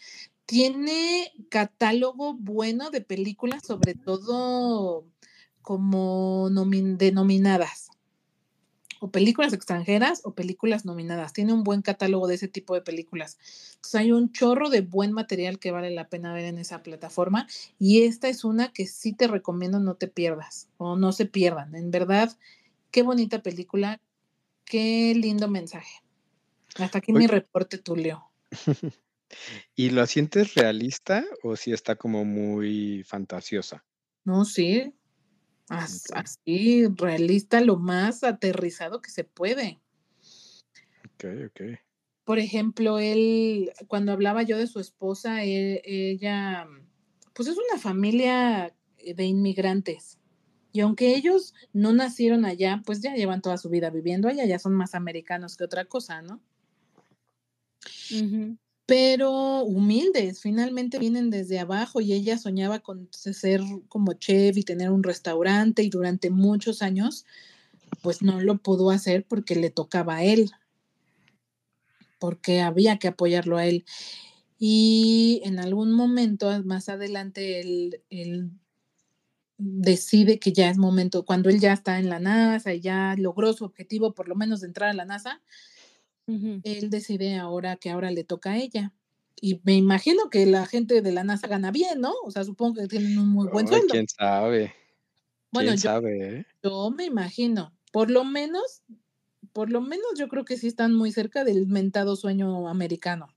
tiene 0.45 1.31
catálogo 1.49 2.33
bueno 2.33 2.89
de 2.89 3.01
películas, 3.01 3.63
sobre 3.65 3.93
todo 3.93 5.05
como 5.61 6.49
denominadas 6.49 7.92
o 9.03 9.11
películas 9.11 9.51
extranjeras 9.51 10.21
o 10.23 10.33
películas 10.33 10.85
nominadas. 10.85 11.33
Tiene 11.33 11.51
un 11.51 11.65
buen 11.65 11.81
catálogo 11.81 12.25
de 12.25 12.35
ese 12.35 12.47
tipo 12.47 12.73
de 12.73 12.79
películas. 12.79 13.37
Entonces 13.75 13.95
hay 13.95 14.13
un 14.13 14.31
chorro 14.31 14.69
de 14.69 14.79
buen 14.79 15.11
material 15.11 15.59
que 15.59 15.71
vale 15.71 15.91
la 15.91 16.07
pena 16.07 16.33
ver 16.33 16.45
en 16.45 16.57
esa 16.57 16.83
plataforma 16.83 17.45
y 17.77 18.03
esta 18.03 18.29
es 18.29 18.45
una 18.45 18.71
que 18.71 18.87
sí 18.87 19.11
te 19.11 19.27
recomiendo 19.27 19.81
no 19.81 19.95
te 19.95 20.07
pierdas 20.07 20.69
o 20.77 20.95
no 20.95 21.11
se 21.11 21.25
pierdan. 21.25 21.75
En 21.75 21.91
verdad, 21.91 22.31
qué 22.91 23.03
bonita 23.03 23.43
película, 23.43 23.99
qué 24.63 25.13
lindo 25.13 25.49
mensaje. 25.49 26.01
Hasta 26.79 26.99
aquí 26.99 27.11
mi 27.11 27.27
reporte, 27.27 27.79
Tulio. 27.79 28.23
¿Y 29.75 29.89
lo 29.89 30.07
sientes 30.07 30.55
realista 30.55 31.25
o 31.43 31.57
si 31.57 31.73
está 31.73 31.97
como 31.97 32.23
muy 32.23 33.03
fantasiosa? 33.03 33.83
No, 34.23 34.45
sí, 34.45 34.93
así, 35.69 36.87
realista, 36.95 37.61
lo 37.61 37.77
más 37.77 38.23
aterrizado 38.23 39.01
que 39.01 39.09
se 39.09 39.23
puede. 39.23 39.79
Ok, 41.15 41.25
ok. 41.47 41.61
Por 42.25 42.39
ejemplo, 42.39 42.99
él, 42.99 43.71
cuando 43.87 44.11
hablaba 44.11 44.43
yo 44.43 44.57
de 44.57 44.67
su 44.67 44.79
esposa, 44.79 45.43
e, 45.43 45.81
ella, 45.85 46.67
pues 47.33 47.49
es 47.49 47.57
una 47.57 47.79
familia 47.79 48.73
de 48.97 49.25
inmigrantes. 49.25 50.19
Y 50.71 50.79
aunque 50.79 51.15
ellos 51.15 51.53
no 51.71 51.93
nacieron 51.93 52.45
allá, 52.45 52.81
pues 52.85 53.01
ya 53.01 53.13
llevan 53.13 53.41
toda 53.41 53.57
su 53.57 53.69
vida 53.69 53.89
viviendo 53.89 54.27
allá, 54.27 54.45
ya 54.45 54.57
son 54.57 54.73
más 54.73 54.95
americanos 54.95 55.55
que 55.55 55.65
otra 55.65 55.85
cosa, 55.85 56.21
¿no? 56.21 56.41
Pero 58.85 59.63
humildes, 59.63 60.41
finalmente 60.41 60.99
vienen 60.99 61.29
desde 61.29 61.59
abajo 61.59 62.01
y 62.01 62.13
ella 62.13 62.37
soñaba 62.37 62.79
con 62.79 63.07
ser 63.11 63.61
como 63.87 64.13
chef 64.13 64.57
y 64.57 64.63
tener 64.63 64.91
un 64.91 65.03
restaurante 65.03 65.83
y 65.83 65.89
durante 65.89 66.29
muchos 66.29 66.81
años 66.81 67.25
pues 68.01 68.21
no 68.21 68.41
lo 68.41 68.57
pudo 68.57 68.89
hacer 68.89 69.25
porque 69.25 69.55
le 69.55 69.69
tocaba 69.69 70.17
a 70.17 70.23
él, 70.23 70.51
porque 72.19 72.61
había 72.61 72.97
que 72.99 73.07
apoyarlo 73.07 73.57
a 73.57 73.65
él. 73.65 73.85
Y 74.59 75.41
en 75.45 75.59
algún 75.59 75.93
momento 75.93 76.49
más 76.63 76.89
adelante 76.89 77.61
él, 77.61 78.51
decide 79.57 80.39
que 80.39 80.51
ya 80.51 80.69
es 80.69 80.77
momento, 80.77 81.25
cuando 81.25 81.49
él 81.49 81.59
ya 81.59 81.73
está 81.73 81.99
en 81.99 82.09
la 82.09 82.19
NASA 82.19 82.73
y 82.73 82.81
ya 82.81 83.15
logró 83.17 83.53
su 83.53 83.63
objetivo 83.63 84.13
por 84.13 84.27
lo 84.27 84.35
menos 84.35 84.61
de 84.61 84.67
entrar 84.67 84.89
a 84.89 84.93
la 84.93 85.05
NASA, 85.05 85.41
él 86.27 86.89
decide 86.89 87.37
ahora 87.37 87.75
que 87.77 87.89
ahora 87.89 88.11
le 88.11 88.23
toca 88.23 88.51
a 88.51 88.57
ella. 88.57 88.93
Y 89.41 89.61
me 89.63 89.75
imagino 89.75 90.29
que 90.29 90.45
la 90.45 90.65
gente 90.65 91.01
de 91.01 91.11
la 91.11 91.23
NASA 91.23 91.47
gana 91.47 91.71
bien, 91.71 91.99
¿no? 92.01 92.13
O 92.25 92.31
sea, 92.31 92.43
supongo 92.45 92.75
que 92.81 92.87
tienen 92.87 93.17
un 93.19 93.29
muy 93.29 93.47
buen 93.47 93.67
sueldo. 93.67 93.87
¿Quién 93.91 94.07
sabe? 94.07 94.73
Bueno, 95.51 95.71
¿Quién 95.71 95.77
yo, 95.77 95.81
sabe? 95.81 96.39
Eh? 96.39 96.45
yo 96.63 96.91
me 96.91 97.05
imagino. 97.05 97.73
por 97.91 98.09
lo 98.11 98.23
menos, 98.25 98.83
por 99.53 99.69
lo 99.71 99.81
menos 99.81 100.07
yo 100.17 100.27
creo 100.29 100.45
que 100.45 100.57
sí 100.57 100.67
están 100.67 100.93
muy 100.93 101.11
cerca 101.11 101.43
del 101.43 101.67
mentado 101.67 102.15
sueño 102.15 102.67
americano. 102.67 103.27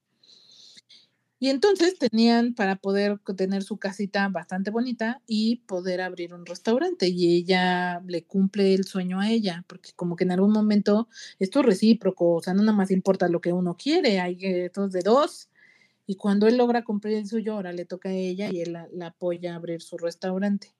Y 1.38 1.50
entonces 1.50 1.98
tenían 1.98 2.54
para 2.54 2.76
poder 2.76 3.18
tener 3.36 3.62
su 3.62 3.76
casita 3.76 4.28
bastante 4.28 4.70
bonita 4.70 5.20
y 5.26 5.56
poder 5.66 6.00
abrir 6.00 6.32
un 6.32 6.46
restaurante. 6.46 7.08
Y 7.08 7.36
ella 7.36 8.00
le 8.06 8.24
cumple 8.24 8.72
el 8.72 8.84
sueño 8.84 9.20
a 9.20 9.30
ella, 9.30 9.64
porque 9.66 9.90
como 9.94 10.16
que 10.16 10.24
en 10.24 10.32
algún 10.32 10.52
momento 10.52 11.08
esto 11.38 11.60
es 11.60 11.66
recíproco, 11.66 12.36
o 12.36 12.42
sea, 12.42 12.54
no 12.54 12.62
nada 12.62 12.76
más 12.76 12.90
importa 12.90 13.28
lo 13.28 13.40
que 13.42 13.52
uno 13.52 13.76
quiere, 13.76 14.18
hay 14.20 14.38
estos 14.40 14.92
de 14.92 15.00
dos. 15.02 15.50
Y 16.06 16.16
cuando 16.16 16.46
él 16.46 16.56
logra 16.56 16.84
cumplir 16.84 17.18
el 17.18 17.26
suyo, 17.26 17.54
ahora 17.54 17.72
le 17.72 17.84
toca 17.84 18.08
a 18.08 18.12
ella 18.12 18.48
y 18.50 18.62
él 18.62 18.72
la, 18.72 18.88
la 18.92 19.08
apoya 19.08 19.52
a 19.52 19.56
abrir 19.56 19.82
su 19.82 19.98
restaurante. 19.98 20.72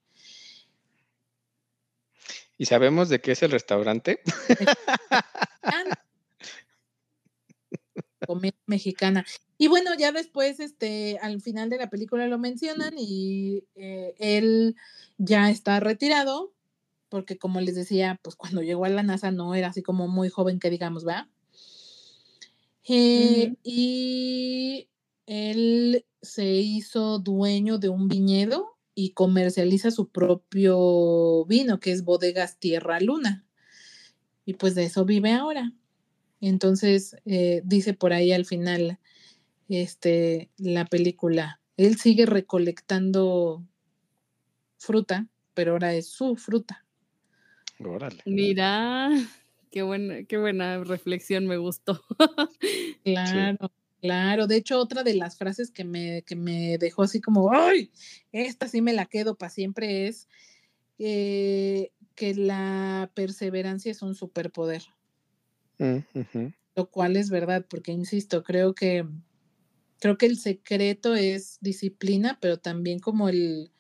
¿Y 2.59 2.65
sabemos 2.65 3.11
de 3.11 3.21
qué 3.21 3.33
es 3.33 3.43
el 3.43 3.51
restaurante? 3.51 4.21
Comida 8.27 8.57
mexicana. 8.67 9.25
Y 9.59 9.69
bueno, 9.69 9.91
ya 9.99 10.13
después, 10.13 10.61
este, 10.61 11.19
al 11.23 11.41
final 11.41 11.71
de 11.71 11.79
la 11.79 11.89
película 11.89 12.27
lo 12.27 12.39
mencionan 12.39 12.95
y 12.99 13.65
eh, 13.75 14.15
él 14.19 14.77
ya 15.19 15.51
está 15.51 15.81
retirado, 15.81 16.53
porque 17.09 17.39
como 17.39 17.61
les 17.61 17.75
decía, 17.75 18.21
pues 18.23 18.37
cuando 18.37 18.63
llegó 18.63 18.85
a 18.85 18.91
la 18.91 19.03
NASA 19.03 19.31
no 19.31 19.55
era 19.55 19.69
así 19.69 19.83
como 19.83 20.09
muy 20.09 20.29
joven 20.29 20.59
que 20.61 20.71
digamos, 20.71 21.07
¿va? 21.07 21.29
Eh, 22.89 23.55
Y 23.65 24.89
él 25.27 26.05
se 26.23 26.53
hizo 26.55 27.19
dueño 27.19 27.79
de 27.79 27.89
un 27.89 28.09
viñedo 28.09 28.77
y 28.95 29.11
comercializa 29.11 29.91
su 29.91 30.09
propio 30.09 31.45
vino, 31.47 31.81
que 31.81 31.93
es 31.93 32.05
Bodegas 32.05 32.59
Tierra 32.59 33.01
Luna. 33.01 33.45
Y 34.45 34.55
pues 34.55 34.75
de 34.75 34.85
eso 34.85 35.05
vive 35.05 35.33
ahora. 35.33 35.73
Entonces, 36.41 37.17
eh, 37.25 37.63
dice 37.65 37.95
por 37.95 38.13
ahí 38.13 38.33
al 38.33 38.45
final 38.45 38.99
este, 39.69 40.51
la 40.57 40.85
película, 40.85 41.61
él 41.77 41.97
sigue 41.97 42.27
recolectando 42.27 43.65
fruta, 44.79 45.29
pero 45.55 45.73
ahora 45.73 45.95
es 45.95 46.09
su 46.09 46.37
fruta. 46.37 46.85
Órale. 47.79 48.23
Mira, 48.25 49.11
qué 49.71 49.83
buena, 49.83 50.25
qué 50.25 50.39
buena 50.39 50.83
reflexión, 50.85 51.47
me 51.47 51.57
gustó. 51.57 52.03
Claro, 53.05 53.71
claro. 54.01 54.49
De 54.49 54.57
hecho, 54.57 54.81
otra 54.81 55.05
de 55.05 55.15
las 55.15 55.39
frases 55.39 55.71
que 55.71 55.85
me, 55.85 56.23
que 56.23 56.35
me 56.35 56.77
dejó 56.77 57.05
así 57.05 57.21
como, 57.21 57.53
¡ay! 57.53 57.93
Esta 58.33 58.67
sí 58.67 58.83
me 58.83 58.93
la 58.93 59.07
quedo 59.07 59.37
para 59.37 59.51
siempre 59.51 60.09
es 60.09 60.29
eh, 60.99 61.93
que 62.17 62.35
la 62.35 63.13
perseverancia 63.15 63.93
es 63.93 64.03
un 64.03 64.17
superpoder. 64.17 64.83
Mm, 65.79 65.99
lo 66.75 66.91
cual 66.91 67.17
es 67.17 67.31
verdad, 67.31 67.65
porque 67.69 67.93
insisto, 67.93 68.43
creo 68.43 68.75
que 68.75 69.07
creo 70.01 70.19
que 70.19 70.27
el 70.27 70.39
secreto 70.39 71.15
es 71.15 71.59
disciplina, 71.61 72.39
pero 72.41 72.59
también 72.59 72.99
como 72.99 73.29
el, 73.29 73.71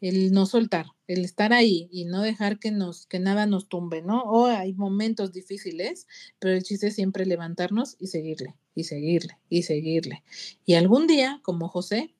el 0.00 0.32
no 0.32 0.46
soltar, 0.46 0.86
el 1.06 1.24
estar 1.24 1.52
ahí 1.52 1.88
y 1.92 2.06
no 2.06 2.22
dejar 2.22 2.58
que 2.58 2.70
nos, 2.70 3.06
que 3.06 3.18
nada 3.18 3.46
nos 3.46 3.68
tumbe, 3.68 4.02
¿no? 4.02 4.22
O 4.22 4.46
hay 4.46 4.72
momentos 4.72 5.32
difíciles, 5.32 6.06
pero 6.38 6.54
el 6.54 6.62
chiste 6.62 6.88
es 6.88 6.94
siempre 6.94 7.26
levantarnos 7.26 7.96
y 7.98 8.06
seguirle, 8.06 8.56
y 8.74 8.84
seguirle, 8.84 9.38
y 9.48 9.62
seguirle. 9.62 10.24
Y 10.64 10.74
algún 10.74 11.06
día, 11.06 11.40
como 11.42 11.68
José, 11.68 12.14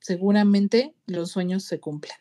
seguramente 0.00 0.94
los 1.06 1.30
sueños 1.30 1.64
se 1.64 1.80
cumplen. 1.80 2.16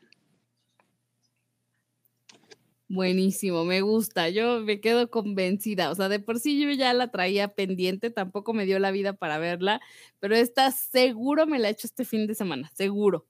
Buenísimo, 2.89 3.65
me 3.65 3.81
gusta. 3.81 4.29
Yo 4.29 4.61
me 4.61 4.79
quedo 4.79 5.09
convencida. 5.09 5.91
O 5.91 5.95
sea, 5.95 6.07
de 6.07 6.19
por 6.19 6.39
sí 6.39 6.59
yo 6.59 6.71
ya 6.71 6.93
la 6.93 7.11
traía 7.11 7.49
pendiente, 7.49 8.11
tampoco 8.11 8.53
me 8.53 8.65
dio 8.65 8.79
la 8.79 8.91
vida 8.91 9.13
para 9.13 9.37
verla, 9.39 9.81
pero 10.19 10.35
esta 10.35 10.71
seguro 10.71 11.45
me 11.47 11.59
la 11.59 11.67
he 11.67 11.71
hecho 11.71 11.87
este 11.87 12.05
fin 12.05 12.27
de 12.27 12.35
semana, 12.35 12.71
seguro. 12.73 13.27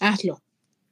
Hazlo, 0.00 0.42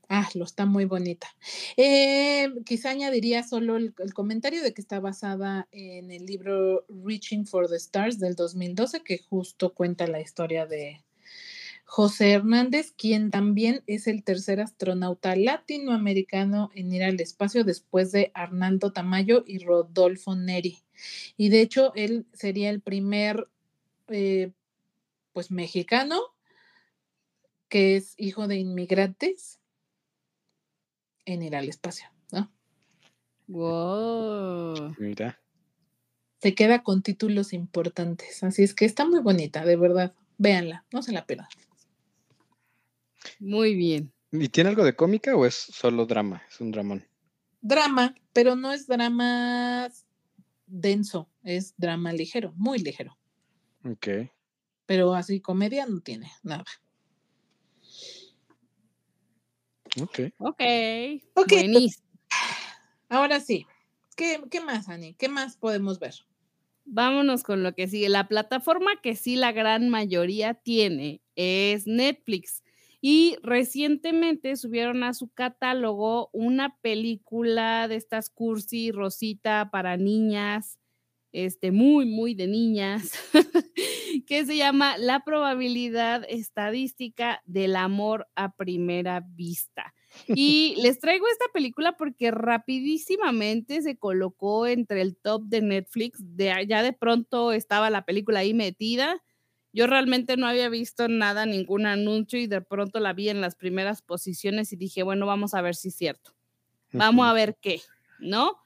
hazlo, 0.09 0.45
está 0.45 0.67
muy 0.67 0.85
bonita. 0.85 1.29
Eh, 1.77 2.49
quizá 2.67 2.91
añadiría 2.91 3.45
solo 3.45 3.77
el, 3.77 3.95
el 3.99 4.13
comentario 4.13 4.61
de 4.63 4.75
que 4.75 4.81
está 4.81 4.99
basada 4.99 5.69
en 5.71 6.11
el 6.11 6.27
libro 6.27 6.85
Reaching 6.89 7.47
for 7.47 7.69
the 7.69 7.77
Stars 7.77 8.19
del 8.19 8.35
2012, 8.35 9.03
que 9.05 9.19
justo 9.19 9.75
cuenta 9.75 10.09
la 10.09 10.21
historia 10.21 10.67
de 10.67 11.05
José 11.93 12.31
Hernández, 12.31 12.93
quien 12.97 13.33
también 13.33 13.83
es 13.89 14.07
el 14.07 14.23
tercer 14.23 14.61
astronauta 14.61 15.35
latinoamericano 15.35 16.71
en 16.73 16.93
ir 16.93 17.03
al 17.03 17.21
espacio 17.21 17.65
después 17.65 18.13
de 18.13 18.31
Arnaldo 18.33 18.93
Tamayo 18.93 19.43
y 19.45 19.59
Rodolfo 19.59 20.37
Neri. 20.37 20.79
Y 21.37 21.49
de 21.49 21.63
hecho, 21.63 21.93
él 21.97 22.27
sería 22.33 22.71
el 22.71 22.81
primer, 22.81 23.49
eh, 24.07 24.53
pues, 25.33 25.51
mexicano 25.51 26.21
que 27.69 27.97
es 27.97 28.15
hijo 28.19 28.47
de 28.47 28.59
inmigrantes 28.59 29.59
en 31.25 31.43
ir 31.43 31.57
al 31.57 31.69
espacio, 31.69 32.07
¿no? 32.31 32.53
Wow. 33.49 34.95
Mira. 34.97 35.41
Se 36.41 36.55
queda 36.55 36.85
con 36.85 37.03
títulos 37.03 37.53
importantes, 37.53 38.45
así 38.45 38.63
es 38.63 38.75
que 38.75 38.85
está 38.85 39.05
muy 39.05 39.19
bonita, 39.19 39.65
de 39.65 39.75
verdad. 39.75 40.15
Véanla, 40.39 40.85
no 40.93 41.03
se 41.03 41.11
la 41.11 41.27
pierdan. 41.27 41.49
Muy 43.39 43.75
bien. 43.75 44.13
¿Y 44.33 44.49
tiene 44.49 44.71
algo 44.71 44.85
de 44.85 44.95
cómica 44.95 45.35
o 45.37 45.45
es 45.45 45.55
solo 45.55 46.07
drama? 46.07 46.43
Es 46.49 46.61
un 46.61 46.71
dramón. 46.71 47.07
Drama, 47.61 48.15
pero 48.33 48.57
no 48.57 48.73
es 48.73 48.87
drama 48.87 49.89
denso, 50.67 51.29
es 51.43 51.75
drama 51.77 52.13
ligero, 52.13 52.53
muy 52.57 52.79
ligero. 52.79 53.19
Ok. 53.85 54.09
Pero 54.87 55.15
así 55.15 55.41
comedia 55.41 55.87
no 55.87 56.01
tiene 56.01 56.31
nada. 56.43 56.65
Ok. 60.01 60.21
Ok. 60.39 60.63
Ok. 61.35 61.53
Buenísimo. 61.53 62.07
Ahora 63.09 63.41
sí, 63.41 63.67
¿qué, 64.17 64.41
qué 64.51 64.61
más, 64.61 64.89
Ani? 64.89 65.15
¿Qué 65.15 65.29
más 65.29 65.57
podemos 65.57 65.99
ver? 65.99 66.15
Vámonos 66.85 67.43
con 67.43 67.63
lo 67.63 67.75
que 67.75 67.89
sigue. 67.89 68.09
La 68.09 68.29
plataforma 68.29 69.01
que 69.03 69.17
sí 69.17 69.37
la 69.37 69.53
gran 69.53 69.89
mayoría 69.89 70.55
tiene 70.55 71.21
es 71.35 71.87
Netflix. 71.87 72.63
Y 73.01 73.37
recientemente 73.43 74.57
subieron 74.57 75.03
a 75.05 75.15
su 75.15 75.29
catálogo 75.29 76.29
una 76.33 76.77
película 76.83 77.89
de 77.89 77.97
estas 77.97 78.29
cursi 78.29 78.93
rosita 78.93 79.71
para 79.73 79.97
niñas, 79.97 80.79
este, 81.33 81.71
muy, 81.71 82.07
muy 82.07 82.35
de 82.35 82.47
niñas, 82.47 83.13
que 84.27 84.45
se 84.45 84.57
llama 84.57 84.99
La 84.99 85.25
probabilidad 85.25 86.25
estadística 86.29 87.41
del 87.47 87.77
amor 87.77 88.27
a 88.35 88.55
primera 88.55 89.21
vista. 89.21 89.95
Y 90.27 90.75
les 90.83 90.99
traigo 90.99 91.27
esta 91.29 91.47
película 91.53 91.97
porque 91.97 92.31
rapidísimamente 92.31 93.81
se 93.83 93.97
colocó 93.97 94.67
entre 94.67 95.03
el 95.03 95.17
top 95.17 95.45
de 95.45 95.63
Netflix. 95.63 96.19
De, 96.21 96.67
ya 96.69 96.83
de 96.83 96.93
pronto 96.93 97.53
estaba 97.53 97.91
la 97.91 98.05
película 98.05 98.41
ahí 98.41 98.53
metida. 98.55 99.23
Yo 99.73 99.87
realmente 99.87 100.37
no 100.37 100.47
había 100.47 100.69
visto 100.69 101.09
nada, 101.09 101.47
ningún 101.47 101.87
anuncio 101.87 102.39
y 102.39 102.47
de 102.47 102.61
pronto 102.61 102.99
la 102.99 103.13
vi 103.13 103.29
en 103.29 103.41
las 103.41 103.55
primeras 103.55 104.03
posiciones 104.03 104.73
y 104.73 104.77
dije, 104.77 105.03
bueno, 105.03 105.27
vamos 105.27 105.55
a 105.55 105.63
ver 105.63 105.75
si 105.75 105.89
es 105.89 105.95
cierto. 105.97 106.33
Vamos 106.93 107.27
a 107.27 107.33
ver 107.33 107.57
qué, 107.61 107.81
¿no? 108.19 108.57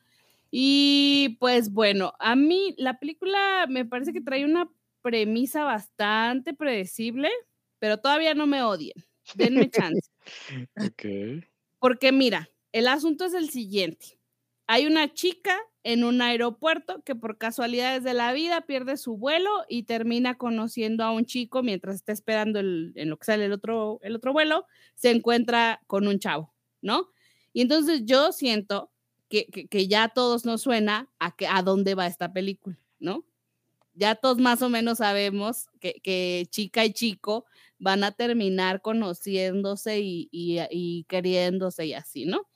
Y 0.51 1.37
pues 1.41 1.73
bueno, 1.73 2.15
a 2.21 2.37
mí 2.37 2.75
la 2.79 2.99
película 2.99 3.67
me 3.69 3.85
parece 3.85 4.13
que 4.13 4.23
trae 4.23 4.45
una 4.45 4.71
premisa 5.03 5.65
bastante 5.65 6.55
predecible, 6.55 7.29
pero 7.79 7.99
todavía 7.99 8.35
no 8.35 8.47
me 8.47 8.63
odien. 8.63 8.95
Denme 9.35 9.69
chance. 9.69 10.09
Porque 11.81 12.13
mira, 12.13 12.49
el 12.73 12.89
asunto 12.89 13.27
es 13.27 13.35
el 13.35 13.51
siguiente. 13.51 14.19
Hay 14.67 14.87
una 14.87 15.13
chica 15.13 15.59
en 15.85 16.03
un 16.03 16.23
aeropuerto 16.23 17.03
que 17.05 17.15
por 17.15 17.37
casualidades 17.37 18.03
de 18.03 18.15
la 18.15 18.33
vida 18.33 18.63
pierde 18.63 18.97
su 18.97 19.19
vuelo 19.19 19.51
y 19.69 19.83
termina 19.83 20.37
conociendo 20.37 21.05
a 21.05 21.13
un 21.13 21.27
chico 21.27 21.63
mientras 21.63 21.97
está 21.97 22.13
esperando 22.13 22.59
el, 22.59 22.93
en 22.97 23.11
lo 23.11 23.19
que 23.19 23.27
sale 23.27 23.45
el 23.45 23.53
otro, 23.53 24.01
el 24.03 24.17
otro 24.17 24.33
vuelo, 24.33 24.67
se 24.95 25.11
encuentra 25.11 25.83
con 25.87 26.09
un 26.09 26.19
chavo, 26.19 26.55
¿no? 26.81 27.11
Y 27.53 27.61
entonces 27.61 28.03
yo 28.05 28.33
siento 28.33 28.91
que, 29.29 29.47
que, 29.47 29.87
ya 29.87 30.05
a 30.05 30.09
todos 30.09 30.47
nos 30.47 30.63
suena 30.63 31.11
a, 31.19 31.37
que, 31.37 31.47
a 31.47 31.63
dónde 31.63 31.95
va 31.95 32.07
esta 32.07 32.33
película, 32.33 32.79
¿no? 32.99 33.27
Ya 33.93 34.15
todos 34.15 34.39
más 34.39 34.63
o 34.63 34.71
menos 34.71 34.99
sabemos 34.99 35.67
que, 35.81 36.01
que 36.03 36.47
chica 36.51 36.85
y 36.85 36.95
chico 36.95 37.45
van 37.79 38.05
a 38.05 38.13
terminar 38.13 38.81
conociéndose 38.81 40.01
y, 40.01 40.29
y, 40.33 40.61
y 40.71 41.05
queriéndose 41.05 41.87
y 41.87 41.93
así, 41.93 42.25
¿no? 42.25 42.49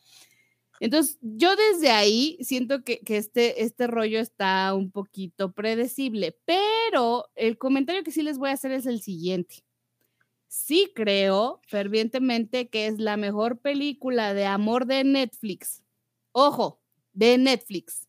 Entonces, 0.80 1.18
yo 1.20 1.54
desde 1.56 1.90
ahí 1.90 2.38
siento 2.40 2.84
que, 2.84 3.00
que, 3.00 3.16
este, 3.16 3.62
este 3.62 3.86
rollo 3.86 4.20
está 4.20 4.74
un 4.74 4.90
poquito 4.90 5.52
predecible, 5.52 6.38
pero 6.44 7.26
el 7.34 7.58
comentario 7.58 8.04
que 8.04 8.12
sí 8.12 8.22
les 8.22 8.38
voy 8.38 8.50
a 8.50 8.54
hacer 8.54 8.72
es 8.72 8.86
el 8.86 9.02
siguiente. 9.02 9.64
Sí 10.46 10.92
creo 10.94 11.60
fervientemente 11.66 12.68
que 12.68 12.86
es 12.86 12.98
la 12.98 13.16
mejor 13.16 13.58
película 13.58 14.34
de 14.34 14.46
amor 14.46 14.86
de 14.86 15.04
Netflix 15.04 15.82
Ojo, 16.32 16.80
de 17.14 17.36
Netflix. 17.38 18.06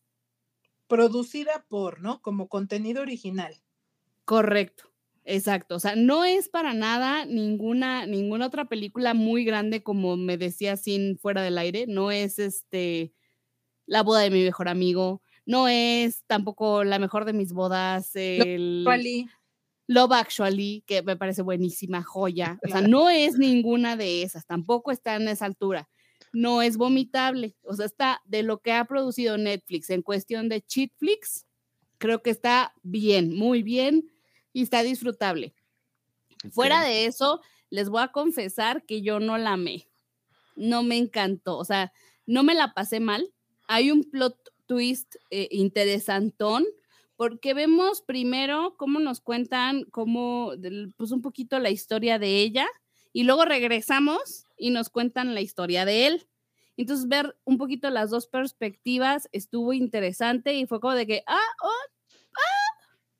Producida 0.86 1.66
por, 1.68 2.00
¿no? 2.00 2.22
Como 2.22 2.48
contenido 2.48 3.02
original. 3.02 3.60
Correcto. 4.24 4.89
Exacto, 5.32 5.76
o 5.76 5.78
sea, 5.78 5.94
no 5.94 6.24
es 6.24 6.48
para 6.48 6.74
nada 6.74 7.24
ninguna, 7.24 8.04
ninguna 8.04 8.46
otra 8.46 8.64
película 8.64 9.14
muy 9.14 9.44
grande 9.44 9.80
como 9.84 10.16
me 10.16 10.36
decía 10.36 10.76
sin 10.76 11.18
fuera 11.18 11.40
del 11.40 11.56
aire, 11.56 11.86
no 11.86 12.10
es 12.10 12.40
este 12.40 13.14
La 13.86 14.02
boda 14.02 14.22
de 14.22 14.30
mi 14.30 14.42
mejor 14.42 14.68
amigo, 14.68 15.22
no 15.46 15.68
es 15.68 16.24
tampoco 16.26 16.82
la 16.82 16.98
mejor 16.98 17.26
de 17.26 17.32
mis 17.32 17.52
bodas, 17.52 18.10
el 18.16 18.84
Actually, 18.88 19.28
Love 19.86 20.12
Actually, 20.12 20.82
que 20.84 21.02
me 21.02 21.16
parece 21.16 21.42
buenísima 21.42 22.02
joya, 22.02 22.58
o 22.64 22.68
sea, 22.68 22.80
no 22.96 23.08
es 23.08 23.38
ninguna 23.38 23.96
de 23.96 24.24
esas, 24.24 24.46
tampoco 24.46 24.90
está 24.90 25.14
en 25.14 25.28
esa 25.28 25.46
altura, 25.46 25.88
no 26.32 26.60
es 26.60 26.76
vomitable, 26.76 27.54
o 27.62 27.74
sea, 27.74 27.86
está 27.86 28.20
de 28.24 28.42
lo 28.42 28.58
que 28.58 28.72
ha 28.72 28.84
producido 28.84 29.38
Netflix 29.38 29.90
en 29.90 30.02
cuestión 30.02 30.48
de 30.48 30.60
cheat 30.62 30.90
flicks, 30.96 31.46
creo 31.98 32.20
que 32.20 32.30
está 32.30 32.74
bien, 32.82 33.32
muy 33.32 33.62
bien 33.62 34.10
y 34.52 34.62
está 34.62 34.82
disfrutable. 34.82 35.54
Fuera 36.52 36.82
de 36.82 37.06
eso, 37.06 37.40
les 37.68 37.88
voy 37.88 38.02
a 38.02 38.12
confesar 38.12 38.84
que 38.84 39.02
yo 39.02 39.20
no 39.20 39.38
la 39.38 39.52
amé. 39.52 39.88
No 40.56 40.82
me 40.82 40.96
encantó. 40.96 41.58
O 41.58 41.64
sea, 41.64 41.92
no 42.26 42.42
me 42.42 42.54
la 42.54 42.74
pasé 42.74 43.00
mal. 43.00 43.32
Hay 43.68 43.90
un 43.90 44.04
plot 44.04 44.36
twist 44.66 45.16
eh, 45.30 45.48
interesantón 45.50 46.64
porque 47.16 47.52
vemos 47.52 48.00
primero 48.00 48.76
cómo 48.78 48.98
nos 48.98 49.20
cuentan, 49.20 49.84
cómo, 49.90 50.52
pues 50.96 51.10
un 51.10 51.20
poquito 51.20 51.58
la 51.58 51.70
historia 51.70 52.18
de 52.18 52.38
ella 52.38 52.66
y 53.12 53.24
luego 53.24 53.44
regresamos 53.44 54.46
y 54.56 54.70
nos 54.70 54.88
cuentan 54.88 55.34
la 55.34 55.42
historia 55.42 55.84
de 55.84 56.06
él. 56.06 56.26
Entonces, 56.76 57.08
ver 57.08 57.36
un 57.44 57.58
poquito 57.58 57.90
las 57.90 58.08
dos 58.08 58.26
perspectivas 58.26 59.28
estuvo 59.32 59.74
interesante 59.74 60.54
y 60.54 60.66
fue 60.66 60.80
como 60.80 60.94
de 60.94 61.06
que, 61.06 61.22
ah, 61.26 61.38
oh, 61.62 61.90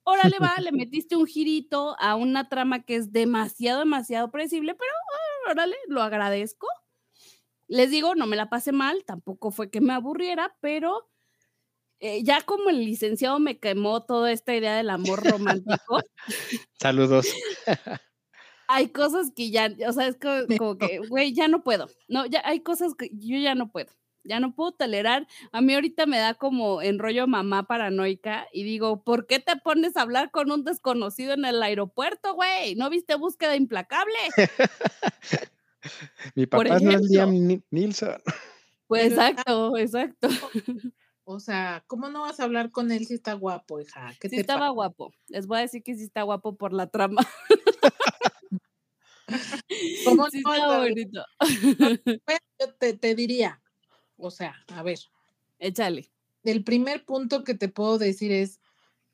órale, 0.03 0.37
va, 0.55 0.59
le 0.61 0.71
metiste 0.71 1.15
un 1.15 1.25
girito 1.25 1.95
a 1.99 2.15
una 2.15 2.49
trama 2.49 2.83
que 2.83 2.95
es 2.95 3.11
demasiado, 3.11 3.79
demasiado 3.79 4.31
predecible, 4.31 4.73
pero 4.75 4.91
ah, 4.91 5.51
órale, 5.51 5.75
lo 5.87 6.01
agradezco. 6.01 6.67
Les 7.67 7.89
digo, 7.89 8.15
no 8.15 8.27
me 8.27 8.35
la 8.35 8.49
pasé 8.49 8.71
mal, 8.73 9.03
tampoco 9.05 9.51
fue 9.51 9.69
que 9.71 9.79
me 9.79 9.93
aburriera, 9.93 10.57
pero 10.59 11.09
eh, 11.99 12.23
ya 12.23 12.41
como 12.41 12.69
el 12.69 12.83
licenciado 12.83 13.39
me 13.39 13.59
quemó 13.59 14.03
toda 14.03 14.31
esta 14.31 14.55
idea 14.55 14.75
del 14.75 14.89
amor 14.89 15.23
romántico, 15.23 16.01
Saludos. 16.81 17.27
hay 18.67 18.89
cosas 18.89 19.31
que 19.35 19.51
ya, 19.51 19.71
o 19.87 19.93
sea, 19.93 20.07
es 20.07 20.17
co- 20.17 20.47
como, 20.57 20.77
que, 20.77 20.99
güey, 20.99 21.33
ya 21.33 21.47
no 21.47 21.63
puedo. 21.63 21.87
No, 22.07 22.25
ya 22.25 22.41
hay 22.43 22.61
cosas 22.61 22.95
que 22.95 23.09
yo 23.13 23.37
ya 23.37 23.55
no 23.55 23.71
puedo. 23.71 23.91
Ya 24.23 24.39
no 24.39 24.53
puedo 24.53 24.71
tolerar. 24.73 25.27
A 25.51 25.61
mí 25.61 25.73
ahorita 25.73 26.05
me 26.05 26.19
da 26.19 26.33
como 26.35 26.81
enrollo 26.81 27.27
mamá 27.27 27.63
paranoica 27.67 28.47
y 28.53 28.63
digo, 28.63 29.03
¿por 29.03 29.25
qué 29.27 29.39
te 29.39 29.55
pones 29.57 29.97
a 29.97 30.01
hablar 30.01 30.31
con 30.31 30.51
un 30.51 30.63
desconocido 30.63 31.33
en 31.33 31.45
el 31.45 31.61
aeropuerto, 31.63 32.33
güey? 32.35 32.75
¿No 32.75 32.89
viste 32.89 33.15
búsqueda 33.15 33.55
implacable? 33.55 34.13
Mi 36.35 36.45
papá 36.45 36.63
no 36.65 36.75
es 36.75 36.81
ejemplo. 36.83 37.07
Liam 37.09 37.31
Ni- 37.47 37.63
Neeson. 37.71 38.21
Pues 38.87 39.05
está- 39.11 39.29
exacto, 39.29 39.77
exacto. 39.77 40.27
o 41.23 41.39
sea, 41.39 41.83
¿cómo 41.87 42.09
no 42.09 42.21
vas 42.21 42.39
a 42.39 42.43
hablar 42.43 42.69
con 42.71 42.91
él 42.91 43.05
si 43.07 43.15
está 43.15 43.33
guapo, 43.33 43.79
hija? 43.79 44.11
¿Qué 44.19 44.29
Sí 44.29 44.35
te 44.35 44.41
estaba 44.41 44.59
pasa? 44.61 44.69
guapo. 44.71 45.13
Les 45.29 45.47
voy 45.47 45.57
a 45.57 45.61
decir 45.61 45.81
que 45.81 45.95
sí 45.95 46.03
está 46.03 46.21
guapo 46.23 46.55
por 46.57 46.73
la 46.73 46.87
trama. 46.87 47.25
¿Cómo 50.05 50.29
Sí 50.29 50.41
no? 50.41 50.53
estaba 50.53 50.77
Lo- 50.77 50.83
bonito. 50.83 51.25
Yo 52.59 52.73
te, 52.79 52.93
te 52.93 53.15
diría, 53.15 53.60
o 54.21 54.31
sea, 54.31 54.55
a 54.67 54.83
ver, 54.83 54.99
Échale. 55.59 56.09
el 56.43 56.63
primer 56.63 57.05
punto 57.05 57.43
que 57.43 57.53
te 57.55 57.67
puedo 57.69 57.97
decir 57.97 58.31
es, 58.31 58.59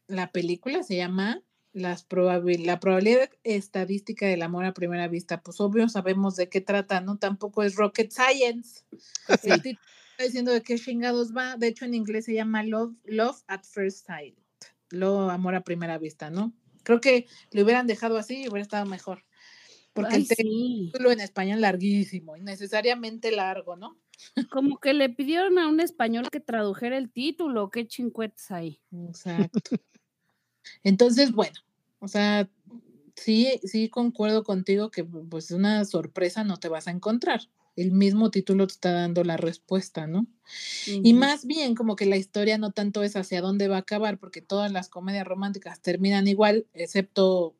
la 0.07 0.31
película 0.31 0.83
se 0.83 0.95
llama 0.95 1.41
las 1.73 2.07
probabil- 2.07 2.65
la 2.65 2.79
probabilidad 2.79 3.29
estadística 3.43 4.25
del 4.25 4.41
amor 4.41 4.65
a 4.65 4.73
primera 4.73 5.07
vista. 5.07 5.41
Pues 5.41 5.59
obvio 5.59 5.87
sabemos 5.89 6.35
de 6.35 6.49
qué 6.49 6.61
trata, 6.61 7.01
¿no? 7.01 7.17
Tampoco 7.17 7.61
es 7.63 7.75
rocket 7.75 8.11
science. 8.11 8.83
Sí. 9.41 9.49
El 9.49 9.61
título 9.61 9.85
está 10.11 10.23
diciendo 10.23 10.51
de 10.53 10.63
qué 10.63 10.79
chingados 10.79 11.35
va. 11.35 11.57
De 11.57 11.67
hecho, 11.67 11.85
en 11.85 11.93
inglés 11.93 12.25
se 12.25 12.33
llama 12.33 12.63
Love, 12.63 12.95
Love 13.05 13.43
at 13.47 13.63
First 13.63 14.07
Sight. 14.07 14.37
Lo 14.89 15.29
amor 15.29 15.53
a 15.55 15.61
primera 15.61 15.97
vista, 15.97 16.29
¿no? 16.31 16.53
Creo 16.83 17.01
que 17.01 17.27
le 17.51 17.63
hubieran 17.63 17.85
dejado 17.85 18.17
así 18.17 18.43
y 18.43 18.47
hubiera 18.47 18.61
estado 18.63 18.85
mejor. 18.85 19.23
Porque 19.97 20.13
Ay, 20.13 20.21
el 20.21 20.27
sí. 20.27 20.91
título 20.91 21.11
en 21.11 21.21
español 21.21 21.59
larguísimo, 21.59 22.37
innecesariamente 22.37 23.31
largo, 23.31 23.75
¿no? 23.75 23.97
Como 24.51 24.77
que 24.77 24.93
le 24.93 25.09
pidieron 25.09 25.57
a 25.57 25.67
un 25.67 25.79
español 25.79 26.29
que 26.29 26.39
tradujera 26.39 26.99
el 26.99 27.09
título. 27.09 27.71
Qué 27.71 27.87
chincuetes 27.87 28.51
hay. 28.51 28.79
Exacto. 28.91 29.59
Entonces, 30.83 31.31
bueno, 31.31 31.55
o 31.97 32.07
sea, 32.07 32.47
sí, 33.15 33.59
sí 33.63 33.89
concuerdo 33.89 34.43
contigo 34.43 34.91
que 34.91 35.03
pues 35.03 35.49
una 35.49 35.83
sorpresa 35.83 36.43
no 36.43 36.57
te 36.57 36.69
vas 36.69 36.87
a 36.87 36.91
encontrar. 36.91 37.41
El 37.75 37.91
mismo 37.91 38.29
título 38.29 38.67
te 38.67 38.73
está 38.73 38.91
dando 38.91 39.23
la 39.23 39.37
respuesta, 39.37 40.05
¿no? 40.05 40.27
Y 40.85 41.13
más 41.13 41.47
bien 41.47 41.73
como 41.73 41.95
que 41.95 42.05
la 42.05 42.17
historia 42.17 42.59
no 42.59 42.71
tanto 42.71 43.01
es 43.01 43.15
hacia 43.15 43.41
dónde 43.41 43.67
va 43.67 43.77
a 43.77 43.79
acabar, 43.79 44.19
porque 44.19 44.43
todas 44.43 44.71
las 44.71 44.89
comedias 44.89 45.25
románticas 45.25 45.81
terminan 45.81 46.27
igual, 46.27 46.67
excepto 46.73 47.55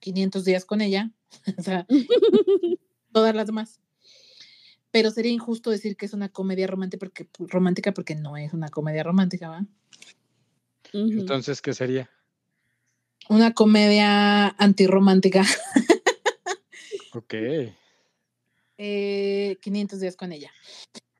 500 0.00 0.44
días 0.44 0.64
con 0.64 0.80
ella, 0.80 1.10
o 1.58 1.62
sea, 1.62 1.86
todas 3.12 3.34
las 3.34 3.46
demás. 3.46 3.80
Pero 4.90 5.10
sería 5.10 5.32
injusto 5.32 5.70
decir 5.70 5.96
que 5.96 6.06
es 6.06 6.14
una 6.14 6.30
comedia 6.30 6.66
romántica 6.66 6.98
porque, 7.00 7.28
romántica 7.38 7.92
porque 7.92 8.14
no 8.14 8.36
es 8.36 8.54
una 8.54 8.68
comedia 8.68 9.02
romántica, 9.02 9.50
¿va? 9.50 9.66
Entonces, 10.92 11.60
¿qué 11.60 11.74
sería? 11.74 12.10
Una 13.28 13.52
comedia 13.52 14.48
antirromántica. 14.48 15.44
Ok. 17.12 17.34
eh, 18.78 19.58
500 19.60 20.00
días 20.00 20.16
con 20.16 20.32
ella. 20.32 20.50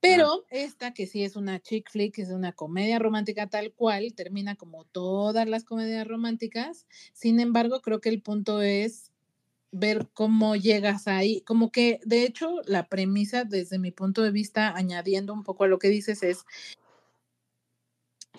Pero 0.00 0.44
esta, 0.50 0.94
que 0.94 1.06
sí 1.06 1.24
es 1.24 1.34
una 1.34 1.60
chick 1.60 1.90
flick, 1.90 2.18
es 2.18 2.30
una 2.30 2.52
comedia 2.52 2.98
romántica 2.98 3.48
tal 3.48 3.72
cual, 3.72 4.14
termina 4.14 4.54
como 4.54 4.84
todas 4.84 5.48
las 5.48 5.64
comedias 5.64 6.06
románticas. 6.06 6.86
Sin 7.12 7.40
embargo, 7.40 7.80
creo 7.80 8.00
que 8.00 8.08
el 8.08 8.22
punto 8.22 8.62
es 8.62 9.10
ver 9.72 10.08
cómo 10.14 10.54
llegas 10.54 11.08
ahí. 11.08 11.40
Como 11.42 11.72
que, 11.72 12.00
de 12.04 12.24
hecho, 12.24 12.60
la 12.66 12.88
premisa, 12.88 13.44
desde 13.44 13.78
mi 13.78 13.90
punto 13.90 14.22
de 14.22 14.30
vista, 14.30 14.74
añadiendo 14.74 15.32
un 15.32 15.42
poco 15.42 15.64
a 15.64 15.68
lo 15.68 15.78
que 15.78 15.88
dices, 15.88 16.22
es 16.22 16.44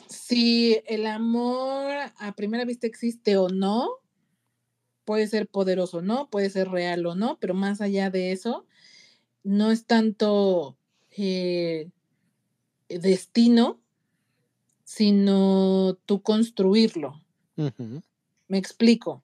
si 0.08 0.82
el 0.88 1.06
amor 1.06 1.92
a 2.18 2.34
primera 2.36 2.66
vista 2.66 2.88
existe 2.88 3.38
o 3.38 3.50
no, 3.50 3.90
puede 5.04 5.28
ser 5.28 5.48
poderoso 5.48 5.98
o 5.98 6.02
no, 6.02 6.30
puede 6.30 6.50
ser 6.50 6.70
real 6.70 7.06
o 7.06 7.16
no, 7.16 7.38
pero 7.40 7.54
más 7.54 7.82
allá 7.82 8.10
de 8.10 8.32
eso, 8.32 8.66
no 9.44 9.72
es 9.72 9.86
tanto 9.86 10.79
eh, 11.22 11.90
destino, 12.88 13.80
sino 14.84 15.98
tú 16.06 16.22
construirlo. 16.22 17.22
Me 18.48 18.58
explico. 18.58 19.24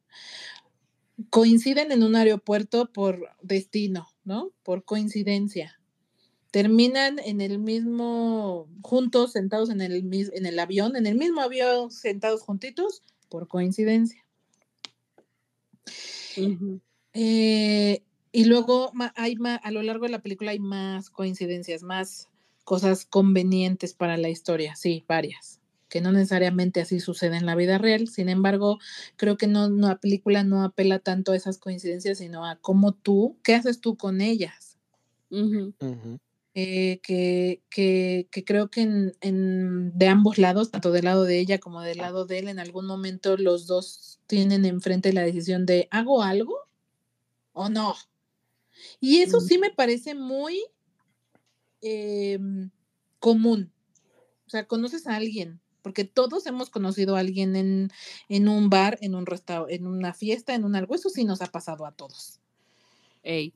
Coinciden 1.29 1.91
en 1.91 2.03
un 2.03 2.15
aeropuerto 2.15 2.91
por 2.91 3.29
destino, 3.41 4.07
¿no? 4.25 4.51
Por 4.63 4.83
coincidencia. 4.83 5.79
Terminan 6.51 7.19
en 7.19 7.41
el 7.41 7.59
mismo, 7.59 8.67
juntos, 8.81 9.31
sentados 9.31 9.69
en 9.69 9.81
el, 9.81 9.95
en 10.13 10.45
el 10.45 10.59
avión, 10.59 10.95
en 10.95 11.07
el 11.07 11.15
mismo 11.15 11.41
avión, 11.41 11.91
sentados 11.91 12.41
juntitos, 12.41 13.01
por 13.29 13.47
coincidencia. 13.47 14.25
Eh, 17.13 18.03
y 18.35 18.45
luego 18.45 18.91
hay 19.15 19.35
ma- 19.37 19.55
a 19.55 19.71
lo 19.71 19.81
largo 19.81 20.05
de 20.05 20.11
la 20.11 20.21
película 20.21 20.51
hay 20.51 20.59
más 20.59 21.09
coincidencias, 21.09 21.83
más 21.83 22.27
cosas 22.63 23.05
convenientes 23.05 23.93
para 23.93 24.17
la 24.17 24.29
historia, 24.29 24.75
sí, 24.75 25.05
varias, 25.07 25.61
que 25.87 26.01
no 26.01 26.11
necesariamente 26.11 26.81
así 26.81 26.99
sucede 26.99 27.37
en 27.37 27.45
la 27.45 27.55
vida 27.55 27.77
real. 27.77 28.07
Sin 28.07 28.27
embargo, 28.27 28.79
creo 29.17 29.37
que 29.37 29.47
no, 29.47 29.69
no 29.69 29.87
la 29.87 29.97
película 29.99 30.43
no 30.43 30.63
apela 30.63 30.99
tanto 30.99 31.31
a 31.31 31.35
esas 31.35 31.57
coincidencias, 31.57 32.17
sino 32.17 32.45
a 32.45 32.55
cómo 32.57 32.91
tú, 32.93 33.37
qué 33.43 33.55
haces 33.55 33.79
tú 33.81 33.95
con 33.97 34.19
ellas. 34.19 34.77
Ujú. 35.29 35.73
Ujú. 35.79 36.19
Eh, 36.57 36.99
que, 37.03 37.61
que, 37.69 38.27
que 38.31 38.43
creo 38.45 38.69
que 38.69 38.81
en, 38.81 39.13
en- 39.21 39.97
de 39.97 40.07
ambos 40.07 40.37
lados, 40.37 40.71
tanto 40.71 40.91
del 40.91 41.05
lado 41.05 41.23
de 41.25 41.39
ella 41.39 41.59
como 41.59 41.81
del 41.81 41.97
lado 41.97 42.25
de 42.25 42.39
él, 42.39 42.47
en 42.47 42.59
algún 42.59 42.85
momento 42.87 43.37
los 43.37 43.67
dos 43.67 44.19
tienen 44.27 44.65
enfrente 44.65 45.13
la 45.13 45.21
decisión 45.21 45.65
de 45.65 45.87
¿hago 45.91 46.23
algo 46.23 46.55
o 47.53 47.69
no? 47.69 47.95
Y 48.99 49.21
eso 49.21 49.39
sí 49.39 49.57
me 49.57 49.71
parece 49.71 50.15
muy 50.15 50.59
em, 51.81 52.69
común. 53.19 53.71
O 54.47 54.49
sea, 54.49 54.67
conoces 54.67 55.07
a 55.07 55.15
alguien, 55.15 55.59
porque 55.81 56.03
todos 56.03 56.45
hemos 56.47 56.69
conocido 56.69 57.15
a 57.15 57.19
alguien 57.19 57.55
en, 57.55 57.91
en 58.29 58.47
un 58.47 58.69
bar, 58.69 58.97
en 59.01 59.15
un 59.15 59.25
restaurante, 59.25 59.75
en 59.75 59.87
una 59.87 60.13
fiesta, 60.13 60.55
en 60.55 60.65
un 60.65 60.75
algo. 60.75 60.95
Eso 60.95 61.09
sí 61.09 61.25
nos 61.25 61.41
ha 61.41 61.47
pasado 61.47 61.85
a 61.85 61.91
todos. 61.91 62.39
Ey. 63.23 63.53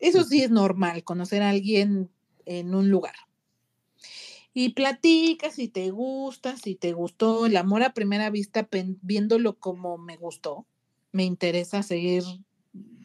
Eso 0.00 0.24
sí 0.24 0.42
es 0.42 0.50
normal, 0.50 1.04
conocer 1.04 1.42
a 1.42 1.50
alguien 1.50 2.10
en 2.46 2.74
un 2.74 2.90
lugar. 2.90 3.14
Y 4.52 4.70
platicas 4.70 5.54
si 5.54 5.68
te 5.68 5.90
gusta, 5.90 6.56
si 6.56 6.76
te 6.76 6.92
gustó, 6.92 7.46
el 7.46 7.56
amor 7.56 7.82
a 7.82 7.94
primera 7.94 8.30
vista, 8.30 8.68
viéndolo 9.02 9.58
como 9.58 9.98
me 9.98 10.16
gustó, 10.16 10.66
me 11.10 11.24
interesa 11.24 11.82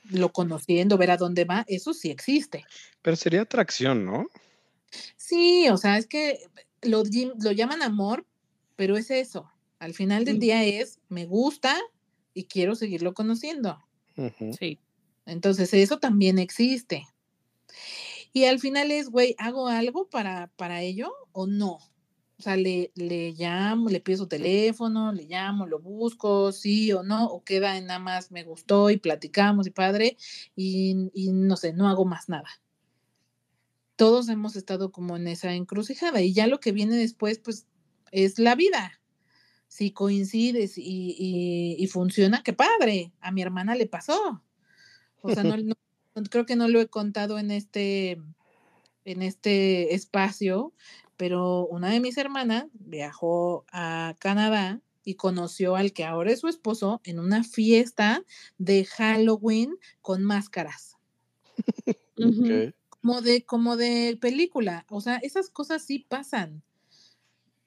seguirlo 0.10 0.32
conociendo, 0.34 0.98
ver 0.98 1.12
a 1.12 1.18
dónde 1.18 1.46
va, 1.46 1.66
eso 1.68 1.94
sí 1.94 2.10
existe. 2.10 2.66
Pero 3.02 3.16
sería 3.16 3.42
atracción, 3.42 4.06
¿no? 4.06 4.28
Sí, 5.18 5.70
o 5.70 5.78
sea, 5.78 5.98
es 5.98 6.08
que 6.08 6.40
lo, 6.82 7.04
lo 7.40 7.52
llaman 7.52 7.82
amor, 7.82 8.26
pero 8.76 8.98
es 8.98 9.12
eso. 9.12 9.50
Al 9.78 9.94
final 9.94 10.26
del 10.26 10.38
Mm. 10.38 10.40
día 10.40 10.64
es, 10.64 11.00
me 11.10 11.26
gusta 11.26 11.78
y 12.34 12.46
quiero 12.46 12.76
seguirlo 12.76 13.14
conociendo. 13.14 13.80
Sí. 14.60 14.80
Entonces, 15.26 15.74
eso 15.74 16.00
también 16.00 16.40
existe. 16.40 17.06
Y 18.34 18.46
al 18.46 18.60
final 18.60 18.92
es, 18.92 19.10
güey, 19.10 19.36
¿hago 19.38 19.68
algo 19.68 20.10
para, 20.10 20.48
para 20.58 20.82
ello 20.82 21.12
o 21.32 21.48
no? 21.48 21.80
O 22.40 22.42
sea, 22.42 22.56
le, 22.56 22.92
le 22.96 23.34
llamo, 23.34 23.90
le 23.90 24.00
pido 24.00 24.20
su 24.20 24.28
teléfono, 24.28 25.12
le 25.12 25.26
llamo, 25.26 25.68
lo 25.68 25.80
busco, 25.80 26.54
sí 26.54 26.92
o 26.94 27.04
no, 27.04 27.26
o 27.26 27.44
queda 27.44 27.78
en 27.78 27.88
nada 27.88 28.00
más 28.00 28.32
me 28.32 28.44
gustó 28.46 28.90
y 28.90 28.96
platicamos 28.98 29.68
y 29.68 29.72
padre, 29.72 30.16
y, 30.56 31.10
y 31.14 31.34
no 31.34 31.58
sé, 31.58 31.74
no 31.74 31.90
hago 31.90 32.06
más 32.06 32.30
nada. 32.30 32.48
Todos 33.98 34.30
hemos 34.30 34.56
estado 34.56 34.92
como 34.92 35.18
en 35.18 35.28
esa 35.28 35.54
encrucijada 35.54 36.22
y 36.22 36.34
ya 36.34 36.48
lo 36.48 36.60
que 36.62 36.72
viene 36.72 36.96
después, 36.96 37.40
pues, 37.40 37.68
es 38.12 38.40
la 38.40 38.56
vida. 38.56 39.02
Si 39.68 39.92
coincides 39.92 40.78
y, 40.78 41.16
y- 41.20 41.76
y 41.78 41.88
funciona, 41.88 42.42
qué 42.42 42.54
padre. 42.54 43.12
A 43.20 43.32
mi 43.32 43.42
hermana 43.42 43.76
le 43.76 43.86
pasó. 43.86 44.42
O 45.22 45.30
sea, 45.34 45.44
no, 45.44 45.58
no- 45.58 45.76
no- 46.16 46.24
creo 46.30 46.46
que 46.46 46.56
no 46.56 46.70
lo 46.70 46.80
he 46.80 46.88
contado 46.88 47.38
en 47.38 47.52
este, 47.52 48.12
en 49.04 49.22
este 49.22 49.94
espacio, 49.94 50.74
pero 51.20 51.68
una 51.68 51.90
de 51.90 52.00
mis 52.00 52.18
hermanas 52.18 52.68
viajó 52.72 53.66
a 53.74 54.16
Canadá 54.20 54.80
y 55.04 55.16
conoció 55.16 55.76
al 55.76 55.92
que 55.92 56.06
ahora 56.06 56.32
es 56.32 56.40
su 56.40 56.48
esposo 56.48 57.02
en 57.04 57.20
una 57.20 57.44
fiesta 57.44 58.24
de 58.58 58.86
Halloween 58.86 59.76
con 60.02 60.24
máscaras, 60.24 60.96
como 63.02 63.22
de, 63.22 63.44
como 63.44 63.76
de 63.76 64.18
película. 64.22 64.86
O 64.90 65.02
sea, 65.02 65.18
esas 65.18 65.50
cosas 65.50 65.84
sí 65.84 66.06
pasan. 66.08 66.64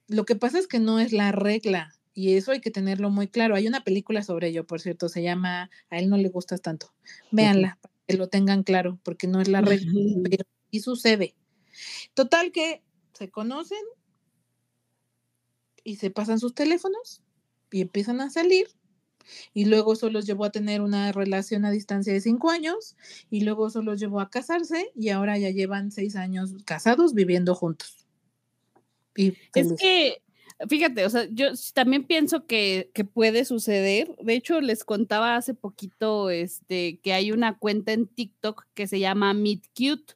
Lo 0.09 0.24
que 0.24 0.34
pasa 0.34 0.59
es 0.59 0.66
que 0.66 0.78
no 0.78 0.98
es 0.98 1.12
la 1.12 1.30
regla. 1.30 1.94
Y 2.14 2.36
eso 2.36 2.53
hay 2.53 2.62
que 2.62 2.70
tenerlo 2.70 3.11
muy 3.11 3.28
claro. 3.28 3.55
Hay 3.55 3.66
una 3.66 3.84
película 3.84 4.22
sobre 4.22 4.48
ello, 4.48 4.66
por 4.66 4.80
cierto, 4.80 5.11
se 5.11 5.22
llama 5.22 5.68
A 5.90 5.98
él 5.98 6.09
no 6.09 6.16
le 6.16 6.30
gustas 6.30 6.62
tanto. 6.62 6.94
Véanla, 7.32 7.78
para 7.82 7.94
que 8.07 8.16
lo 8.16 8.28
tengan 8.28 8.62
claro, 8.62 8.98
porque 9.03 9.26
no 9.26 9.42
es 9.42 9.48
la 9.48 9.61
regla, 9.61 9.92
pero 10.24 10.44
sí 10.70 10.80
sucede. 10.80 11.34
Total 12.14 12.50
que 12.50 12.82
se 13.12 13.30
conocen 13.30 13.82
y 15.84 15.96
se 15.96 16.10
pasan 16.10 16.38
sus 16.38 16.54
teléfonos 16.54 17.22
y 17.70 17.80
empiezan 17.80 18.20
a 18.20 18.30
salir. 18.30 18.68
Y 19.54 19.66
luego 19.66 19.92
eso 19.92 20.10
los 20.10 20.26
llevó 20.26 20.44
a 20.44 20.50
tener 20.50 20.80
una 20.80 21.12
relación 21.12 21.64
a 21.64 21.70
distancia 21.70 22.12
de 22.12 22.20
cinco 22.20 22.50
años 22.50 22.96
y 23.30 23.42
luego 23.42 23.68
eso 23.68 23.82
los 23.82 24.00
llevó 24.00 24.20
a 24.20 24.30
casarse 24.30 24.90
y 24.94 25.10
ahora 25.10 25.38
ya 25.38 25.50
llevan 25.50 25.92
seis 25.92 26.16
años 26.16 26.54
casados 26.64 27.14
viviendo 27.14 27.54
juntos. 27.54 28.06
Y 29.16 29.34
Es 29.54 29.72
que, 29.78 30.22
fíjate, 30.68 31.04
o 31.04 31.10
sea, 31.10 31.28
yo 31.30 31.48
también 31.74 32.04
pienso 32.04 32.46
que, 32.46 32.90
que 32.94 33.04
puede 33.04 33.44
suceder. 33.44 34.16
De 34.20 34.34
hecho, 34.34 34.60
les 34.60 34.84
contaba 34.84 35.36
hace 35.36 35.54
poquito 35.54 36.30
este, 36.30 36.98
que 37.00 37.12
hay 37.12 37.30
una 37.30 37.58
cuenta 37.58 37.92
en 37.92 38.06
TikTok 38.06 38.66
que 38.74 38.86
se 38.86 38.98
llama 38.98 39.34
Meet 39.34 39.66
Cute. 39.76 40.14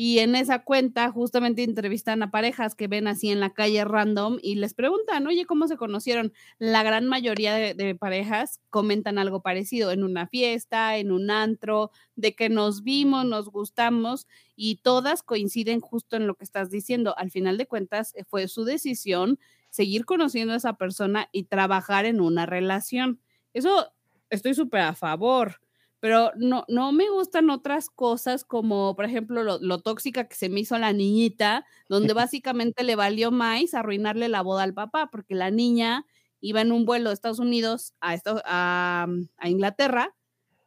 Y 0.00 0.20
en 0.20 0.36
esa 0.36 0.62
cuenta 0.62 1.10
justamente 1.10 1.64
entrevistan 1.64 2.22
a 2.22 2.30
parejas 2.30 2.76
que 2.76 2.86
ven 2.86 3.08
así 3.08 3.30
en 3.30 3.40
la 3.40 3.50
calle 3.50 3.84
random 3.84 4.38
y 4.40 4.54
les 4.54 4.72
preguntan, 4.72 5.26
oye, 5.26 5.44
¿cómo 5.44 5.66
se 5.66 5.76
conocieron? 5.76 6.32
La 6.60 6.84
gran 6.84 7.08
mayoría 7.08 7.52
de, 7.54 7.94
parejas 7.96 8.60
comentan 8.70 9.18
algo 9.18 9.42
parecido 9.42 9.90
en 9.90 10.04
una 10.04 10.28
fiesta, 10.28 10.98
en 10.98 11.10
un 11.10 11.32
antro, 11.32 11.90
de 12.14 12.36
que 12.36 12.48
nos 12.48 12.84
vimos, 12.84 13.24
nos 13.26 13.48
gustamos 13.48 14.28
y 14.54 14.76
todas 14.76 15.24
coinciden 15.24 15.80
justo 15.80 16.14
en 16.14 16.28
lo 16.28 16.36
que 16.36 16.44
estás 16.44 16.70
diciendo. 16.70 17.18
Al 17.18 17.32
final 17.32 17.58
de 17.58 17.66
cuentas, 17.66 18.14
eh, 18.14 18.22
fue 18.22 18.46
su 18.46 18.62
decisión 18.62 19.40
seguir 19.68 20.04
conociendo 20.04 20.52
a 20.52 20.58
esa 20.58 20.74
persona 20.74 21.28
y 21.32 21.46
trabajar 21.46 22.04
en 22.04 22.20
una 22.20 22.46
relación. 22.46 23.18
Eso 23.52 23.92
estoy 24.30 24.54
súper 24.54 24.82
a 24.82 24.94
favor, 24.94 25.60
pero 26.00 26.30
no, 26.36 26.64
no 26.68 26.92
me 26.92 27.08
gustan 27.10 27.50
otras 27.50 27.90
cosas 27.90 28.44
como, 28.44 28.94
por 28.94 29.04
ejemplo, 29.04 29.42
lo, 29.42 29.58
lo 29.58 29.80
tóxica 29.80 30.28
que 30.28 30.36
se 30.36 30.48
me 30.48 30.60
hizo 30.60 30.78
la 30.78 30.92
niñita, 30.92 31.66
donde 31.88 32.12
básicamente 32.14 32.84
le 32.84 32.94
valió 32.96 33.30
más 33.30 33.74
arruinarle 33.74 34.28
la 34.28 34.42
boda 34.42 34.62
al 34.62 34.74
papá, 34.74 35.08
porque 35.10 35.34
la 35.34 35.50
niña 35.50 36.06
iba 36.40 36.60
en 36.60 36.70
un 36.72 36.84
vuelo 36.84 37.10
de 37.10 37.14
Estados 37.14 37.40
Unidos 37.40 37.94
a, 38.00 38.14
Estados- 38.14 38.42
a, 38.44 39.06
a 39.38 39.48
Inglaterra 39.48 40.14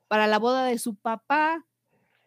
para 0.09 0.27
la 0.27 0.37
boda 0.39 0.65
de 0.65 0.77
su 0.79 0.95
papá 0.95 1.65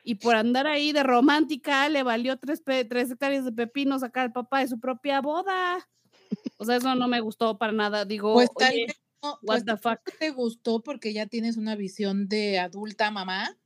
y 0.02 0.16
por 0.16 0.36
andar 0.36 0.66
ahí 0.66 0.92
de 0.92 1.02
romántica 1.02 1.88
le 1.90 2.02
valió 2.02 2.38
tres, 2.38 2.62
tres 2.64 3.10
hectáreas 3.10 3.44
de 3.44 3.52
pepino 3.52 3.98
sacar 3.98 4.24
al 4.24 4.32
papá 4.32 4.60
de 4.60 4.68
su 4.68 4.80
propia 4.80 5.20
boda. 5.20 5.86
O 6.58 6.64
sea, 6.64 6.76
eso 6.76 6.94
no 6.94 7.08
me 7.08 7.20
gustó 7.20 7.58
para 7.58 7.72
nada. 7.72 8.04
Digo, 8.04 8.32
Pues 8.34 8.50
tal 8.56 8.72
oye, 8.72 8.86
vez 8.86 8.96
no, 9.24 9.38
what 9.42 9.64
pues 9.64 9.64
the 9.64 9.76
fuck. 9.76 10.00
te 10.18 10.30
gustó 10.30 10.82
porque 10.82 11.12
ya 11.12 11.26
tienes 11.26 11.56
una 11.56 11.74
visión 11.76 12.28
de 12.28 12.58
adulta 12.58 13.10
mamá, 13.10 13.56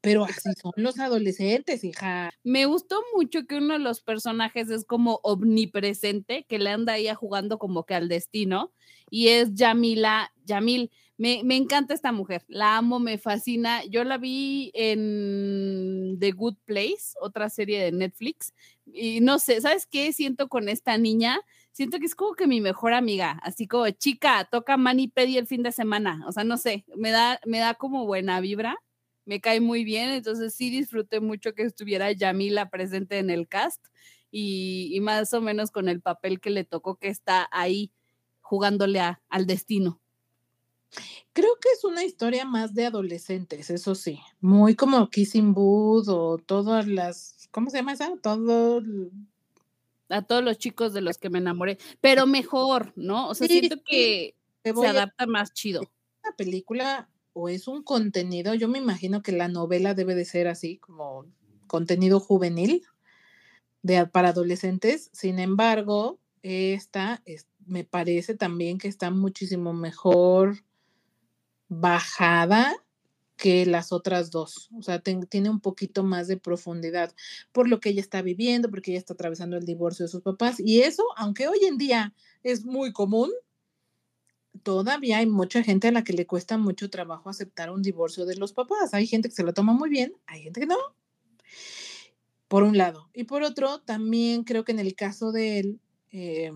pero 0.00 0.24
así 0.24 0.52
son 0.60 0.72
los 0.76 0.98
adolescentes, 0.98 1.82
hija. 1.84 2.30
Me 2.44 2.66
gustó 2.66 3.02
mucho 3.14 3.46
que 3.46 3.56
uno 3.56 3.74
de 3.74 3.80
los 3.80 4.00
personajes 4.00 4.70
es 4.70 4.84
como 4.84 5.20
omnipresente, 5.22 6.44
que 6.48 6.58
le 6.58 6.70
anda 6.70 6.94
ahí 6.94 7.08
jugando 7.14 7.58
como 7.58 7.84
que 7.84 7.94
al 7.94 8.08
destino, 8.08 8.72
y 9.10 9.28
es 9.28 9.54
Yamila, 9.54 10.32
Yamil. 10.44 10.90
Me, 11.16 11.42
me 11.42 11.56
encanta 11.56 11.94
esta 11.94 12.12
mujer, 12.12 12.44
la 12.46 12.76
amo, 12.76 13.00
me 13.00 13.18
fascina. 13.18 13.84
Yo 13.86 14.04
la 14.04 14.18
vi 14.18 14.70
en 14.72 16.16
The 16.20 16.30
Good 16.30 16.58
Place, 16.64 17.14
otra 17.20 17.50
serie 17.50 17.82
de 17.82 17.90
Netflix, 17.90 18.54
y 18.86 19.20
no 19.20 19.40
sé, 19.40 19.60
¿sabes 19.60 19.86
qué 19.86 20.12
siento 20.12 20.48
con 20.48 20.68
esta 20.68 20.96
niña? 20.96 21.40
Siento 21.78 22.00
que 22.00 22.06
es 22.06 22.16
como 22.16 22.34
que 22.34 22.48
mi 22.48 22.60
mejor 22.60 22.92
amiga, 22.92 23.38
así 23.44 23.68
como 23.68 23.88
chica, 23.90 24.48
toca 24.50 24.76
Mani 24.76 25.06
Pedi 25.06 25.38
el 25.38 25.46
fin 25.46 25.62
de 25.62 25.70
semana, 25.70 26.24
o 26.26 26.32
sea, 26.32 26.42
no 26.42 26.56
sé, 26.56 26.84
me 26.96 27.12
da, 27.12 27.38
me 27.46 27.60
da 27.60 27.74
como 27.74 28.04
buena 28.04 28.40
vibra 28.40 28.76
me 29.28 29.40
cae 29.40 29.60
muy 29.60 29.84
bien, 29.84 30.10
entonces 30.10 30.54
sí 30.54 30.70
disfruté 30.70 31.20
mucho 31.20 31.54
que 31.54 31.62
estuviera 31.62 32.10
Yamila 32.10 32.68
presente 32.68 33.18
en 33.18 33.30
el 33.30 33.46
cast 33.46 33.86
y, 34.32 34.98
más 35.02 35.32
o 35.34 35.40
menos 35.40 35.70
con 35.70 35.88
el 35.88 36.00
papel 36.00 36.40
que 36.40 36.50
le 36.50 36.64
tocó 36.64 36.96
que 36.96 37.06
está 37.06 37.46
ahí 37.52 37.92
jugándole 38.40 39.00
al 39.28 39.46
destino. 39.46 40.00
Creo 41.32 41.54
que 41.60 41.68
es 41.74 41.84
una 41.84 42.02
historia 42.02 42.44
más 42.44 42.74
de 42.74 42.86
adolescentes, 42.86 43.70
eso 43.70 43.94
sí, 43.94 44.18
muy 44.40 44.74
como 44.74 45.10
Kissing 45.10 45.54
Booth 45.54 46.08
o 46.08 46.38
todas 46.38 46.88
las, 46.88 47.48
¿cómo 47.52 47.70
se 47.70 47.76
llama 47.76 47.92
esa? 47.92 48.16
Todo, 48.20 48.82
A 50.10 50.22
todos 50.22 50.42
los 50.42 50.58
chicos 50.58 50.92
de 50.92 51.00
los 51.02 51.18
que 51.18 51.30
me 51.30 51.38
enamoré, 51.38 51.78
pero 52.00 52.26
mejor, 52.26 52.92
¿no? 52.96 53.28
O 53.28 53.34
sea, 53.34 53.46
Sí, 53.46 53.60
siento 53.60 53.76
que 53.86 54.34
se 54.64 54.86
a 54.86 54.90
adapta 54.90 55.26
más 55.26 55.52
chido. 55.52 55.80
una 56.24 56.36
película 56.36 57.10
o 57.34 57.48
es 57.48 57.68
un 57.68 57.82
contenido, 57.82 58.54
yo 58.54 58.68
me 58.68 58.78
imagino 58.78 59.22
que 59.22 59.32
la 59.32 59.48
novela 59.48 59.94
debe 59.94 60.14
de 60.14 60.24
ser 60.24 60.48
así, 60.48 60.78
como 60.78 61.26
contenido 61.66 62.20
juvenil 62.20 62.84
de, 63.82 64.06
para 64.06 64.30
adolescentes. 64.30 65.10
Sin 65.12 65.38
embargo, 65.38 66.18
esta 66.42 67.22
es- 67.24 67.46
me 67.66 67.84
parece 67.84 68.34
también 68.34 68.78
que 68.78 68.88
está 68.88 69.10
muchísimo 69.10 69.72
mejor 69.74 70.64
bajada 71.68 72.74
que 73.38 73.64
las 73.64 73.92
otras 73.92 74.30
dos. 74.30 74.68
O 74.76 74.82
sea, 74.82 75.00
tiene 75.00 75.48
un 75.48 75.60
poquito 75.60 76.04
más 76.04 76.28
de 76.28 76.36
profundidad 76.36 77.14
por 77.52 77.68
lo 77.68 77.80
que 77.80 77.88
ella 77.90 78.02
está 78.02 78.20
viviendo, 78.20 78.68
porque 78.68 78.90
ella 78.90 78.98
está 78.98 79.14
atravesando 79.14 79.56
el 79.56 79.64
divorcio 79.64 80.04
de 80.04 80.10
sus 80.10 80.22
papás. 80.22 80.60
Y 80.60 80.80
eso, 80.82 81.04
aunque 81.16 81.48
hoy 81.48 81.60
en 81.64 81.78
día 81.78 82.14
es 82.42 82.66
muy 82.66 82.92
común, 82.92 83.30
todavía 84.62 85.18
hay 85.18 85.26
mucha 85.26 85.62
gente 85.62 85.88
a 85.88 85.92
la 85.92 86.04
que 86.04 86.12
le 86.12 86.26
cuesta 86.26 86.58
mucho 86.58 86.90
trabajo 86.90 87.30
aceptar 87.30 87.70
un 87.70 87.80
divorcio 87.80 88.26
de 88.26 88.36
los 88.36 88.52
papás. 88.52 88.92
Hay 88.92 89.06
gente 89.06 89.28
que 89.28 89.34
se 89.34 89.44
lo 89.44 89.54
toma 89.54 89.72
muy 89.72 89.88
bien, 89.88 90.14
hay 90.26 90.42
gente 90.42 90.60
que 90.60 90.66
no. 90.66 90.76
Por 92.48 92.62
un 92.62 92.76
lado. 92.76 93.08
Y 93.14 93.24
por 93.24 93.42
otro, 93.42 93.80
también 93.80 94.42
creo 94.42 94.64
que 94.64 94.72
en 94.72 94.78
el 94.80 94.94
caso 94.94 95.32
de 95.32 95.60
él, 95.60 95.80
c- 96.10 96.50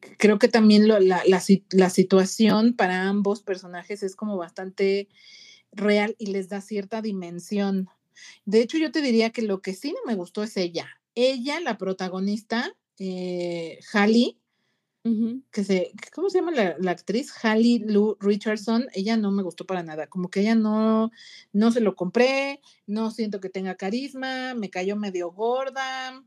creo 0.00 0.38
que 0.38 0.48
también 0.48 0.88
lo- 0.88 1.00
la, 1.00 1.22
la 1.26 1.40
si- 1.40 1.64
la 1.70 1.90
situación 1.90 2.74
para 2.74 3.08
ambos 3.08 3.42
personajes 3.42 4.02
es 4.02 4.16
como 4.16 4.36
bastante 4.36 5.08
real 5.72 6.16
y 6.18 6.26
les 6.26 6.48
da 6.48 6.60
cierta 6.60 7.02
dimensión. 7.02 7.88
De 8.44 8.60
hecho, 8.60 8.78
yo 8.78 8.90
te 8.92 9.02
diría 9.02 9.30
que 9.30 9.42
lo 9.42 9.60
que 9.60 9.74
sí 9.74 9.92
no 9.92 9.98
me 10.06 10.14
gustó 10.14 10.42
es 10.42 10.56
ella. 10.56 10.88
Ella, 11.14 11.60
la 11.60 11.78
protagonista, 11.78 12.72
eh, 12.98 13.78
Hallie, 13.92 14.38
que 15.52 15.62
se, 15.62 15.92
¿cómo 16.12 16.30
se 16.30 16.38
llama 16.38 16.50
la, 16.50 16.76
la 16.80 16.90
actriz? 16.90 17.30
Hallie 17.42 17.78
Lou 17.86 18.16
Richardson, 18.18 18.86
ella 18.92 19.16
no 19.16 19.30
me 19.30 19.44
gustó 19.44 19.64
para 19.64 19.84
nada, 19.84 20.08
como 20.08 20.30
que 20.30 20.40
ella 20.40 20.56
no, 20.56 21.12
no 21.52 21.70
se 21.70 21.80
lo 21.80 21.94
compré, 21.94 22.60
no 22.88 23.12
siento 23.12 23.40
que 23.40 23.48
tenga 23.48 23.76
carisma, 23.76 24.54
me 24.54 24.68
cayó 24.68 24.96
medio 24.96 25.30
gorda, 25.30 26.24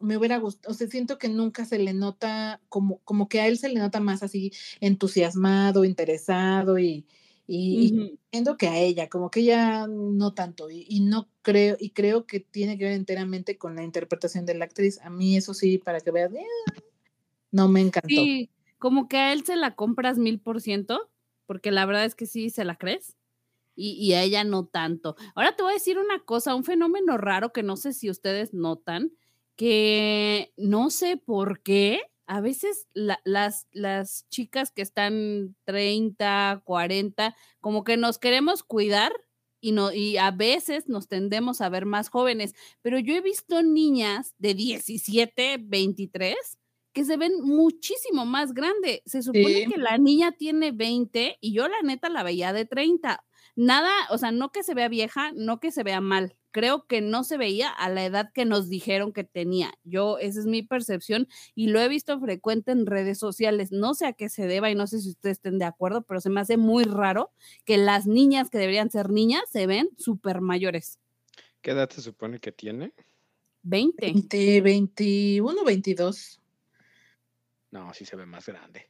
me 0.00 0.16
hubiera 0.16 0.38
gustado, 0.38 0.72
o 0.72 0.74
sea, 0.76 0.86
siento 0.86 1.18
que 1.18 1.28
nunca 1.28 1.64
se 1.64 1.78
le 1.78 1.92
nota, 1.92 2.60
como, 2.68 2.98
como 3.04 3.28
que 3.28 3.40
a 3.40 3.46
él 3.46 3.58
se 3.58 3.68
le 3.68 3.80
nota 3.80 4.00
más 4.00 4.22
así 4.22 4.52
entusiasmado, 4.80 5.84
interesado 5.84 6.78
y, 6.78 7.06
y, 7.46 7.92
Ujú. 7.92 8.02
y 8.02 8.18
siento 8.30 8.56
que 8.56 8.68
a 8.68 8.78
ella, 8.78 9.08
como 9.08 9.30
que 9.30 9.40
ella 9.40 9.86
no 9.88 10.34
tanto, 10.34 10.70
y, 10.70 10.86
y 10.88 11.00
no 11.00 11.28
creo, 11.42 11.76
y 11.80 11.90
creo 11.90 12.26
que 12.26 12.40
tiene 12.40 12.78
que 12.78 12.84
ver 12.84 12.94
enteramente 12.94 13.58
con 13.58 13.74
la 13.74 13.84
interpretación 13.84 14.46
de 14.46 14.54
la 14.54 14.66
actriz. 14.66 15.00
A 15.02 15.10
mí 15.10 15.36
eso 15.36 15.54
sí, 15.54 15.78
para 15.78 16.00
que 16.00 16.10
veas, 16.10 16.32
eh, 16.32 16.44
no 17.50 17.68
me 17.68 17.80
encantó. 17.80 18.08
Sí, 18.08 18.50
como 18.78 19.08
que 19.08 19.16
a 19.16 19.32
él 19.32 19.44
se 19.44 19.56
la 19.56 19.74
compras 19.74 20.18
mil 20.18 20.40
por 20.40 20.60
ciento, 20.60 21.10
porque 21.46 21.72
la 21.72 21.86
verdad 21.86 22.04
es 22.04 22.14
que 22.14 22.26
sí 22.26 22.50
se 22.50 22.64
la 22.64 22.76
crees. 22.76 23.16
Y, 23.80 23.92
y 23.92 24.14
a 24.14 24.22
ella 24.24 24.42
no 24.42 24.66
tanto. 24.66 25.14
Ahora 25.36 25.54
te 25.54 25.62
voy 25.62 25.70
a 25.70 25.74
decir 25.74 25.98
una 25.98 26.18
cosa, 26.24 26.56
un 26.56 26.64
fenómeno 26.64 27.16
raro 27.16 27.52
que 27.52 27.62
no 27.62 27.76
sé 27.76 27.92
si 27.92 28.10
ustedes 28.10 28.52
notan, 28.52 29.12
que 29.58 30.52
no 30.56 30.88
sé 30.90 31.16
por 31.16 31.62
qué, 31.62 32.00
a 32.28 32.40
veces 32.40 32.86
la- 32.94 33.20
las, 33.24 33.66
las 33.72 34.26
chicas 34.30 34.70
que 34.70 34.82
están 34.82 35.56
30, 35.64 36.62
40, 36.64 37.34
como 37.60 37.82
que 37.82 37.96
nos 37.96 38.18
queremos 38.18 38.62
cuidar 38.62 39.12
y, 39.60 39.72
no, 39.72 39.92
y 39.92 40.16
a 40.18 40.30
veces 40.30 40.88
nos 40.88 41.08
tendemos 41.08 41.60
a 41.60 41.68
ver 41.70 41.86
más 41.86 42.08
jóvenes, 42.08 42.54
pero 42.82 43.00
yo 43.00 43.14
he 43.16 43.20
visto 43.20 43.62
niñas 43.64 44.34
de 44.38 44.54
17, 44.54 45.58
23 45.60 46.36
que 46.92 47.04
se 47.04 47.16
ven 47.16 47.32
muchísimo 47.42 48.26
más 48.26 48.54
grande. 48.54 49.02
Se 49.06 49.22
supone 49.22 49.64
Sí. 49.64 49.66
que 49.66 49.78
la 49.78 49.98
niña 49.98 50.32
tiene 50.32 50.70
20 50.72 51.36
y 51.40 51.52
yo 51.52 51.66
la 51.68 51.82
neta 51.82 52.08
la 52.08 52.22
veía 52.22 52.52
de 52.52 52.64
30. 52.64 53.24
Nada, 53.56 53.90
o 54.10 54.18
sea, 54.18 54.30
no 54.30 54.52
que 54.52 54.62
se 54.62 54.74
vea 54.74 54.88
vieja, 54.88 55.32
no 55.34 55.58
que 55.58 55.72
se 55.72 55.82
vea 55.82 56.00
mal. 56.00 56.36
Creo 56.50 56.86
que 56.86 57.00
no 57.00 57.24
se 57.24 57.36
veía 57.36 57.68
a 57.68 57.88
la 57.90 58.04
edad 58.04 58.32
que 58.32 58.44
nos 58.44 58.68
dijeron 58.68 59.12
que 59.12 59.24
tenía. 59.24 59.74
Yo, 59.84 60.18
esa 60.18 60.40
es 60.40 60.46
mi 60.46 60.62
percepción 60.62 61.28
y 61.54 61.68
lo 61.68 61.80
he 61.80 61.88
visto 61.88 62.18
frecuente 62.20 62.72
en 62.72 62.86
redes 62.86 63.18
sociales. 63.18 63.70
No 63.70 63.94
sé 63.94 64.06
a 64.06 64.12
qué 64.14 64.28
se 64.28 64.46
deba 64.46 64.70
y 64.70 64.74
no 64.74 64.86
sé 64.86 65.00
si 65.00 65.10
ustedes 65.10 65.38
estén 65.38 65.58
de 65.58 65.66
acuerdo, 65.66 66.02
pero 66.02 66.20
se 66.20 66.30
me 66.30 66.40
hace 66.40 66.56
muy 66.56 66.84
raro 66.84 67.32
que 67.64 67.76
las 67.76 68.06
niñas 68.06 68.50
que 68.50 68.58
deberían 68.58 68.90
ser 68.90 69.10
niñas 69.10 69.42
se 69.50 69.66
ven 69.66 69.90
súper 69.98 70.40
mayores. 70.40 70.98
¿Qué 71.60 71.72
edad 71.72 71.90
se 71.90 72.00
supone 72.00 72.38
que 72.38 72.52
tiene? 72.52 72.92
20. 73.62 74.06
20, 74.06 74.60
21, 74.62 75.64
22. 75.64 76.40
No, 77.70 77.92
sí 77.92 78.04
se 78.04 78.16
ve 78.16 78.24
más 78.24 78.46
grande. 78.46 78.88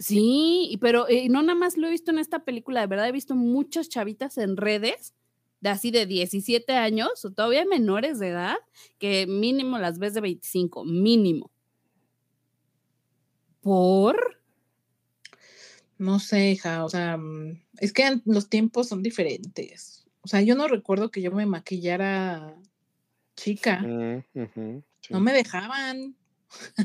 Sí, 0.00 0.68
y 0.70 0.78
pero 0.78 1.06
eh, 1.08 1.28
no 1.28 1.42
nada 1.42 1.58
más 1.58 1.76
lo 1.76 1.86
he 1.86 1.90
visto 1.90 2.10
en 2.10 2.18
esta 2.18 2.44
película, 2.44 2.80
de 2.80 2.86
verdad 2.86 3.06
he 3.06 3.12
visto 3.12 3.34
muchas 3.34 3.90
chavitas 3.90 4.38
en 4.38 4.56
redes 4.56 5.14
de 5.60 5.68
así 5.70 5.90
de 5.90 6.06
17 6.06 6.72
años 6.72 7.24
o 7.24 7.30
todavía 7.32 7.64
menores 7.64 8.18
de 8.18 8.28
edad 8.28 8.56
que 8.98 9.26
mínimo 9.26 9.78
las 9.78 9.98
ves 9.98 10.14
de 10.14 10.20
25, 10.22 10.84
mínimo. 10.84 11.50
¿Por? 13.60 14.38
No 15.98 16.18
sé, 16.18 16.52
hija, 16.52 16.84
o 16.84 16.88
sea, 16.88 17.16
mm, 17.18 17.60
es 17.78 17.92
que 17.92 18.20
los 18.24 18.48
tiempos 18.48 18.88
son 18.88 19.02
diferentes. 19.02 20.06
O 20.22 20.28
sea, 20.28 20.40
yo 20.40 20.54
no 20.54 20.66
recuerdo 20.68 21.10
que 21.10 21.20
yo 21.22 21.30
me 21.30 21.44
maquillara 21.46 22.54
chica. 23.36 23.80
Sí. 24.32 24.82
No 25.10 25.20
me 25.20 25.32
dejaban. 25.32 26.16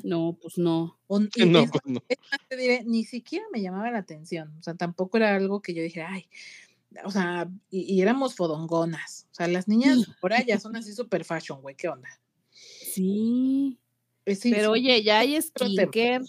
No, 0.04 0.38
pues 0.42 0.58
no. 0.58 1.00
O- 1.08 1.22
y 1.22 1.46
No, 1.46 1.60
es 1.62 1.72
pues 1.72 1.82
no. 1.86 2.02
es 2.10 2.18
más, 2.32 2.40
te 2.50 2.58
diré, 2.58 2.84
ni 2.84 3.04
siquiera 3.04 3.46
me 3.54 3.62
llamaba 3.62 3.92
la 3.92 4.00
atención. 4.00 4.54
O 4.60 4.64
sea, 4.64 4.74
tampoco 4.76 5.18
era 5.18 5.36
algo 5.36 5.62
que 5.62 5.74
yo 5.74 5.82
dijera, 5.82 6.10
ay, 6.12 6.28
o 7.04 7.12
sea, 7.12 7.50
y, 7.70 7.94
y 7.94 8.02
éramos 8.02 8.36
fodongonas. 8.36 9.28
O 9.32 9.36
sea, 9.36 9.48
las 9.48 9.68
niñas 9.68 10.00
ahora 10.22 10.42
ya 10.46 10.60
son 10.60 10.76
así 10.76 10.94
super 10.94 11.24
fashion, 11.26 11.62
güey, 11.62 11.76
¿qué 11.76 11.90
onda? 11.90 12.10
Sí. 12.52 13.78
Sí, 14.26 14.50
Pero 14.52 14.74
sí, 14.74 14.82
oye, 14.82 15.04
ya 15.04 15.20
hay 15.20 15.40
skincare. 15.42 16.24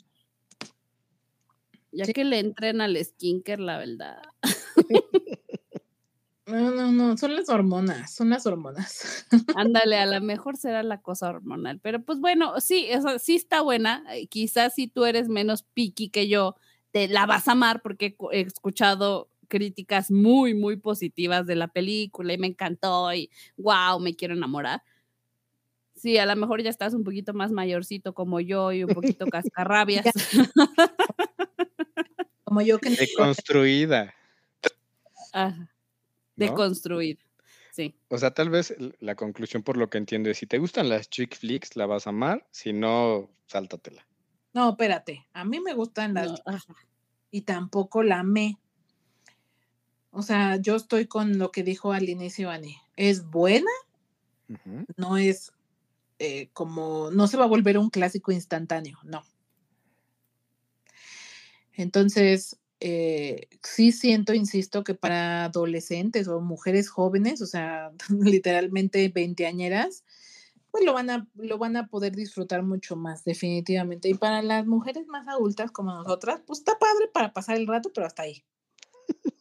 Ya 1.92 2.04
Sí. 2.04 2.12
que 2.12 2.24
le 2.24 2.40
entren 2.40 2.80
al 2.82 3.02
skincare, 3.02 3.62
la 3.62 3.78
verdad. 3.78 4.18
No, 6.48 6.70
no, 6.70 6.92
no, 6.92 7.16
son 7.16 7.34
las 7.34 7.48
hormonas, 7.48 8.14
son 8.14 8.30
las 8.30 8.46
hormonas. 8.46 9.26
Ándale, 9.56 9.96
a 9.96 10.06
lo 10.06 10.20
mejor 10.20 10.56
será 10.56 10.84
la 10.84 11.02
cosa 11.02 11.28
hormonal, 11.28 11.80
pero 11.80 12.04
pues 12.04 12.20
bueno, 12.20 12.60
sí, 12.60 12.86
eso 12.88 13.18
sí 13.18 13.34
está 13.34 13.62
buena. 13.62 14.04
eh, 14.14 14.28
Quizás 14.28 14.74
si 14.74 14.86
tú 14.86 15.06
eres 15.06 15.28
menos 15.28 15.64
picky 15.64 16.08
que 16.08 16.28
yo, 16.28 16.54
te 16.92 17.08
la 17.08 17.26
vas 17.26 17.48
a 17.48 17.52
amar 17.52 17.82
porque 17.82 18.16
he 18.30 18.42
escuchado 18.42 19.28
críticas 19.46 20.10
muy, 20.10 20.54
muy 20.54 20.76
positivas 20.76 21.46
de 21.46 21.56
la 21.56 21.68
película 21.68 22.32
y 22.32 22.38
me 22.38 22.48
encantó 22.48 23.12
y 23.12 23.30
wow, 23.56 24.00
me 24.00 24.14
quiero 24.14 24.34
enamorar. 24.34 24.82
Sí, 25.94 26.18
a 26.18 26.26
lo 26.26 26.36
mejor 26.36 26.62
ya 26.62 26.70
estás 26.70 26.92
un 26.92 27.04
poquito 27.04 27.32
más 27.32 27.50
mayorcito 27.50 28.14
como 28.14 28.40
yo 28.40 28.70
y 28.72 28.84
un 28.84 28.94
poquito 28.94 29.26
cascarrabias. 29.30 30.04
Como 32.44 32.60
yo 32.60 32.78
que 32.78 32.90
Deconstruida. 32.90 34.14
Ajá, 35.32 35.68
de 36.36 36.46
¿no? 36.46 36.54
construir. 36.54 37.18
Sí. 37.72 37.94
O 38.08 38.16
sea, 38.18 38.30
tal 38.32 38.50
vez 38.50 38.74
la 39.00 39.16
conclusión 39.16 39.64
por 39.64 39.76
lo 39.76 39.90
que 39.90 39.98
entiendo 39.98 40.30
es, 40.30 40.38
si 40.38 40.46
te 40.46 40.58
gustan 40.58 40.88
las 40.88 41.10
chick 41.10 41.36
flicks, 41.36 41.74
la 41.74 41.86
vas 41.86 42.06
a 42.06 42.10
amar, 42.10 42.46
si 42.52 42.72
no, 42.72 43.28
sáltatela. 43.48 44.06
No, 44.54 44.70
espérate, 44.70 45.26
a 45.32 45.44
mí 45.44 45.60
me 45.60 45.74
gustan 45.74 46.14
las 46.14 46.40
No, 46.46 46.76
y 47.30 47.42
tampoco 47.42 48.02
la 48.02 48.20
amé. 48.20 48.58
O 50.16 50.22
sea, 50.22 50.56
yo 50.56 50.76
estoy 50.76 51.04
con 51.06 51.36
lo 51.36 51.52
que 51.52 51.62
dijo 51.62 51.92
al 51.92 52.08
inicio 52.08 52.48
Ani. 52.48 52.78
Es 52.96 53.26
buena, 53.26 53.70
no 54.96 55.18
es 55.18 55.52
eh, 56.18 56.48
como, 56.54 57.10
no 57.10 57.26
se 57.26 57.36
va 57.36 57.44
a 57.44 57.48
volver 57.48 57.76
un 57.76 57.90
clásico 57.90 58.32
instantáneo, 58.32 58.98
no. 59.04 59.22
Entonces, 61.74 62.56
eh, 62.80 63.48
sí 63.62 63.92
siento, 63.92 64.32
insisto, 64.32 64.84
que 64.84 64.94
para 64.94 65.44
adolescentes 65.44 66.28
o 66.28 66.40
mujeres 66.40 66.88
jóvenes, 66.88 67.42
o 67.42 67.46
sea, 67.46 67.92
literalmente 68.08 69.10
veinteañeras, 69.10 70.02
pues 70.70 70.82
lo 70.82 70.94
van 70.94 71.10
a, 71.10 71.28
lo 71.34 71.58
van 71.58 71.76
a 71.76 71.88
poder 71.88 72.16
disfrutar 72.16 72.62
mucho 72.62 72.96
más, 72.96 73.22
definitivamente. 73.22 74.08
Y 74.08 74.14
para 74.14 74.40
las 74.40 74.66
mujeres 74.66 75.06
más 75.08 75.28
adultas 75.28 75.70
como 75.72 75.92
nosotras, 75.92 76.40
pues 76.46 76.60
está 76.60 76.78
padre 76.78 77.08
para 77.12 77.34
pasar 77.34 77.56
el 77.56 77.66
rato, 77.66 77.92
pero 77.92 78.06
hasta 78.06 78.22
ahí. 78.22 78.42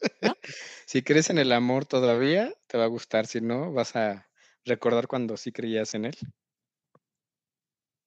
Si 0.86 1.02
crees 1.04 1.30
en 1.30 1.38
el 1.38 1.52
amor 1.52 1.86
todavía, 1.86 2.54
te 2.68 2.78
va 2.78 2.86
a 2.86 2.88
gustar. 2.88 3.26
Si 3.28 3.42
no, 3.42 3.72
vas 3.74 3.96
a 3.96 4.28
recordar 4.66 5.08
cuando 5.08 5.38
sí 5.38 5.52
creías 5.52 5.94
en 5.96 6.06
él. 6.06 6.16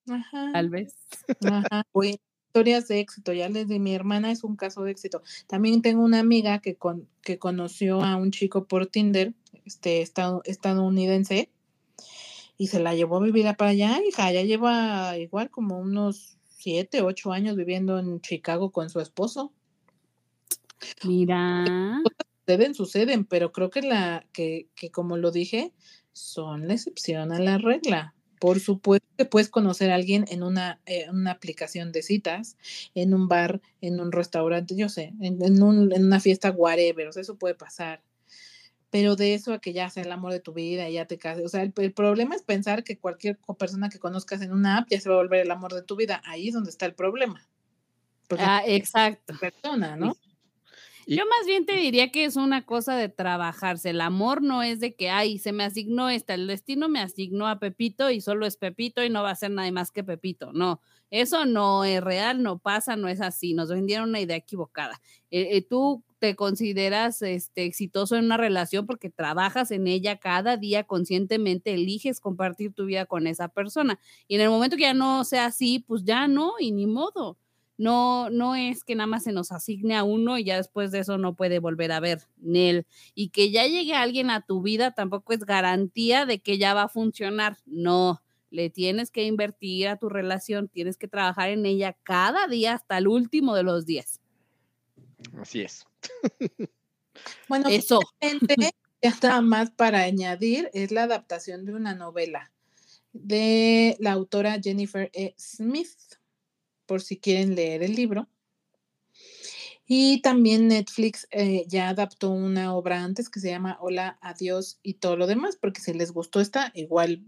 Ajá. 0.08 0.50
Tal 0.52 0.70
vez. 0.70 0.94
Ajá, 1.40 1.82
bueno, 1.92 2.16
historias 2.48 2.88
de 2.88 3.00
éxito, 3.00 3.32
ya 3.32 3.48
les 3.48 3.68
di, 3.68 3.78
mi 3.78 3.94
hermana 3.94 4.30
es 4.30 4.42
un 4.44 4.56
caso 4.56 4.82
de 4.82 4.90
éxito. 4.92 5.22
También 5.46 5.82
tengo 5.82 6.02
una 6.02 6.20
amiga 6.20 6.60
que, 6.60 6.76
con, 6.76 7.08
que 7.22 7.38
conoció 7.38 8.02
a 8.02 8.16
un 8.16 8.30
chico 8.30 8.66
por 8.66 8.86
Tinder, 8.86 9.34
este 9.64 10.02
estad- 10.02 10.40
estadounidense, 10.44 11.50
y 12.56 12.66
se 12.68 12.80
la 12.80 12.94
llevó 12.94 13.16
a 13.16 13.24
vivir 13.24 13.46
a 13.46 13.54
para 13.54 13.70
allá, 13.70 14.00
hija, 14.06 14.32
ya 14.32 14.42
lleva 14.42 15.16
igual 15.18 15.50
como 15.50 15.78
unos 15.78 16.38
siete, 16.48 17.02
ocho 17.02 17.32
años 17.32 17.56
viviendo 17.56 17.98
en 17.98 18.20
Chicago 18.20 18.72
con 18.72 18.90
su 18.90 19.00
esposo. 19.00 19.52
Mira. 21.04 22.00
Suceden, 22.46 22.74
suceden, 22.74 23.24
pero 23.24 23.52
creo 23.52 23.70
que 23.70 23.82
la, 23.82 24.26
que, 24.32 24.68
que 24.74 24.90
como 24.90 25.16
lo 25.16 25.30
dije, 25.30 25.72
son 26.12 26.66
la 26.66 26.74
excepción 26.74 27.32
a 27.32 27.38
la 27.38 27.58
regla. 27.58 28.14
Por 28.40 28.60
supuesto 28.60 29.06
que 29.18 29.24
puedes 29.24 29.48
conocer 29.48 29.90
a 29.90 29.96
alguien 29.96 30.24
en 30.28 30.42
una, 30.44 30.80
eh, 30.86 31.06
una 31.10 31.32
aplicación 31.32 31.90
de 31.92 32.02
citas, 32.02 32.56
en 32.94 33.12
un 33.12 33.26
bar, 33.28 33.60
en 33.80 34.00
un 34.00 34.12
restaurante, 34.12 34.76
yo 34.76 34.88
sé, 34.88 35.12
en, 35.20 35.42
en 35.42 35.62
un- 35.62 35.92
en 35.92 36.04
una 36.06 36.20
fiesta, 36.20 36.50
whatever, 36.52 37.08
o 37.08 37.12
sea, 37.12 37.22
eso 37.22 37.36
puede 37.36 37.54
pasar. 37.56 38.02
Pero 38.90 39.16
de 39.16 39.34
eso 39.34 39.52
a 39.52 39.58
que 39.60 39.72
ya 39.74 39.90
sea 39.90 40.04
el 40.04 40.12
amor 40.12 40.32
de 40.32 40.40
tu 40.40 40.54
vida 40.54 40.88
y 40.88 40.94
ya 40.94 41.04
te 41.06 41.18
cases, 41.18 41.44
o 41.44 41.48
sea, 41.48 41.62
el, 41.62 41.74
el 41.76 41.92
problema 41.92 42.34
es 42.36 42.42
pensar 42.42 42.84
que 42.84 42.96
cualquier 42.96 43.38
persona 43.58 43.90
que 43.90 43.98
conozcas 43.98 44.40
en 44.40 44.52
una 44.52 44.78
app 44.78 44.88
ya 44.88 45.00
se 45.00 45.08
va 45.10 45.16
a 45.16 45.18
volver 45.18 45.40
el 45.40 45.50
amor 45.50 45.74
de 45.74 45.82
tu 45.82 45.96
vida. 45.96 46.22
Ahí 46.24 46.48
es 46.48 46.54
donde 46.54 46.70
está 46.70 46.86
el 46.86 46.94
problema. 46.94 47.46
Porque 48.28 48.44
Ah, 48.46 48.62
exacto. 48.64 49.34
persona, 49.38 49.96
¿no? 49.96 50.16
Yo 51.10 51.24
más 51.24 51.46
bien 51.46 51.64
te 51.64 51.72
diría 51.72 52.12
que 52.12 52.26
es 52.26 52.36
una 52.36 52.66
cosa 52.66 52.94
de 52.94 53.08
trabajarse. 53.08 53.88
El 53.90 54.02
amor 54.02 54.42
no 54.42 54.62
es 54.62 54.78
de 54.78 54.94
que, 54.94 55.08
ay, 55.08 55.38
se 55.38 55.52
me 55.52 55.64
asignó 55.64 56.10
esta, 56.10 56.34
el 56.34 56.46
destino 56.46 56.90
me 56.90 57.00
asignó 57.00 57.48
a 57.48 57.58
Pepito 57.58 58.10
y 58.10 58.20
solo 58.20 58.44
es 58.44 58.58
Pepito 58.58 59.02
y 59.02 59.08
no 59.08 59.22
va 59.22 59.30
a 59.30 59.34
ser 59.34 59.50
nadie 59.50 59.72
más 59.72 59.90
que 59.90 60.04
Pepito. 60.04 60.52
No, 60.52 60.82
eso 61.10 61.46
no 61.46 61.84
es 61.84 62.02
real, 62.04 62.42
no 62.42 62.58
pasa, 62.58 62.94
no 62.96 63.08
es 63.08 63.22
así. 63.22 63.54
Nos 63.54 63.70
vendieron 63.70 64.10
una 64.10 64.20
idea 64.20 64.36
equivocada. 64.36 65.00
Eh, 65.30 65.56
eh, 65.56 65.62
tú 65.62 66.04
te 66.18 66.36
consideras 66.36 67.22
este, 67.22 67.64
exitoso 67.64 68.16
en 68.16 68.26
una 68.26 68.36
relación 68.36 68.84
porque 68.84 69.08
trabajas 69.08 69.70
en 69.70 69.86
ella 69.86 70.18
cada 70.18 70.58
día 70.58 70.84
conscientemente, 70.84 71.72
eliges 71.72 72.20
compartir 72.20 72.74
tu 72.74 72.84
vida 72.84 73.06
con 73.06 73.26
esa 73.26 73.48
persona. 73.48 73.98
Y 74.26 74.34
en 74.34 74.42
el 74.42 74.50
momento 74.50 74.76
que 74.76 74.82
ya 74.82 74.92
no 74.92 75.24
sea 75.24 75.46
así, 75.46 75.78
pues 75.78 76.04
ya 76.04 76.28
no, 76.28 76.52
y 76.60 76.70
ni 76.70 76.86
modo. 76.86 77.38
No, 77.78 78.28
no 78.28 78.56
es 78.56 78.84
que 78.84 78.94
nada 78.94 79.06
más 79.06 79.22
se 79.22 79.32
nos 79.32 79.52
asigne 79.52 79.96
a 79.96 80.02
uno 80.02 80.36
y 80.36 80.44
ya 80.44 80.56
después 80.56 80.90
de 80.90 80.98
eso 80.98 81.16
no 81.16 81.34
puede 81.34 81.60
volver 81.60 81.92
a 81.92 82.00
ver 82.00 82.26
Nel. 82.36 82.86
Y 83.14 83.30
que 83.30 83.50
ya 83.50 83.66
llegue 83.66 83.94
alguien 83.94 84.30
a 84.30 84.42
tu 84.42 84.60
vida 84.60 84.90
tampoco 84.90 85.32
es 85.32 85.40
garantía 85.40 86.26
de 86.26 86.40
que 86.40 86.58
ya 86.58 86.74
va 86.74 86.82
a 86.82 86.88
funcionar. 86.88 87.56
No, 87.64 88.20
le 88.50 88.68
tienes 88.68 89.10
que 89.10 89.24
invertir 89.24 89.88
a 89.88 89.96
tu 89.96 90.08
relación, 90.08 90.68
tienes 90.68 90.96
que 90.98 91.08
trabajar 91.08 91.50
en 91.50 91.64
ella 91.64 91.96
cada 92.02 92.46
día 92.48 92.74
hasta 92.74 92.98
el 92.98 93.08
último 93.08 93.54
de 93.54 93.62
los 93.62 93.86
días. 93.86 94.20
Así 95.40 95.60
es. 95.62 95.86
Bueno, 97.48 97.68
Eso. 97.68 98.00
ya 98.20 98.70
está 99.00 99.40
más 99.40 99.70
para 99.70 100.02
añadir, 100.02 100.70
es 100.72 100.92
la 100.92 101.04
adaptación 101.04 101.64
de 101.64 101.74
una 101.74 101.94
novela 101.94 102.52
de 103.12 103.96
la 104.00 104.12
autora 104.12 104.60
Jennifer 104.62 105.10
E. 105.12 105.34
Smith, 105.38 105.88
por 106.88 107.02
si 107.02 107.18
quieren 107.18 107.54
leer 107.54 107.82
el 107.84 107.94
libro. 107.94 108.26
Y 109.86 110.20
también 110.22 110.68
Netflix 110.68 111.28
eh, 111.30 111.64
ya 111.68 111.90
adaptó 111.90 112.30
una 112.30 112.74
obra 112.74 113.04
antes 113.04 113.30
que 113.30 113.40
se 113.40 113.50
llama 113.50 113.78
Hola, 113.80 114.18
Adiós 114.20 114.80
y 114.82 114.94
todo 114.94 115.16
lo 115.16 115.26
demás, 115.26 115.56
porque 115.56 115.80
si 115.80 115.92
les 115.92 116.12
gustó 116.12 116.40
esta, 116.40 116.72
igual 116.74 117.22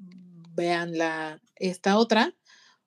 vean 0.55 0.99
la, 0.99 1.41
esta 1.57 1.97
otra. 1.97 2.35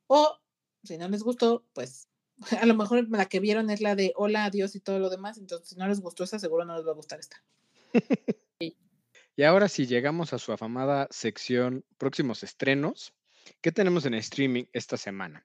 O 0.08 0.38
si 0.84 0.98
no 0.98 1.08
les 1.10 1.24
gustó, 1.24 1.66
pues 1.74 2.08
a 2.60 2.66
lo 2.66 2.76
mejor 2.76 3.08
la 3.10 3.26
que 3.28 3.40
vieron 3.40 3.70
es 3.70 3.82
la 3.82 3.96
de 3.96 4.14
Hola, 4.16 4.46
Adiós 4.46 4.76
y 4.76 4.80
todo 4.80 5.00
lo 5.00 5.10
demás. 5.10 5.38
Entonces, 5.38 5.70
si 5.70 5.76
no 5.76 5.88
les 5.88 6.02
gustó 6.02 6.24
esta, 6.24 6.40
seguro 6.40 6.66
no 6.66 6.76
les 6.76 6.86
va 6.86 6.92
a 6.92 6.96
gustar 6.96 7.20
esta. 7.20 7.44
Y 9.36 9.42
ahora 9.42 9.68
sí, 9.68 9.88
llegamos 9.88 10.32
a 10.34 10.38
su 10.38 10.52
afamada 10.52 11.08
sección 11.10 11.84
próximos 11.98 12.44
estrenos. 12.44 13.16
¿Qué 13.62 13.72
tenemos 13.72 14.06
en 14.06 14.14
streaming 14.14 14.66
esta 14.74 14.96
semana? 14.96 15.44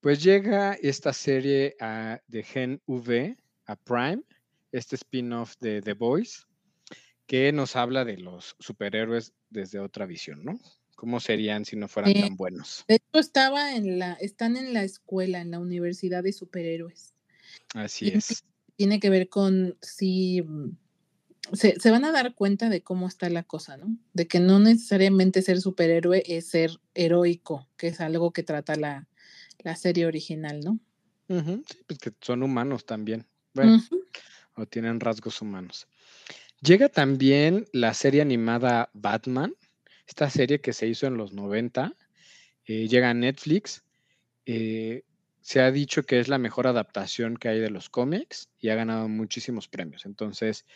Pues 0.00 0.22
llega 0.22 0.74
esta 0.74 1.12
serie 1.12 1.74
a- 1.80 2.20
de 2.28 2.42
Gen 2.42 2.80
V 2.86 3.36
a 3.66 3.76
Prime, 3.76 4.22
este 4.72 4.96
spin-off 4.96 5.54
de 5.60 5.82
The 5.82 5.94
Boys, 5.94 6.46
que 7.26 7.52
nos 7.52 7.74
habla 7.76 8.04
de 8.04 8.16
los 8.18 8.54
superhéroes 8.58 9.32
desde 9.50 9.80
otra 9.80 10.06
visión, 10.06 10.44
¿no? 10.44 10.58
¿Cómo 10.94 11.20
serían 11.20 11.64
si 11.64 11.76
no 11.76 11.88
fueran 11.88 12.12
Sí. 12.12 12.20
tan 12.20 12.36
buenos? 12.36 12.84
De 12.88 12.96
hecho, 12.96 13.18
estaba 13.18 13.74
en 13.74 13.98
la, 13.98 14.12
están 14.14 14.56
en 14.56 14.72
la 14.72 14.82
escuela, 14.84 15.40
en 15.40 15.50
la 15.50 15.58
Universidad 15.58 16.22
de 16.22 16.32
Superhéroes. 16.32 17.14
Así 17.74 18.08
es. 18.08 18.44
Tiene 18.76 19.00
que 19.00 19.10
ver 19.10 19.28
con 19.28 19.76
si 19.82 20.42
mm, 20.42 20.76
se, 21.52 21.78
se 21.80 21.90
van 21.90 22.04
a 22.04 22.12
dar 22.12 22.34
cuenta 22.34 22.68
de 22.68 22.82
cómo 22.82 23.08
está 23.08 23.28
la 23.30 23.42
cosa, 23.42 23.76
¿no? 23.76 23.96
De 24.12 24.28
que 24.28 24.38
no 24.40 24.58
necesariamente 24.60 25.42
ser 25.42 25.60
superhéroe 25.60 26.22
es 26.26 26.48
ser 26.48 26.70
heroico, 26.94 27.68
que 27.76 27.88
es 27.88 28.00
algo 28.00 28.32
que 28.32 28.42
trata 28.42 28.76
la, 28.76 29.07
la 29.58 29.76
serie 29.76 30.06
original, 30.06 30.60
¿no? 30.60 30.78
Sí, 31.66 31.78
pues 31.86 31.98
que 31.98 32.12
son 32.20 32.42
humanos 32.42 32.86
también. 32.86 33.26
Bueno, 33.54 33.82
o 34.54 34.66
tienen 34.66 35.00
rasgos 35.00 35.42
humanos. 35.42 35.86
Llega 36.60 36.88
también 36.88 37.66
la 37.72 37.94
serie 37.94 38.20
animada 38.22 38.90
Batman, 38.92 39.54
esta 40.06 40.30
serie 40.30 40.60
que 40.60 40.72
se 40.72 40.86
hizo 40.86 41.06
en 41.06 41.16
los 41.16 41.32
90, 41.32 41.94
eh, 42.66 42.88
llega 42.88 43.10
a 43.10 43.14
Netflix. 43.14 43.84
eh, 44.46 45.02
se 45.40 45.60
ha 45.60 45.70
dicho 45.70 46.02
que 46.02 46.20
es 46.20 46.28
la 46.28 46.36
mejor 46.38 46.66
adaptación 46.66 47.36
que 47.38 47.48
hay 47.48 47.58
de 47.60 47.70
los 47.70 47.88
cómics 47.88 48.50
y 48.60 48.68
ha 48.68 48.74
ganado 48.74 49.08
muchísimos 49.08 49.66
premios. 49.68 50.04
Entonces, 50.04 50.66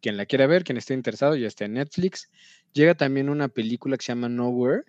quien 0.00 0.16
la 0.16 0.26
quiera 0.26 0.46
ver, 0.46 0.62
quien 0.62 0.78
esté 0.78 0.94
interesado, 0.94 1.34
ya 1.34 1.48
está 1.48 1.64
en 1.64 1.72
Netflix. 1.74 2.30
Llega 2.72 2.94
también 2.94 3.28
una 3.28 3.48
película 3.48 3.96
que 3.96 4.04
se 4.04 4.12
llama 4.12 4.28
Nowhere. 4.28 4.84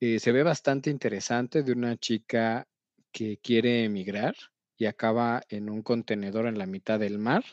eh, 0.00 0.18
se 0.20 0.32
ve 0.32 0.42
bastante 0.44 0.88
interesante 0.90 1.62
de 1.62 1.72
una 1.72 1.96
chica 1.96 2.68
que 3.12 3.38
quiere 3.38 3.84
emigrar 3.84 4.34
y 4.76 4.86
acaba 4.86 5.42
en 5.48 5.68
un 5.68 5.82
contenedor 5.82 6.46
en 6.46 6.58
la 6.58 6.66
mitad 6.66 6.98
del 6.98 7.18
mar, 7.18 7.44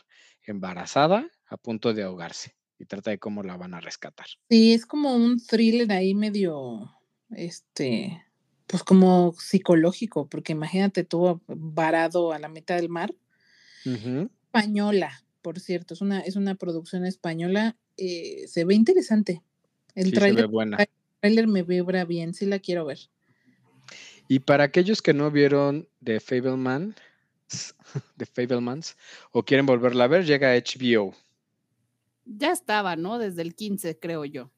embarazada, 0.42 1.28
a 1.46 1.56
punto 1.56 1.92
de 1.94 2.02
ahogarse. 2.02 2.56
Y 2.78 2.86
trata 2.86 3.10
de 3.10 3.18
cómo 3.18 3.42
la 3.42 3.56
van 3.56 3.74
a 3.74 3.80
rescatar. 3.80 4.26
Sí, 4.48 4.72
es 4.72 4.86
como 4.86 5.14
un 5.14 5.44
thriller 5.44 5.90
ahí 5.92 6.14
medio, 6.14 6.92
este, 7.30 8.24
pues 8.66 8.84
como 8.84 9.34
psicológico, 9.36 10.28
porque 10.28 10.52
imagínate 10.52 11.02
tú 11.04 11.40
varado 11.46 12.32
a 12.32 12.38
la 12.38 12.48
mitad 12.48 12.76
del 12.76 12.88
mar. 12.88 13.14
Española, 13.84 15.24
por 15.42 15.58
cierto, 15.60 15.94
es 15.94 16.00
una, 16.00 16.20
es 16.20 16.36
una 16.36 16.54
producción 16.54 17.04
española. 17.04 17.76
eh, 17.96 18.46
se 18.46 18.64
ve 18.64 18.74
interesante. 18.74 19.42
El 19.94 20.04
Sí, 20.04 20.10
se 20.10 20.14
ve 20.14 20.20
tráiler 20.20 20.46
buena. 20.46 20.76
el 20.78 20.88
tráiler 21.20 21.46
me 21.48 21.62
vibra 21.64 22.04
bien, 22.04 22.32
sí 22.32 22.46
la 22.46 22.60
quiero 22.60 22.84
ver. 22.84 22.98
Y 24.28 24.40
para 24.40 24.64
aquellos 24.64 25.00
que 25.00 25.14
no 25.14 25.30
vieron 25.30 25.88
The 26.04 26.20
Fableman, 26.20 26.94
The 28.18 28.26
Fablemans, 28.26 28.96
o 29.32 29.42
quieren 29.42 29.66
volverla 29.66 30.04
a 30.04 30.08
ver, 30.08 30.26
llega 30.26 30.52
a 30.52 30.56
HBO. 30.56 31.14
Ya 32.26 32.52
estaba, 32.52 32.94
¿no? 32.94 33.18
Desde 33.18 33.40
el 33.40 33.54
15, 33.54 33.98
creo 33.98 34.26
yo. 34.26 34.50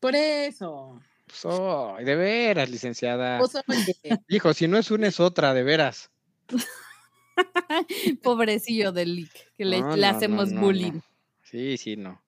Por 0.00 0.14
eso. 0.14 1.00
Pues, 1.26 1.44
oh, 1.44 1.96
de 1.98 2.14
veras, 2.14 2.68
licenciada. 2.70 3.38
Pues, 3.38 3.52
Hijo, 4.28 4.52
si 4.52 4.68
no 4.68 4.78
es 4.78 4.90
una, 4.90 5.08
es 5.08 5.18
otra, 5.18 5.54
de 5.54 5.62
veras. 5.62 6.10
Pobrecillo 8.22 8.92
del 8.92 9.16
Lick, 9.16 9.54
que 9.56 9.64
le, 9.64 9.80
No, 9.80 9.96
le 9.96 10.02
no, 10.02 10.12
no, 10.12 10.16
hacemos 10.16 10.52
no, 10.52 10.60
bullying. 10.60 10.92
no. 10.94 11.02
Sí, 11.42 11.78
sí, 11.78 11.96
no. 11.96 12.22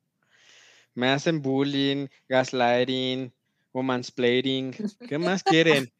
Me 0.94 1.08
hacen 1.08 1.42
bullying, 1.42 2.08
gaslighting, 2.28 3.32
womansplaining. 3.72 4.74
¿Qué 5.06 5.18
más 5.18 5.42
quieren? 5.42 5.92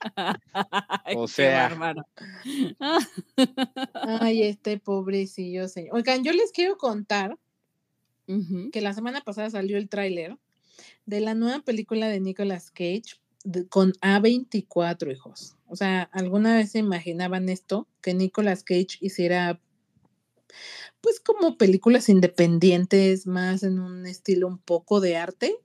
O 1.16 1.26
sea. 1.28 1.68
ay, 4.20 4.42
este 4.42 4.78
pobrecillo 4.78 5.68
señor. 5.68 5.94
Oigan, 5.96 6.22
yo 6.24 6.32
les 6.32 6.52
quiero 6.52 6.76
contar 6.76 7.38
que 8.72 8.80
la 8.82 8.92
semana 8.92 9.22
pasada 9.22 9.48
salió 9.48 9.78
el 9.78 9.88
tráiler 9.88 10.36
de 11.06 11.20
la 11.20 11.34
nueva 11.34 11.60
película 11.60 12.08
de 12.08 12.20
Nicolas 12.20 12.70
Cage 12.70 13.18
de- 13.42 13.66
con 13.66 13.92
A24, 14.02 15.10
hijos. 15.10 15.56
O 15.66 15.76
sea, 15.76 16.02
¿alguna 16.12 16.54
vez 16.56 16.72
se 16.72 16.78
imaginaban 16.78 17.48
esto? 17.48 17.88
Que 18.02 18.12
Nicolas 18.12 18.64
Cage 18.64 18.98
hiciera, 19.00 19.60
pues, 21.00 21.20
como 21.20 21.56
películas 21.56 22.10
independientes, 22.10 23.26
más 23.26 23.62
en 23.62 23.78
un 23.80 24.06
estilo 24.06 24.46
un 24.46 24.58
poco 24.58 25.00
de 25.00 25.16
arte. 25.16 25.56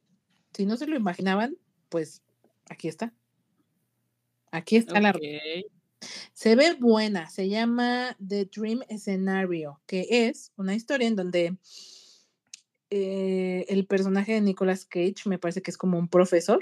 Si 0.54 0.66
no 0.66 0.78
se 0.78 0.88
lo 0.88 0.96
imaginaban, 0.96 1.58
pues 1.90 2.22
aquí 2.70 2.88
está. 2.88 3.14
Aquí 4.54 4.76
está 4.76 5.02
la 5.02 5.10
Ok. 5.10 5.20
se 6.34 6.56
ve 6.56 6.76
buena, 6.80 7.28
se 7.28 7.50
llama 7.50 8.16
The 8.26 8.46
Dream 8.46 8.82
Scenario, 9.00 9.82
que 9.88 10.06
es 10.10 10.52
una 10.58 10.76
historia 10.76 11.08
en 11.08 11.16
donde 11.16 11.58
eh, 12.92 13.66
el 13.68 13.88
personaje 13.88 14.34
de 14.34 14.42
Nicolas 14.42 14.86
Cage 14.86 15.16
me 15.26 15.40
parece 15.40 15.64
que 15.64 15.72
es 15.72 15.78
como 15.78 15.98
un 15.98 16.08
profesor 16.08 16.62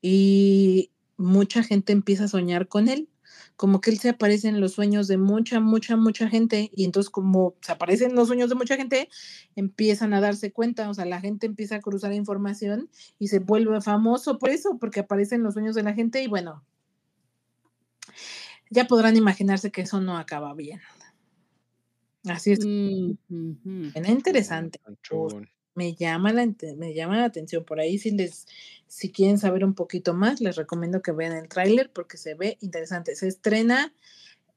y 0.00 0.92
mucha 1.16 1.64
gente 1.64 1.92
empieza 1.92 2.24
a 2.24 2.28
soñar 2.28 2.68
con 2.68 2.86
él, 2.86 3.08
como 3.56 3.80
que 3.80 3.90
él 3.90 3.98
se 3.98 4.10
aparece 4.10 4.46
en 4.46 4.60
los 4.60 4.70
sueños 4.70 5.08
de 5.08 5.18
mucha, 5.18 5.58
mucha, 5.58 5.96
mucha 5.96 6.28
gente 6.28 6.70
y 6.72 6.84
entonces 6.84 7.10
como 7.10 7.56
se 7.62 7.72
aparece 7.72 8.04
en 8.04 8.14
los 8.14 8.28
sueños 8.28 8.48
de 8.48 8.54
mucha 8.54 8.76
gente, 8.76 9.08
empiezan 9.56 10.14
a 10.14 10.20
darse 10.20 10.52
cuenta, 10.52 10.88
o 10.88 10.94
sea, 10.94 11.04
la 11.04 11.20
gente 11.20 11.46
empieza 11.46 11.74
a 11.74 11.80
cruzar 11.80 12.12
información 12.12 12.88
y 13.18 13.26
se 13.26 13.40
vuelve 13.40 13.80
famoso 13.80 14.38
por 14.38 14.50
eso, 14.50 14.78
porque 14.78 15.00
aparece 15.00 15.34
en 15.34 15.42
los 15.42 15.54
sueños 15.54 15.74
de 15.74 15.82
la 15.82 15.94
gente 15.94 16.22
y 16.22 16.28
bueno, 16.28 16.62
ya 18.70 18.86
podrán 18.86 19.16
imaginarse 19.16 19.70
que 19.70 19.82
eso 19.82 20.00
no 20.00 20.18
acaba 20.18 20.54
bien. 20.54 20.80
Así 22.26 22.52
es, 22.52 22.60
Mm, 22.64 23.90
interesante. 24.06 24.80
Me 25.74 25.94
llama, 25.94 26.32
la, 26.32 26.46
me 26.76 26.94
llama 26.94 27.18
la 27.18 27.24
atención 27.24 27.64
por 27.64 27.80
ahí. 27.80 27.98
Si, 27.98 28.12
les, 28.12 28.46
si 28.86 29.10
quieren 29.10 29.38
saber 29.38 29.64
un 29.64 29.74
poquito 29.74 30.14
más, 30.14 30.40
les 30.40 30.56
recomiendo 30.56 31.02
que 31.02 31.12
vean 31.12 31.32
el 31.32 31.48
tráiler 31.48 31.90
porque 31.92 32.16
se 32.16 32.34
ve 32.34 32.58
interesante. 32.60 33.16
Se 33.16 33.26
estrena 33.26 33.92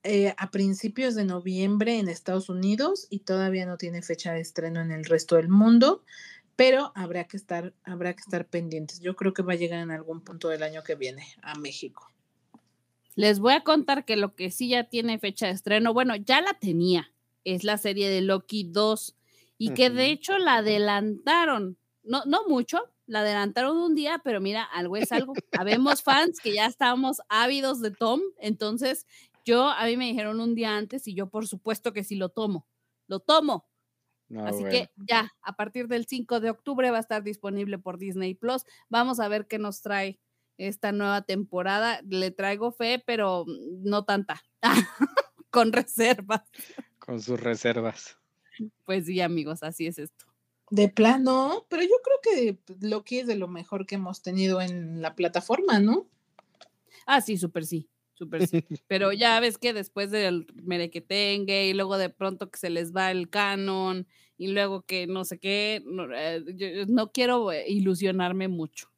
eh, 0.04 0.36
a 0.38 0.52
principios 0.52 1.16
de 1.16 1.26
noviembre 1.26 1.98
en 1.98 2.08
Estados 2.08 2.50
Unidos 2.50 3.08
y 3.10 3.20
todavía 3.20 3.66
no 3.66 3.78
tiene 3.78 4.04
fecha 4.04 4.32
de 4.32 4.42
estreno 4.42 4.80
en 4.80 4.92
el 4.92 5.06
resto 5.06 5.38
del 5.38 5.50
mundo, 5.50 6.04
pero 6.56 6.92
habrá 6.96 7.26
que 7.26 7.36
estar, 7.36 7.74
habrá 7.84 8.14
que 8.14 8.22
estar 8.22 8.46
pendientes. 8.46 9.00
Yo 9.00 9.16
creo 9.16 9.34
que 9.34 9.42
va 9.42 9.54
a 9.54 9.58
llegar 9.58 9.80
en 9.82 9.92
algún 9.92 10.22
punto 10.22 10.50
del 10.50 10.64
año 10.64 10.84
que 10.84 10.96
viene 10.96 11.26
a 11.42 11.56
México. 11.56 12.12
Les 13.18 13.40
voy 13.40 13.54
a 13.54 13.64
contar 13.64 14.06
que 14.06 14.16
lo 14.16 14.36
que 14.36 14.52
sí 14.52 14.70
ya 14.70 14.84
tiene 14.84 15.18
fecha 15.18 15.48
de 15.48 15.54
estreno, 15.54 15.92
bueno, 15.92 16.16
ya 16.16 16.40
la 16.40 16.54
tenía, 16.54 17.12
es 17.44 17.64
la 17.64 17.80
serie 17.80 18.12
de 18.12 18.22
Loki 18.22 18.64
2 18.64 19.16
y 19.58 19.74
que 19.74 19.90
de 19.90 20.12
hecho 20.12 20.38
la 20.38 20.58
adelantaron, 20.58 21.80
no, 22.04 22.24
no 22.26 22.48
mucho, 22.48 22.80
la 23.08 23.22
adelantaron 23.22 23.76
un 23.76 23.96
día, 23.96 24.22
pero 24.24 24.40
mira, 24.40 24.62
algo 24.62 24.98
es 24.98 25.12
algo. 25.12 25.34
Habemos 25.58 26.04
fans 26.04 26.40
que 26.40 26.54
ya 26.54 26.68
estábamos 26.68 27.18
ávidos 27.28 27.82
de 27.82 27.90
Tom, 27.90 28.22
entonces 28.38 29.08
yo, 29.44 29.68
a 29.68 29.86
mí 29.88 29.98
me 29.98 30.06
dijeron 30.06 30.40
un 30.40 30.54
día 30.54 30.78
antes 30.78 31.08
y 31.08 31.16
yo 31.16 31.28
por 31.28 31.48
supuesto 31.48 31.94
que 31.94 32.04
sí 32.04 32.18
lo 32.18 32.30
tomo, 32.30 32.68
lo 33.08 33.20
tomo. 33.20 33.68
No, 34.30 34.46
Así 34.46 34.60
bueno. 34.60 34.70
que 34.70 34.90
ya, 35.10 35.32
a 35.42 35.56
partir 35.56 35.88
del 35.88 36.06
5 36.06 36.40
de 36.40 36.52
octubre 36.52 36.92
va 36.92 36.98
a 36.98 37.02
estar 37.02 37.24
disponible 37.24 37.80
por 37.80 37.98
Disney 37.98 38.36
Plus. 38.36 38.64
Vamos 38.90 39.20
a 39.20 39.28
ver 39.28 39.48
qué 39.48 39.58
nos 39.58 39.82
trae 39.82 40.20
esta 40.58 40.92
nueva 40.92 41.22
temporada. 41.24 42.02
Le 42.08 42.32
traigo 42.32 42.72
fe, 42.72 43.02
pero 43.06 43.46
no 43.48 44.06
tanta. 44.06 44.42
Con 45.50 45.72
reservas. 45.72 46.44
Con 47.00 47.22
sus 47.22 47.40
reservas. 47.40 48.18
Pues 48.86 49.06
sí, 49.06 49.22
amigos, 49.22 49.64
así 49.64 49.88
es 49.88 50.00
esto. 50.00 50.26
De 50.70 50.90
plano, 50.90 51.66
pero 51.70 51.84
yo 51.84 51.96
creo 52.04 52.20
que 52.22 52.60
Loki 52.82 53.20
es 53.20 53.28
de 53.28 53.36
lo 53.36 53.48
mejor 53.48 53.86
que 53.86 53.96
hemos 53.96 54.22
tenido 54.22 54.62
en 54.62 55.02
la 55.02 55.16
plataforma, 55.16 55.80
¿no? 55.80 56.10
Ah, 57.06 57.22
sí, 57.22 57.38
súper 57.38 57.66
sí, 57.66 57.90
súper 58.16 58.48
sí. 58.48 58.66
Pero 58.88 59.14
ya 59.14 59.40
ves 59.40 59.58
que 59.58 59.72
después 59.72 60.12
del 60.12 60.46
merequetengue 60.62 61.68
y 61.68 61.74
luego 61.74 61.98
de 61.98 62.10
pronto 62.10 62.52
que 62.52 62.60
se 62.60 62.70
les 62.70 62.94
va 62.94 63.12
el 63.12 63.30
canon 63.30 64.08
y 64.38 64.48
luego 64.48 64.82
que 64.82 65.08
no 65.08 65.24
sé 65.24 65.40
qué, 65.40 65.82
no, 65.86 66.14
eh, 66.14 66.44
yo 66.56 66.86
no 66.88 67.14
quiero 67.14 67.54
eh, 67.54 67.64
ilusionarme 67.70 68.50
mucho. 68.50 68.92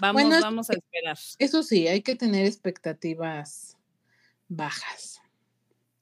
Vamos, 0.00 0.22
Bueno, 0.22 0.40
vamos 0.40 0.70
a 0.70 0.74
esperar. 0.74 1.18
Eso 1.38 1.62
sí, 1.62 1.88
hay 1.88 2.02
que 2.02 2.16
tener 2.16 2.46
expectativas 2.46 3.76
bajas. 4.48 5.20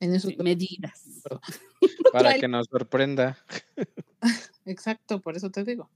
En 0.01 0.15
eso 0.15 0.29
Sí, 0.29 0.37
medidas. 0.39 1.23
Para 2.13 2.35
que 2.39 2.49
nos 2.49 2.67
sorprenda. 2.67 3.39
Exacto, 4.65 5.21
por 5.21 5.37
eso 5.37 5.51
te 5.51 5.65
digo. 5.65 5.91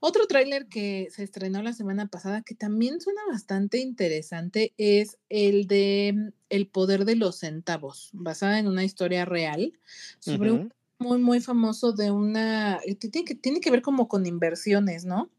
Otro 0.00 0.26
tráiler 0.26 0.66
que 0.66 1.08
se 1.10 1.22
estrenó 1.22 1.62
la 1.62 1.72
semana 1.72 2.08
pasada 2.08 2.42
que 2.42 2.54
también 2.54 3.00
suena 3.00 3.22
bastante 3.30 3.78
interesante 3.78 4.74
es 4.76 5.16
el 5.30 5.66
de 5.66 6.12
mm, 6.14 6.28
El 6.50 6.66
poder 6.66 7.04
de 7.04 7.16
los 7.16 7.38
centavos, 7.38 8.10
basada 8.12 8.58
en 8.58 8.66
una 8.66 8.84
historia 8.84 9.24
real 9.24 9.72
sobre 10.18 10.52
un 10.52 10.66
Ujú. 10.66 10.74
muy, 10.98 11.18
muy 11.18 11.40
famoso 11.40 11.92
de 11.92 12.10
una, 12.10 12.80
eh, 12.84 12.96
que 12.96 13.08
tiene 13.08 13.24
que, 13.24 13.34
tiene 13.34 13.60
que 13.60 13.70
ver 13.70 13.82
como 13.82 14.08
con 14.08 14.26
inversiones, 14.26 15.04
¿no? 15.04 15.30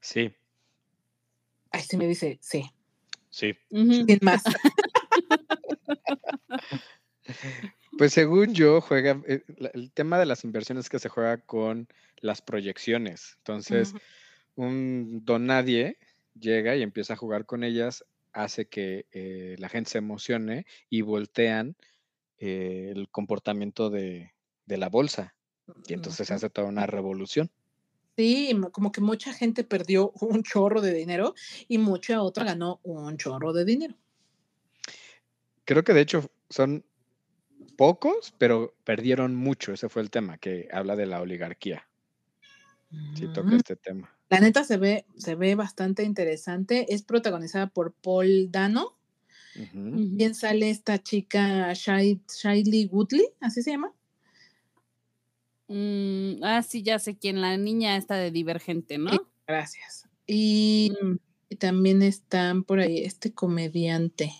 Sí, 0.00 0.32
Ay, 1.74 1.82
sí 1.82 1.96
me 1.96 2.06
dice, 2.06 2.38
sí, 2.40 2.70
sí. 3.30 3.58
Ujú. 3.70 4.06
sin 4.06 4.18
más. 4.22 4.44
Pues 7.96 8.12
según 8.12 8.54
yo, 8.54 8.80
juega, 8.80 9.22
eh, 9.26 9.42
el 9.72 9.92
tema 9.92 10.18
de 10.18 10.26
las 10.26 10.44
inversiones 10.44 10.86
es 10.86 10.90
que 10.90 10.98
se 10.98 11.08
juega 11.08 11.38
con 11.38 11.88
las 12.20 12.42
proyecciones. 12.42 13.36
Entonces, 13.38 13.94
un 14.56 15.24
don 15.24 15.46
nadie 15.46 15.96
llega 16.38 16.76
y 16.76 16.82
empieza 16.82 17.14
a 17.14 17.16
jugar 17.16 17.46
con 17.46 17.62
ellas, 17.62 18.04
hace 18.32 18.66
que 18.66 19.06
eh, 19.12 19.54
la 19.58 19.68
gente 19.68 19.92
se 19.92 19.98
emocione 19.98 20.66
y 20.90 21.02
voltean 21.02 21.76
eh, 22.38 22.92
el 22.94 23.08
comportamiento 23.10 23.90
de, 23.90 24.34
de 24.66 24.76
la 24.76 24.88
bolsa. 24.88 25.34
Y 25.86 25.94
entonces 25.94 26.26
se 26.26 26.34
hace 26.34 26.50
toda 26.50 26.68
una 26.68 26.86
revolución. 26.86 27.50
Sí, 28.16 28.54
mo- 28.54 28.70
como 28.70 28.92
que 28.92 29.00
mucha 29.00 29.32
gente 29.32 29.64
perdió 29.64 30.10
un 30.20 30.42
chorro 30.42 30.80
de 30.80 30.94
dinero 30.94 31.34
y 31.68 31.78
mucha 31.78 32.22
otra 32.22 32.44
ganó 32.44 32.80
un 32.84 33.16
chorro 33.16 33.52
de 33.52 33.64
dinero. 33.64 33.94
Creo 35.64 35.82
que 35.82 35.94
de 35.94 36.02
hecho 36.02 36.30
son 36.50 36.84
pocos, 37.76 38.34
pero 38.38 38.74
perdieron 38.84 39.34
mucho. 39.34 39.72
Ese 39.72 39.88
fue 39.88 40.02
el 40.02 40.10
tema, 40.10 40.38
que 40.38 40.68
habla 40.72 40.94
de 40.96 41.06
la 41.06 41.20
oligarquía. 41.20 41.88
Sí, 43.14 43.26
toca 43.32 43.48
Ujú. 43.48 43.56
este 43.56 43.76
tema. 43.76 44.14
La 44.28 44.40
neta 44.40 44.64
se 44.64 44.76
ve, 44.76 45.06
se 45.16 45.34
ve 45.34 45.54
bastante 45.54 46.02
interesante. 46.04 46.92
Es 46.92 47.02
protagonizada 47.02 47.68
por 47.68 47.92
Paul 47.94 48.50
Dano. 48.50 48.96
Ujú. 49.56 49.90
Bien 49.94 50.34
sale 50.34 50.70
esta 50.70 51.02
chica 51.02 51.72
Shailene 51.72 52.88
Woodley, 52.90 53.26
así 53.40 53.62
se 53.62 53.70
llama. 53.72 53.92
Mm, 55.74 56.44
ah, 56.44 56.62
sí, 56.62 56.84
ya 56.84 57.00
sé 57.00 57.16
quién, 57.16 57.40
la 57.40 57.56
niña 57.56 57.96
esta 57.96 58.14
de 58.14 58.30
Divergente, 58.30 58.96
¿no? 58.96 59.10
Gracias. 59.44 60.08
Y, 60.24 60.92
Mm, 61.02 61.16
y 61.48 61.56
también 61.56 62.00
están 62.00 62.62
por 62.62 62.78
ahí 62.78 63.02
este 63.02 63.32
comediante, 63.32 64.32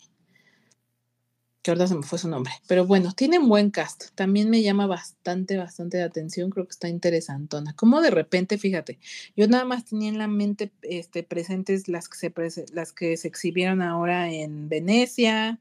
que 1.60 1.72
ahorita 1.72 1.88
se 1.88 1.96
me 1.96 2.04
fue 2.04 2.20
su 2.20 2.28
nombre, 2.28 2.52
pero 2.68 2.86
bueno, 2.86 3.10
tienen 3.12 3.48
buen 3.48 3.72
cast. 3.72 4.14
También 4.14 4.48
me 4.48 4.62
llama 4.62 4.86
bastante, 4.86 5.56
bastante 5.56 5.98
la 5.98 6.04
atención. 6.04 6.50
Creo 6.50 6.66
que 6.66 6.72
está 6.72 6.88
interesantona. 6.88 7.74
Como 7.74 8.00
de 8.00 8.12
repente, 8.12 8.56
fíjate, 8.56 9.00
yo 9.34 9.48
nada 9.48 9.64
más 9.64 9.86
tenía 9.86 10.10
en 10.10 10.18
la 10.18 10.28
mente 10.28 10.70
este, 10.82 11.24
presentes 11.24 11.88
las 11.88 12.08
que, 12.08 12.16
se 12.48 12.64
las 12.72 12.92
que 12.92 13.16
se 13.16 13.26
exhibieron 13.26 13.82
ahora 13.82 14.30
en 14.30 14.68
Venecia 14.68 15.58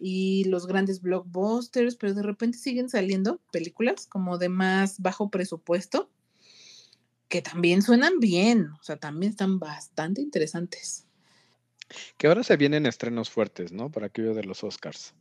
y 0.00 0.44
los 0.44 0.66
grandes 0.66 1.02
blockbusters, 1.02 1.96
pero 1.96 2.14
de 2.14 2.22
repente 2.22 2.58
siguen 2.58 2.88
saliendo 2.88 3.40
películas 3.52 4.06
como 4.06 4.38
de 4.38 4.48
más 4.48 5.00
bajo 5.00 5.30
presupuesto 5.30 6.10
que 7.28 7.42
también 7.42 7.80
suenan 7.80 8.18
bien, 8.18 8.70
o 8.80 8.82
sea, 8.82 8.96
también 8.96 9.30
están 9.30 9.60
bastante 9.60 10.20
interesantes. 10.20 11.06
Que 12.18 12.26
ahora 12.26 12.42
se 12.42 12.56
vienen 12.56 12.86
estrenos 12.86 13.30
fuertes, 13.30 13.72
¿no? 13.72 13.90
Para 13.90 14.06
aquello 14.06 14.34
de 14.34 14.42
los 14.42 14.64
Oscars. 14.64 15.14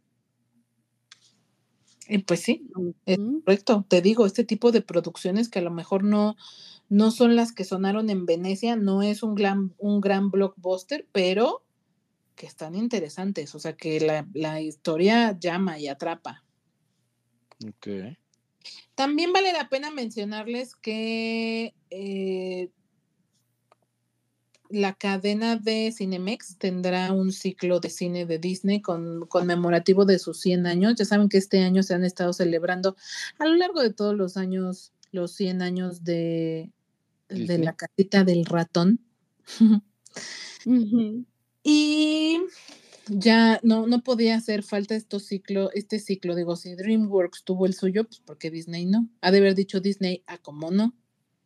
Y 2.08 2.18
pues 2.20 2.40
sí, 2.40 2.68
es 3.06 3.20
correcto. 3.46 3.86
Te 3.88 4.02
digo, 4.02 4.26
este 4.26 4.44
tipo 4.44 4.72
de 4.72 4.82
producciones 4.82 5.50
que 5.50 5.60
a 5.60 5.62
lo 5.62 5.70
mejor 5.70 6.04
no, 6.04 6.36
no 6.90 7.12
son 7.12 7.36
las 7.36 7.52
que 7.52 7.64
sonaron 7.64 8.10
en 8.10 8.26
Venecia, 8.26 8.76
no 8.76 9.04
es 9.04 9.22
un 9.22 9.36
gran, 9.36 9.76
un 9.78 10.02
gran 10.02 10.32
blockbuster, 10.32 11.08
pero 11.12 11.64
que 12.40 12.48
están 12.48 12.74
interesantes, 12.74 13.54
o 13.54 13.60
sea, 13.60 13.76
que 13.76 14.00
la, 14.00 14.26
la 14.34 14.62
historia 14.62 15.38
llama 15.38 15.78
y 15.78 15.90
atrapa. 15.90 16.46
Ok. 17.68 18.16
También 18.96 19.34
vale 19.34 19.52
la 19.52 19.68
pena 19.68 19.92
mencionarles 19.92 20.74
que 20.78 21.76
eh, 21.90 22.70
la 24.70 24.94
cadena 24.94 25.58
de 25.58 25.92
Cinemex 25.92 26.58
tendrá 26.58 27.12
un 27.12 27.34
ciclo 27.34 27.82
de 27.82 27.90
cine 27.90 28.26
de 28.26 28.40
Disney 28.40 28.82
con, 28.82 29.28
conmemorativo 29.28 30.06
de 30.06 30.18
sus 30.18 30.40
100 30.40 30.66
años. 30.66 30.96
Ya 30.96 31.04
saben 31.04 31.28
que 31.28 31.40
este 31.40 31.62
año 31.62 31.84
se 31.84 31.94
han 31.94 32.06
estado 32.06 32.32
celebrando 32.32 32.96
a 33.38 33.48
lo 33.48 33.56
largo 33.56 33.82
de 33.82 33.92
todos 33.92 34.16
los 34.16 34.38
años 34.38 34.94
los 35.12 35.34
100 35.34 35.62
años 35.62 36.06
de, 36.06 36.72
de 37.28 37.58
la 37.58 37.76
casita 37.76 38.24
del 38.24 38.46
ratón. 38.46 39.02
Ujú. 40.66 41.26
Y 41.64 42.40
ya 43.08 43.60
no, 43.64 43.88
no 43.88 44.04
podía 44.04 44.36
hacer 44.36 44.64
falta 44.64 44.96
estos 44.96 45.26
ciclo, 45.26 45.72
este 45.74 46.00
ciclo. 46.00 46.36
Digo, 46.36 46.56
si 46.56 46.76
DreamWorks 46.76 47.44
tuvo 47.44 47.66
el 47.66 47.74
suyo, 47.74 48.06
pues 48.06 48.22
porque 48.26 48.52
Disney 48.52 48.86
no. 48.86 49.10
Ha 49.22 49.32
de 49.32 49.40
haber 49.40 49.56
dicho 49.56 49.80
Disney, 49.82 50.24
a 50.28 50.38
como 50.38 50.72
no. 50.72 50.96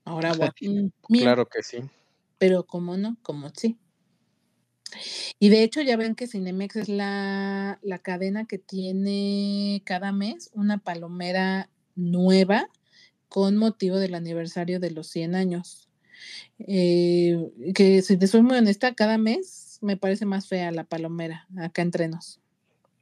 Ahora 0.06 0.32
Warner, 0.34 0.54
Mm, 1.10 1.18
Claro 1.20 1.48
que 1.48 1.64
sí. 1.64 1.78
pero 2.38 2.66
como 2.66 2.98
no, 2.98 3.18
como 3.22 3.50
sí. 3.56 3.78
Y 5.40 5.50
de 5.50 5.64
hecho 5.64 5.82
ya 5.82 5.98
ven 5.98 6.14
que 6.16 6.28
Cinemex 6.28 6.76
es 6.76 6.90
la, 6.90 7.80
la 7.82 8.00
cadena 8.00 8.46
que 8.46 8.60
tiene 8.60 9.82
cada 9.86 10.12
mes 10.12 10.52
una 10.54 10.78
palomera 10.78 11.70
nueva 11.96 12.70
con 13.30 13.58
motivo 13.58 13.98
del 13.98 14.14
aniversario 14.14 14.80
de 14.80 14.92
los 14.92 15.08
100 15.08 15.34
años. 15.36 15.90
Eh, 16.60 17.52
que 17.76 18.02
si 18.04 18.18
te 18.18 18.28
soy 18.28 18.44
muy 18.44 18.58
honesta, 18.58 18.94
cada 18.94 19.18
mes 19.18 19.48
me 19.84 19.98
parece 19.98 20.26
más 20.26 20.48
fea 20.48 20.72
la 20.72 20.84
palomera 20.84 21.48
acá 21.58 21.82
entre 21.82 22.08
nos. 22.08 22.40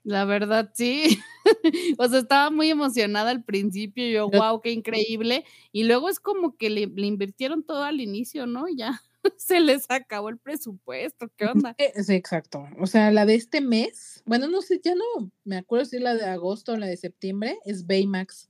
La 0.04 0.26
verdad, 0.26 0.72
sí. 0.74 1.20
o 2.00 2.08
sea, 2.08 2.20
estaba 2.20 2.50
muy 2.50 2.70
emocionada 2.70 3.30
al 3.30 3.44
principio, 3.44 4.08
yo, 4.10 4.30
wow, 4.30 4.60
qué 4.62 4.72
increíble. 4.72 5.46
Y 5.72 5.84
luego 5.84 6.10
es 6.10 6.20
como 6.20 6.58
que 6.58 6.70
le, 6.70 6.88
le 6.88 7.06
invirtieron 7.06 7.64
todo 7.64 7.84
al 7.84 8.02
inicio, 8.02 8.48
¿no? 8.48 8.66
Ya 8.76 9.00
se 9.38 9.60
les 9.60 9.86
acabó 9.90 10.30
el 10.30 10.38
presupuesto, 10.38 11.30
¿qué 11.38 11.46
onda? 11.46 11.76
Eh, 11.78 12.04
Sí, 12.04 12.14
exacto. 12.14 12.68
O 12.80 12.88
sea, 12.88 13.12
la 13.12 13.26
de 13.26 13.36
este 13.36 13.62
mes, 13.62 14.24
bueno, 14.26 14.48
no 14.48 14.62
sé, 14.62 14.82
ya 14.84 14.96
no 14.96 15.32
me 15.44 15.58
acuerdo 15.58 15.86
si 15.86 15.98
es 15.98 16.02
la 16.02 16.16
de 16.16 16.26
agosto 16.26 16.74
o 16.74 16.78
la 16.78 16.88
de 16.88 16.98
septiembre, 16.98 17.58
es 17.66 17.86
Baymax, 17.86 18.50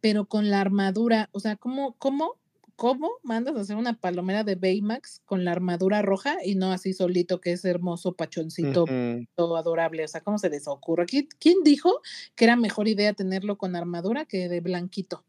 pero 0.00 0.26
con 0.26 0.50
la 0.50 0.60
armadura, 0.60 1.28
o 1.32 1.40
sea, 1.40 1.56
¿cómo, 1.56 1.94
cómo, 1.98 2.39
cómo 2.80 3.10
mandas 3.22 3.54
a 3.56 3.60
hacer 3.60 3.76
una 3.76 3.92
palomera 4.00 4.42
de 4.42 4.54
Baymax 4.54 5.20
con 5.26 5.44
la 5.44 5.52
armadura 5.52 6.00
roja 6.00 6.38
y 6.42 6.54
no 6.54 6.72
así 6.72 6.94
solito, 6.94 7.38
que 7.38 7.52
es 7.52 7.62
hermoso, 7.66 8.14
pachoncito, 8.14 8.86
todo 9.34 9.58
adorable? 9.58 10.02
O 10.02 10.08
sea, 10.08 10.22
¿cómo 10.22 10.38
se 10.38 10.48
les 10.48 10.66
ocurre? 10.66 11.04
¿Qui- 11.04 11.28
¿Quién 11.38 11.58
dijo 11.62 12.00
que 12.34 12.46
era 12.46 12.56
mejor 12.56 12.88
idea 12.88 13.12
tenerlo 13.12 13.58
con 13.58 13.76
armadura 13.76 14.24
que 14.24 14.48
de 14.48 14.60
blanquito? 14.60 15.26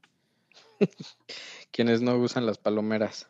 Quienes 1.71 2.01
no 2.01 2.17
usan 2.17 2.45
las 2.45 2.57
palomeras. 2.57 3.27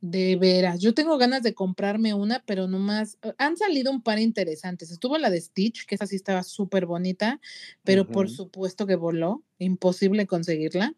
De 0.00 0.34
veras, 0.34 0.80
yo 0.80 0.92
tengo 0.92 1.16
ganas 1.16 1.44
de 1.44 1.54
comprarme 1.54 2.14
una, 2.14 2.42
pero 2.44 2.66
nomás 2.66 3.18
eh, 3.22 3.32
han 3.38 3.56
salido 3.56 3.92
un 3.92 4.02
par 4.02 4.18
interesantes. 4.18 4.90
Estuvo 4.90 5.16
la 5.18 5.30
de 5.30 5.40
Stitch, 5.40 5.86
que 5.86 5.94
esa 5.94 6.08
sí 6.08 6.16
estaba 6.16 6.42
súper 6.42 6.86
bonita, 6.86 7.40
pero 7.84 8.08
por 8.08 8.28
supuesto 8.28 8.88
que 8.88 8.96
voló, 8.96 9.44
imposible 9.58 10.26
conseguirla. 10.26 10.94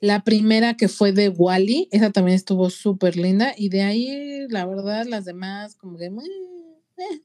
La 0.00 0.22
primera 0.22 0.74
que 0.74 0.88
fue 0.88 1.12
de 1.12 1.28
Wally, 1.28 1.88
esa 1.90 2.10
también 2.10 2.36
estuvo 2.36 2.70
súper 2.70 3.16
linda, 3.16 3.52
y 3.56 3.68
de 3.68 3.82
ahí, 3.82 4.46
la 4.48 4.64
verdad, 4.66 5.06
las 5.06 5.24
demás, 5.24 5.74
como 5.74 5.98
que 5.98 6.06
eh, 6.06 7.22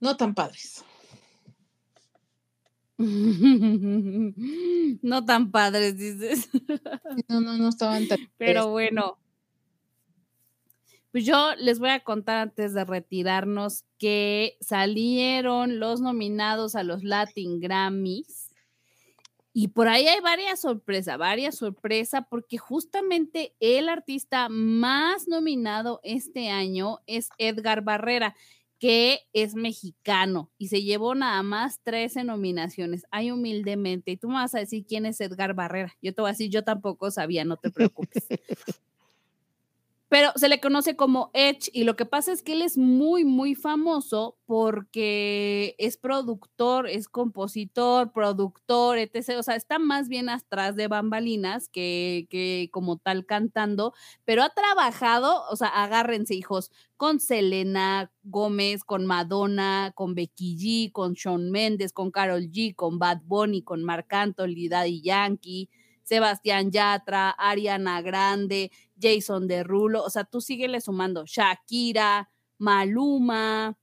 no 0.00 0.16
tan 0.16 0.34
padres. 0.34 0.84
No 5.02 5.24
tan 5.24 5.50
padres, 5.50 5.98
dices. 5.98 6.48
No, 7.28 7.40
no, 7.40 7.58
no 7.58 7.68
estaban 7.68 8.06
tan. 8.06 8.18
Pero 8.38 8.70
bueno. 8.70 9.18
Pues 11.10 11.24
yo 11.24 11.54
les 11.56 11.78
voy 11.78 11.90
a 11.90 12.00
contar 12.00 12.38
antes 12.38 12.74
de 12.74 12.84
retirarnos 12.84 13.84
que 13.98 14.56
salieron 14.60 15.78
los 15.78 16.00
nominados 16.00 16.74
a 16.74 16.82
los 16.82 17.04
Latin 17.04 17.60
Grammys 17.60 18.50
Y 19.56 19.68
por 19.68 19.86
ahí 19.86 20.08
hay 20.08 20.20
varias 20.20 20.60
sorpresas, 20.60 21.16
varias 21.16 21.54
sorpresas, 21.54 22.24
porque 22.28 22.58
justamente 22.58 23.54
el 23.60 23.88
artista 23.88 24.48
más 24.48 25.28
nominado 25.28 26.00
este 26.02 26.50
año 26.50 26.98
es 27.06 27.28
Edgar 27.38 27.82
Barrera, 27.82 28.34
que 28.80 29.20
es 29.32 29.54
mexicano 29.54 30.50
y 30.58 30.68
se 30.68 30.82
llevó 30.82 31.14
nada 31.14 31.40
más 31.44 31.80
13 31.84 32.24
nominaciones. 32.24 33.04
Ay, 33.12 33.30
humildemente. 33.30 34.10
Y 34.10 34.16
tú 34.16 34.26
me 34.28 34.34
vas 34.34 34.56
a 34.56 34.58
decir 34.58 34.86
quién 34.86 35.06
es 35.06 35.20
Edgar 35.20 35.54
Barrera. 35.54 35.94
Yo 36.02 36.12
te 36.12 36.20
voy 36.20 36.30
a 36.30 36.32
decir, 36.32 36.50
yo 36.50 36.64
tampoco 36.64 37.12
sabía, 37.12 37.44
no 37.44 37.56
te 37.56 37.70
preocupes. 37.70 38.26
pero 40.14 40.30
se 40.36 40.48
le 40.48 40.60
conoce 40.60 40.94
como 40.94 41.32
Edge 41.34 41.70
y 41.72 41.82
lo 41.82 41.96
que 41.96 42.06
pasa 42.06 42.30
es 42.30 42.40
que 42.40 42.52
él 42.52 42.62
es 42.62 42.78
muy, 42.78 43.24
muy 43.24 43.56
famoso 43.56 44.38
porque 44.46 45.74
es 45.76 45.96
productor, 45.96 46.88
es 46.88 47.08
compositor, 47.08 48.12
productor, 48.12 48.98
etc. 48.98 49.30
O 49.40 49.42
sea, 49.42 49.56
está 49.56 49.80
más 49.80 50.08
bien 50.08 50.28
atrás 50.28 50.76
de 50.76 50.86
bambalinas 50.86 51.68
que, 51.68 52.28
que 52.30 52.68
como 52.70 52.98
tal 52.98 53.26
cantando, 53.26 53.92
pero 54.24 54.44
ha 54.44 54.50
trabajado, 54.50 55.42
o 55.50 55.56
sea, 55.56 55.66
agárrense 55.82 56.36
hijos, 56.36 56.70
con 56.96 57.18
Selena 57.18 58.12
Gómez, 58.22 58.84
con 58.84 59.06
Madonna, 59.06 59.90
con 59.96 60.14
Becky 60.14 60.56
G, 60.56 60.92
con 60.92 61.14
Shawn 61.14 61.50
Mendes, 61.50 61.92
con 61.92 62.12
Carol 62.12 62.52
G, 62.52 62.76
con 62.76 63.00
Bad 63.00 63.22
Bunny, 63.24 63.64
con 63.64 63.82
Marc 63.82 64.12
Anthony, 64.12 64.68
Daddy 64.68 65.02
Yankee. 65.02 65.68
Sebastián 66.04 66.70
Yatra, 66.70 67.30
Ariana 67.30 68.02
Grande, 68.02 68.70
Jason 69.00 69.46
Derulo, 69.48 70.02
o 70.02 70.10
sea, 70.10 70.24
tú 70.24 70.40
síguele 70.40 70.80
sumando, 70.80 71.24
Shakira, 71.26 72.30
Maluma, 72.58 73.76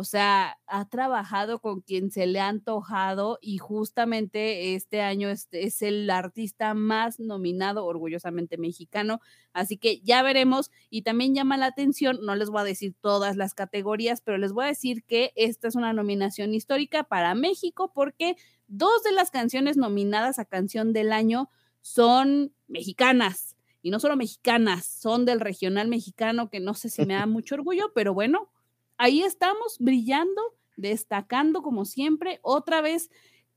o 0.00 0.04
sea, 0.04 0.58
ha 0.68 0.88
trabajado 0.88 1.60
con 1.60 1.80
quien 1.80 2.12
se 2.12 2.28
le 2.28 2.38
ha 2.38 2.46
antojado 2.46 3.38
y 3.42 3.58
justamente 3.58 4.76
este 4.76 5.00
año 5.00 5.28
es, 5.28 5.48
es, 5.50 5.82
el 5.82 6.08
artista 6.08 6.72
más 6.72 7.18
nominado, 7.18 7.84
orgullosamente 7.84 8.58
mexicano. 8.58 9.20
Así 9.52 9.76
que 9.76 10.00
ya 10.02 10.22
veremos 10.22 10.70
y 10.88 11.02
también 11.02 11.34
llama 11.34 11.56
la 11.56 11.66
atención, 11.66 12.20
no 12.22 12.36
les 12.36 12.48
voy 12.48 12.60
a 12.60 12.64
decir 12.64 12.94
todas 13.00 13.36
las 13.36 13.54
categorías, 13.54 14.20
pero 14.20 14.38
les 14.38 14.52
voy 14.52 14.66
a 14.66 14.68
decir 14.68 15.02
que 15.02 15.32
esta 15.34 15.66
es 15.66 15.74
una 15.74 15.92
nominación 15.92 16.54
histórica 16.54 17.02
para 17.02 17.34
México 17.34 17.90
porque 17.92 18.36
dos 18.68 19.02
de 19.02 19.10
las 19.10 19.32
canciones 19.32 19.76
nominadas 19.76 20.38
a 20.38 20.44
canción 20.44 20.92
del 20.92 21.12
año 21.12 21.50
son 21.80 22.52
mexicanas. 22.68 23.47
Y 23.88 23.90
no 23.90 24.00
solo 24.00 24.16
mexicanas, 24.16 24.84
son 24.84 25.24
del 25.24 25.40
regional 25.40 25.88
mexicano, 25.88 26.50
que 26.50 26.60
no 26.60 26.74
sé 26.74 26.90
si 26.90 27.06
me 27.06 27.14
da 27.14 27.24
mucho 27.26 27.54
orgullo, 27.54 27.90
pero 27.94 28.12
bueno, 28.12 28.50
ahí 28.98 29.22
estamos 29.22 29.78
brillando, 29.80 30.42
destacando 30.76 31.62
como 31.62 31.86
siempre. 31.86 32.38
Otra 32.42 32.82
vez 32.82 33.08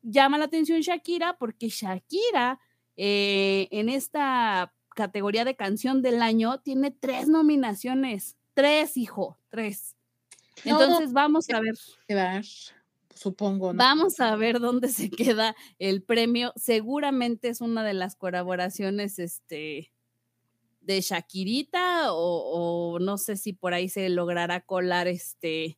llama 0.02 0.38
la 0.38 0.46
atención 0.46 0.80
Shakira, 0.80 1.38
porque 1.38 1.68
Shakira 1.68 2.62
eh, 2.96 3.68
en 3.72 3.90
esta 3.90 4.74
categoría 4.96 5.44
de 5.44 5.58
canción 5.58 6.02
del 6.02 6.22
año 6.22 6.62
tiene 6.62 6.92
tres 6.92 7.28
nominaciones. 7.28 8.38
Tres, 8.54 8.96
hijo, 8.96 9.38
tres. 9.50 9.98
Entonces 10.64 11.10
no, 11.10 11.14
vamos 11.14 11.50
a 11.50 11.60
ver. 11.60 11.76
Quedar 12.08 12.46
supongo. 13.22 13.74
¿no? 13.74 13.78
Vamos 13.78 14.20
a 14.20 14.36
ver 14.36 14.60
dónde 14.60 14.90
se 14.90 15.10
queda 15.10 15.56
el 15.80 16.02
premio. 16.02 16.54
Seguramente 16.56 17.50
es 17.50 17.62
una 17.62 17.84
de 17.84 17.94
las 17.94 18.16
colaboraciones 18.16 19.20
este, 19.20 19.91
de 20.82 21.02
Shakirita 21.02 22.14
o, 22.14 22.94
o, 22.94 23.00
no 23.00 23.18
sé 23.18 23.38
si 23.38 23.54
por 23.54 23.74
ahí 23.74 23.88
se 23.88 24.10
logrará 24.10 24.62
colar 24.62 25.08
este 25.08 25.78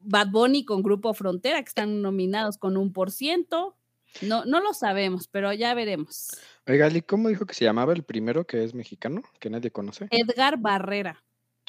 Bad 0.00 0.28
Bunny 0.30 0.64
con 0.64 0.82
Grupo 0.82 1.14
Frontera, 1.14 1.62
que 1.62 1.68
están 1.68 2.02
nominados 2.02 2.58
con 2.58 2.76
un 2.76 2.92
por 2.92 3.10
ciento. 3.10 3.76
No, 4.22 4.44
no 4.44 4.60
lo 4.60 4.72
sabemos, 4.72 5.28
pero 5.28 5.52
ya 5.52 5.74
veremos. 5.74 6.28
Oiga, 6.66 6.88
¿y 6.88 7.02
cómo 7.02 7.28
dijo 7.28 7.44
que 7.44 7.54
se 7.54 7.64
llamaba 7.64 7.92
el 7.92 8.02
primero 8.02 8.46
que 8.46 8.64
es 8.64 8.74
mexicano, 8.74 9.22
que 9.40 9.50
nadie 9.50 9.70
conoce? 9.70 10.06
Edgar 10.10 10.58
Barrera. 10.58 11.22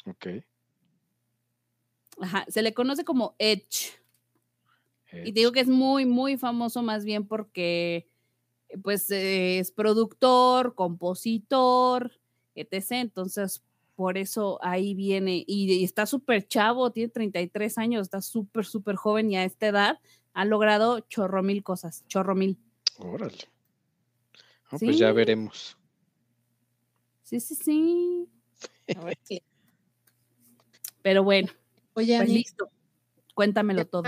Ok. 0.06 0.26
Ajá, 2.20 2.44
se 2.48 2.62
le 2.62 2.74
conoce 2.74 3.04
como 3.04 3.34
Edge. 3.38 3.92
Y 5.12 5.32
te 5.32 5.40
digo 5.40 5.52
que 5.52 5.60
es 5.60 5.68
muy, 5.68 6.04
muy 6.04 6.36
famoso 6.36 6.82
más 6.82 7.04
bien 7.04 7.26
porque 7.26 8.07
pues 8.82 9.10
eh, 9.10 9.58
es 9.58 9.70
productor, 9.70 10.74
compositor, 10.74 12.12
etc. 12.54 12.92
Entonces, 12.92 13.62
por 13.94 14.18
eso 14.18 14.58
ahí 14.62 14.94
viene. 14.94 15.44
Y, 15.46 15.72
y 15.72 15.84
está 15.84 16.06
súper 16.06 16.46
chavo, 16.46 16.90
tiene 16.92 17.10
33 17.10 17.78
años, 17.78 18.02
está 18.02 18.20
súper, 18.20 18.64
súper 18.64 18.96
joven 18.96 19.30
y 19.30 19.36
a 19.36 19.44
esta 19.44 19.68
edad 19.68 19.98
ha 20.34 20.44
logrado 20.44 21.00
chorro 21.00 21.42
mil 21.42 21.64
cosas, 21.64 22.04
chorro 22.06 22.34
mil. 22.34 22.58
Órale. 22.98 23.38
Oh, 24.70 24.78
¿Sí? 24.78 24.86
Pues 24.86 24.98
ya 24.98 25.10
veremos. 25.12 25.76
Sí, 27.24 27.40
sí, 27.40 27.54
sí. 29.24 29.42
Pero 31.02 31.24
bueno, 31.24 31.48
Oye, 31.94 32.16
pues 32.16 32.20
Ani, 32.20 32.34
listo. 32.34 32.70
Cuéntamelo 33.34 33.86
todo. 33.86 34.04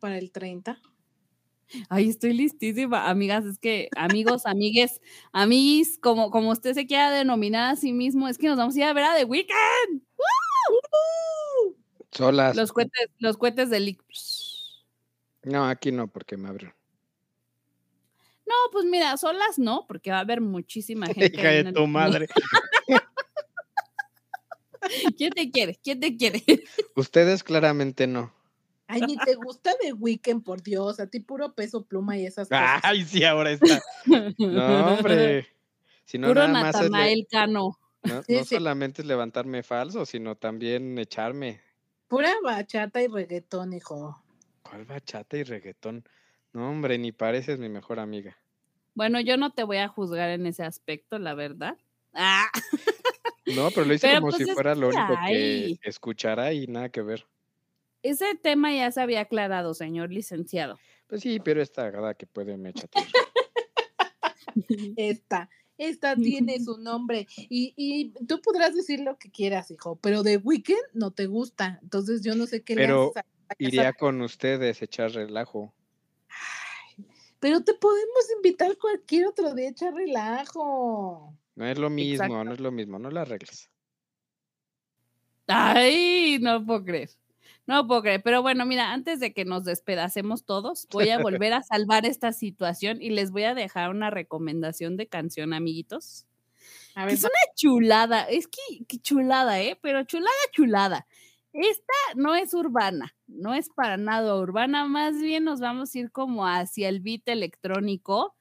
para 0.00 0.18
el 0.18 0.32
30. 0.32 0.80
Ay, 1.88 2.08
estoy 2.08 2.32
listísima, 2.32 3.08
amigas. 3.08 3.44
Es 3.44 3.58
que, 3.58 3.88
amigos, 3.96 4.46
amigues, 4.46 5.00
amiguis, 5.32 5.98
como, 5.98 6.30
como 6.30 6.50
usted 6.50 6.74
se 6.74 6.86
quiera 6.86 7.10
denominar 7.10 7.72
a 7.72 7.76
sí 7.76 7.92
mismo, 7.92 8.28
es 8.28 8.38
que 8.38 8.48
nos 8.48 8.56
vamos 8.56 8.74
a 8.76 8.78
ir 8.78 8.84
a 8.84 8.92
ver 8.92 9.04
a 9.04 9.16
The 9.16 9.24
Weeknd. 9.24 10.02
¡Woo! 10.18 11.76
Solas. 12.10 12.56
Los 12.56 12.72
cohetes, 12.72 13.08
los 13.18 13.36
cohetes 13.36 13.70
del 13.70 13.98
No, 15.44 15.66
aquí 15.66 15.92
no, 15.92 16.08
porque 16.08 16.36
me 16.36 16.48
abren. 16.48 16.74
No, 18.46 18.54
pues 18.72 18.84
mira, 18.84 19.16
solas 19.16 19.58
no, 19.58 19.86
porque 19.86 20.10
va 20.10 20.18
a 20.18 20.20
haber 20.20 20.40
muchísima 20.40 21.06
gente. 21.06 21.30
Hija 21.32 21.50
de 21.50 21.72
tu 21.72 21.86
madre. 21.86 22.26
¿Quién 25.16 25.30
te 25.30 25.50
quiere? 25.50 25.78
¿Quién 25.82 26.00
te 26.00 26.16
quiere? 26.16 26.42
Ustedes 26.96 27.44
claramente 27.44 28.08
no. 28.08 28.32
Ay, 28.92 29.02
ni 29.02 29.16
te 29.18 29.36
gusta 29.36 29.72
de 29.82 29.92
Weekend, 29.92 30.42
por 30.42 30.62
Dios, 30.62 30.98
a 30.98 31.06
ti 31.06 31.20
puro 31.20 31.54
peso 31.54 31.84
pluma 31.84 32.18
y 32.18 32.26
esas 32.26 32.48
cosas. 32.48 32.80
Ay, 32.82 33.04
sí, 33.04 33.22
ahora 33.24 33.52
está. 33.52 33.80
No, 34.38 34.94
hombre. 34.96 35.46
Si 36.04 36.18
no, 36.18 36.26
Puro 36.28 36.40
nada 36.48 36.60
más 36.60 36.74
es 36.74 36.82
le- 36.82 36.88
Natanael 36.90 37.26
Cano. 37.30 37.78
no, 38.02 38.22
Sí, 38.24 38.34
no 38.34 38.44
sí. 38.44 38.54
solamente 38.56 39.02
es 39.02 39.06
levantarme 39.08 39.62
falso, 39.62 40.04
sino 40.04 40.34
también 40.36 40.98
echarme. 40.98 41.60
Pura 42.08 42.34
bachata 42.42 43.00
y 43.00 43.06
reggaetón, 43.06 43.72
hijo. 43.74 44.20
¿Cuál 44.62 44.84
bachata 44.86 45.36
y 45.36 45.44
reggaetón? 45.44 46.04
No, 46.52 46.68
hombre, 46.68 46.98
ni 46.98 47.12
pareces 47.12 47.60
mi 47.60 47.68
mejor 47.68 48.00
amiga. 48.00 48.36
Bueno, 48.94 49.20
yo 49.20 49.36
no 49.36 49.52
te 49.52 49.62
voy 49.62 49.76
a 49.76 49.86
juzgar 49.86 50.30
en 50.30 50.46
ese 50.46 50.64
aspecto, 50.64 51.20
la 51.20 51.34
verdad. 51.34 51.78
Ah, 52.12 52.48
No, 53.46 53.70
pero 53.70 53.86
lo 53.86 53.94
hice 53.94 54.08
Pero, 54.08 54.20
como 54.20 54.32
pues, 54.32 54.48
si 54.48 54.52
fuera 54.52 54.74
lo 54.74 54.88
único 54.88 55.14
hay. 55.20 55.76
que 55.78 55.88
escuchara 55.88 56.52
y 56.52 56.66
nada 56.66 56.88
que 56.88 57.02
ver. 57.02 57.24
Ese 58.02 58.34
tema 58.34 58.72
ya 58.74 58.90
se 58.90 59.00
había 59.00 59.20
aclarado, 59.22 59.74
señor 59.74 60.10
licenciado. 60.12 60.78
Pues 61.06 61.22
sí, 61.22 61.40
pero 61.40 61.60
esta 61.60 61.90
gada 61.90 62.14
que 62.14 62.26
puede 62.26 62.56
me 62.56 62.72
chatear. 62.72 63.06
Esta, 64.96 65.48
esta 65.78 66.16
tiene 66.16 66.58
su 66.60 66.76
nombre. 66.78 67.26
Y, 67.36 67.72
y 67.76 68.12
tú 68.26 68.40
podrás 68.42 68.74
decir 68.74 69.00
lo 69.00 69.16
que 69.18 69.30
quieras, 69.30 69.70
hijo, 69.70 69.96
pero 69.96 70.22
de 70.22 70.36
Weekend 70.38 70.80
no 70.92 71.12
te 71.12 71.26
gusta. 71.26 71.78
Entonces 71.82 72.22
yo 72.22 72.34
no 72.34 72.46
sé 72.46 72.62
qué 72.62 72.74
Pero 72.74 73.12
le 73.14 73.20
haces 73.20 73.30
a- 73.48 73.52
a 73.52 73.56
Iría 73.58 73.82
casa. 73.84 73.98
con 73.98 74.20
ustedes, 74.22 74.82
echar 74.82 75.12
relajo. 75.12 75.72
Pero 77.38 77.62
te 77.64 77.74
podemos 77.74 78.26
invitar 78.36 78.76
cualquier 78.76 79.26
otro 79.28 79.54
día 79.54 79.68
a 79.68 79.70
echar 79.70 79.94
relajo. 79.94 81.34
No 81.54 81.66
es 81.66 81.78
lo 81.78 81.88
mismo, 81.90 82.12
Exacto. 82.24 82.44
no 82.44 82.52
es 82.52 82.60
lo 82.60 82.70
mismo, 82.70 82.98
no 82.98 83.10
la 83.10 83.22
arregles. 83.22 83.70
Ay, 85.46 86.38
no 86.40 86.64
puedo 86.64 86.84
creer. 86.84 87.10
No 87.70 87.86
puedo 87.86 88.02
creer. 88.02 88.20
Pero 88.24 88.42
bueno, 88.42 88.66
mira, 88.66 88.90
antes 88.90 89.20
de 89.20 89.32
que 89.32 89.44
nos 89.44 89.62
despedacemos 89.62 90.44
todos, 90.44 90.88
voy 90.90 91.10
a 91.10 91.18
volver 91.22 91.52
a 91.52 91.62
salvar 91.62 92.04
esta 92.04 92.32
situación 92.32 93.00
y 93.00 93.10
les 93.10 93.30
voy 93.30 93.44
a 93.44 93.54
dejar 93.54 93.90
una 93.90 94.10
recomendación 94.10 94.96
de 94.96 95.06
canción, 95.06 95.52
amiguitos. 95.52 96.26
A 96.96 97.02
que 97.02 97.06
ver, 97.06 97.14
es 97.14 97.22
una 97.22 97.54
chulada, 97.54 98.24
es 98.24 98.48
que, 98.48 98.84
que 98.88 98.98
chulada, 98.98 99.60
¿eh? 99.60 99.78
Pero 99.80 100.02
chulada, 100.02 100.32
chulada. 100.50 101.06
Esta 101.52 101.94
no 102.16 102.34
es 102.34 102.54
urbana, 102.54 103.14
no 103.28 103.54
es 103.54 103.68
para 103.68 103.96
nada 103.96 104.34
urbana, 104.36 104.86
más 104.86 105.20
bien 105.20 105.44
nos 105.44 105.60
vamos 105.60 105.94
a 105.94 105.98
ir 106.00 106.10
como 106.10 106.48
hacia 106.48 106.88
el 106.88 106.98
beat 106.98 107.28
electrónico. 107.28 108.34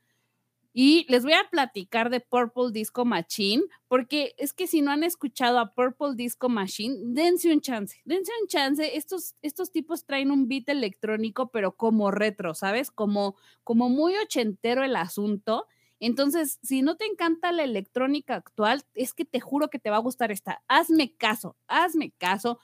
Y 0.71 1.05
les 1.09 1.23
voy 1.23 1.33
a 1.33 1.49
platicar 1.49 2.09
de 2.09 2.19
Purple 2.19 2.71
Disco 2.71 3.03
Machine, 3.03 3.63
porque 3.87 4.35
es 4.37 4.53
que 4.53 4.67
si 4.67 4.81
no 4.81 4.91
han 4.91 5.03
escuchado 5.03 5.57
a 5.59 5.73
Purple 5.73 6.13
Disco 6.15 6.47
Machine, 6.47 6.95
dense 7.01 7.51
un 7.51 7.59
chance, 7.59 7.99
dense 8.05 8.31
un 8.41 8.47
chance. 8.47 8.95
Estos, 8.95 9.35
estos 9.41 9.71
tipos 9.71 10.05
traen 10.05 10.29
un 10.29 10.47
beat 10.47 10.69
electrónico, 10.69 11.49
pero 11.49 11.75
como 11.75 12.11
retro, 12.11 12.53
¿sabes? 12.53 12.91
Como, 12.91 13.35
como 13.63 13.89
muy 13.89 14.15
ochentero 14.17 14.83
el 14.83 14.95
asunto. 14.95 15.65
Entonces, 15.99 16.59
si 16.61 16.81
no 16.81 16.95
te 16.97 17.05
encanta 17.05 17.51
la 17.51 17.63
electrónica 17.63 18.35
actual, 18.35 18.83
es 18.93 19.13
que 19.13 19.25
te 19.25 19.39
juro 19.39 19.69
que 19.69 19.79
te 19.79 19.89
va 19.89 19.97
a 19.97 20.01
gustar 20.01 20.31
esta. 20.31 20.61
Hazme 20.67 21.13
caso, 21.15 21.57
hazme 21.67 22.11
caso. 22.17 22.59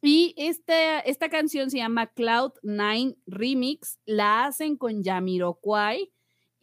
Y 0.00 0.34
esta, 0.36 0.98
esta 1.00 1.28
canción 1.28 1.70
se 1.70 1.76
llama 1.78 2.08
Cloud 2.08 2.52
Nine 2.62 3.14
Remix. 3.26 3.98
La 4.04 4.46
hacen 4.46 4.76
con 4.76 5.04
Jamiroquai. 5.04 6.10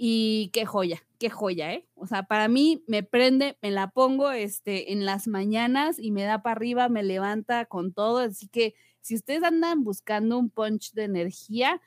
Y 0.01 0.49
qué 0.53 0.65
joya, 0.65 1.03
qué 1.17 1.29
joya, 1.29 1.73
¿eh? 1.73 1.85
O 1.95 2.07
sea, 2.07 2.23
para 2.23 2.47
mí 2.47 2.85
me 2.87 3.03
prende, 3.03 3.57
me 3.61 3.69
la 3.69 3.91
pongo 3.91 4.31
este, 4.31 4.93
en 4.93 5.05
las 5.05 5.27
mañanas 5.27 5.99
y 5.99 6.11
me 6.11 6.23
da 6.23 6.41
para 6.41 6.55
arriba, 6.55 6.87
me 6.87 7.03
levanta 7.03 7.65
con 7.65 7.91
todo. 7.91 8.19
Así 8.19 8.47
que 8.47 8.75
si 9.01 9.15
ustedes 9.15 9.43
andan 9.43 9.83
buscando 9.83 10.37
un 10.37 10.49
punch 10.51 10.93
de 10.93 11.03
energía, 11.03 11.81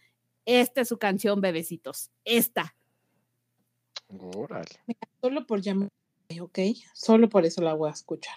esta 0.45 0.83
es 0.83 0.89
su 0.89 0.99
canción, 0.99 1.41
bebecitos. 1.41 2.11
Esta. 2.27 2.77
Órale. 4.09 4.69
Solo 5.23 5.47
por 5.47 5.63
llamar, 5.63 5.89
¿ok? 6.39 6.59
Solo 6.93 7.31
por 7.31 7.47
eso 7.47 7.63
la 7.63 7.73
voy 7.73 7.89
a 7.89 7.95
escuchar. 7.95 8.37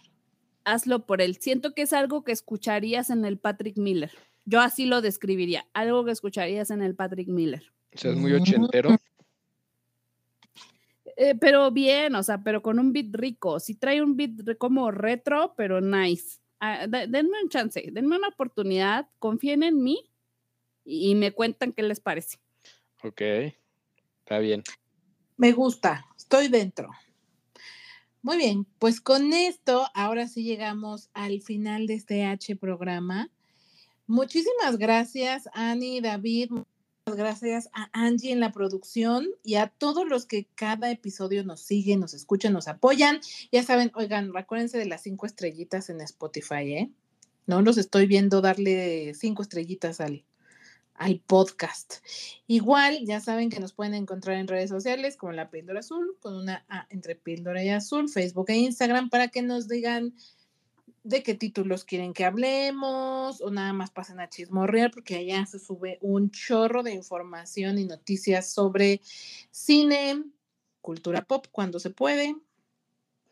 Hazlo 0.63 1.05
por 1.05 1.21
él. 1.21 1.35
Siento 1.35 1.73
que 1.73 1.81
es 1.81 1.91
algo 1.91 2.23
que 2.23 2.31
escucharías 2.31 3.09
en 3.09 3.25
el 3.25 3.37
Patrick 3.37 3.75
Miller. 3.77 4.13
Yo 4.45 4.61
así 4.61 4.85
lo 4.85 5.01
describiría, 5.01 5.67
algo 5.73 6.05
que 6.05 6.11
escucharías 6.11 6.71
en 6.71 6.81
el 6.81 6.95
Patrick 6.95 7.27
Miller. 7.27 7.73
O 7.93 7.97
sea, 7.97 8.11
es 8.11 8.17
muy 8.17 8.31
ochentero. 8.31 8.95
Eh, 11.17 11.35
pero 11.35 11.71
bien, 11.71 12.15
o 12.15 12.23
sea, 12.23 12.43
pero 12.43 12.61
con 12.61 12.77
un 12.79 12.91
beat 12.91 13.13
rico. 13.13 13.59
Sí 13.59 13.75
trae 13.75 14.01
un 14.01 14.15
beat 14.17 14.57
como 14.57 14.91
retro, 14.91 15.53
pero 15.55 15.79
nice. 15.81 16.39
Ah, 16.59 16.87
de- 16.87 17.07
denme 17.07 17.41
un 17.43 17.49
chance, 17.49 17.89
denme 17.91 18.17
una 18.17 18.27
oportunidad, 18.29 19.07
confíen 19.19 19.63
en 19.63 19.81
mí 19.81 20.09
y, 20.83 21.11
y 21.11 21.15
me 21.15 21.31
cuentan 21.31 21.71
qué 21.73 21.83
les 21.83 21.99
parece. 21.99 22.37
Ok. 23.03 23.21
Está 23.21 24.39
bien. 24.39 24.63
Me 25.37 25.51
gusta, 25.51 26.05
estoy 26.17 26.47
dentro. 26.47 26.89
Muy 28.21 28.37
bien, 28.37 28.65
pues 28.79 28.99
con 29.01 29.33
esto 29.33 29.85
ahora 29.93 30.27
sí 30.27 30.43
llegamos 30.43 31.09
al 31.13 31.41
final 31.41 31.85
de 31.87 31.93
este 31.93 32.25
H 32.25 32.55
programa. 32.55 33.29
Muchísimas 34.07 34.77
gracias, 34.77 35.47
Ani, 35.53 36.01
David. 36.01 36.51
Gracias 37.13 37.69
a 37.71 37.87
Angie 37.93 38.31
en 38.31 38.39
la 38.39 38.51
producción 38.51 39.27
y 39.43 39.55
a 39.55 39.67
todos 39.67 40.07
los 40.07 40.25
que 40.25 40.47
cada 40.55 40.89
episodio 40.89 41.43
nos 41.43 41.61
siguen, 41.61 41.99
nos 41.99 42.15
escuchan, 42.15 42.51
nos 42.51 42.67
apoyan. 42.67 43.19
Ya 43.51 43.61
saben, 43.61 43.91
oigan, 43.93 44.35
acuérdense 44.35 44.79
de 44.79 44.87
las 44.87 45.03
cinco 45.03 45.27
estrellitas 45.27 45.91
en 45.91 46.01
Spotify, 46.01 46.73
¿eh? 46.73 46.91
No 47.45 47.61
los 47.61 47.77
estoy 47.77 48.07
viendo 48.07 48.41
darle 48.41 49.13
cinco 49.13 49.43
estrellitas 49.43 50.01
al, 50.01 50.25
al 50.95 51.19
podcast. 51.19 51.97
Igual, 52.47 53.05
ya 53.05 53.19
saben 53.19 53.51
que 53.51 53.59
nos 53.59 53.73
pueden 53.73 53.93
encontrar 53.93 54.37
en 54.37 54.47
redes 54.47 54.71
sociales 54.71 55.15
como 55.15 55.31
La 55.31 55.51
Píldora 55.51 55.81
Azul, 55.81 56.17
con 56.21 56.35
una 56.35 56.65
A 56.69 56.87
entre 56.89 57.15
Píldora 57.15 57.63
y 57.63 57.69
Azul, 57.69 58.09
Facebook 58.09 58.49
e 58.49 58.55
Instagram, 58.55 59.11
para 59.11 59.27
que 59.27 59.43
nos 59.43 59.67
digan 59.67 60.15
de 61.05 61.21
qué 61.21 61.35
títulos 61.35 61.85
quieren 61.85 62.13
que 62.13 62.25
hablemos 62.25 63.39
o 63.39 63.51
nada 63.51 63.73
más 63.73 63.91
pasen 63.91 64.19
a 64.19 64.27
chismorrear, 64.27 64.89
porque 64.91 65.15
allá 65.15 65.45
se 65.45 65.59
sube 65.59 65.99
un 66.01 66.31
chorro 66.31 66.81
de 66.81 66.93
información 66.93 67.77
y 67.77 67.85
noticias 67.85 68.51
sobre 68.51 69.01
cine, 69.51 70.23
cultura 70.81 71.21
pop 71.21 71.45
cuando 71.51 71.79
se 71.79 71.91
puede. 71.91 72.35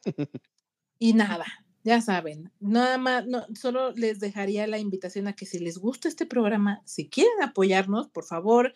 Y 0.99 1.11
nada, 1.11 1.45
ya 1.83 1.99
saben, 1.99 2.49
nada 2.61 2.97
más, 2.97 3.25
no, 3.27 3.45
solo 3.55 3.91
les 3.91 4.21
dejaría 4.21 4.67
la 4.67 4.77
invitación 4.77 5.27
a 5.27 5.33
que 5.33 5.45
si 5.45 5.59
les 5.59 5.77
gusta 5.77 6.07
este 6.07 6.25
programa, 6.25 6.81
si 6.85 7.09
quieren 7.09 7.43
apoyarnos, 7.43 8.07
por 8.07 8.23
favor, 8.23 8.73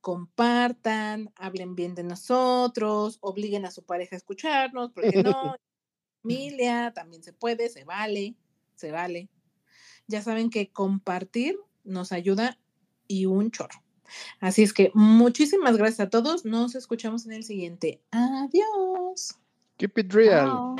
compartan, 0.00 1.32
hablen 1.36 1.76
bien 1.76 1.94
de 1.94 2.02
nosotros, 2.02 3.18
obliguen 3.20 3.66
a 3.66 3.70
su 3.70 3.84
pareja 3.84 4.16
a 4.16 4.18
escucharnos, 4.18 4.90
porque 4.90 5.22
no, 5.22 5.54
familia, 6.22 6.92
también 6.94 7.22
se 7.22 7.32
puede, 7.32 7.68
se 7.68 7.84
vale, 7.84 8.34
se 8.74 8.90
vale. 8.90 9.28
Ya 10.06 10.22
saben 10.22 10.50
que 10.50 10.70
compartir 10.70 11.56
nos 11.84 12.12
ayuda 12.12 12.58
y 13.06 13.26
un 13.26 13.50
chorro. 13.50 13.82
Así 14.40 14.62
es 14.62 14.72
que 14.72 14.90
muchísimas 14.94 15.76
gracias 15.76 16.00
a 16.00 16.10
todos. 16.10 16.44
Nos 16.44 16.74
escuchamos 16.74 17.26
en 17.26 17.32
el 17.32 17.44
siguiente. 17.44 18.02
Adiós. 18.10 19.38
Keep 19.76 19.98
it 19.98 20.12
real. 20.12 20.76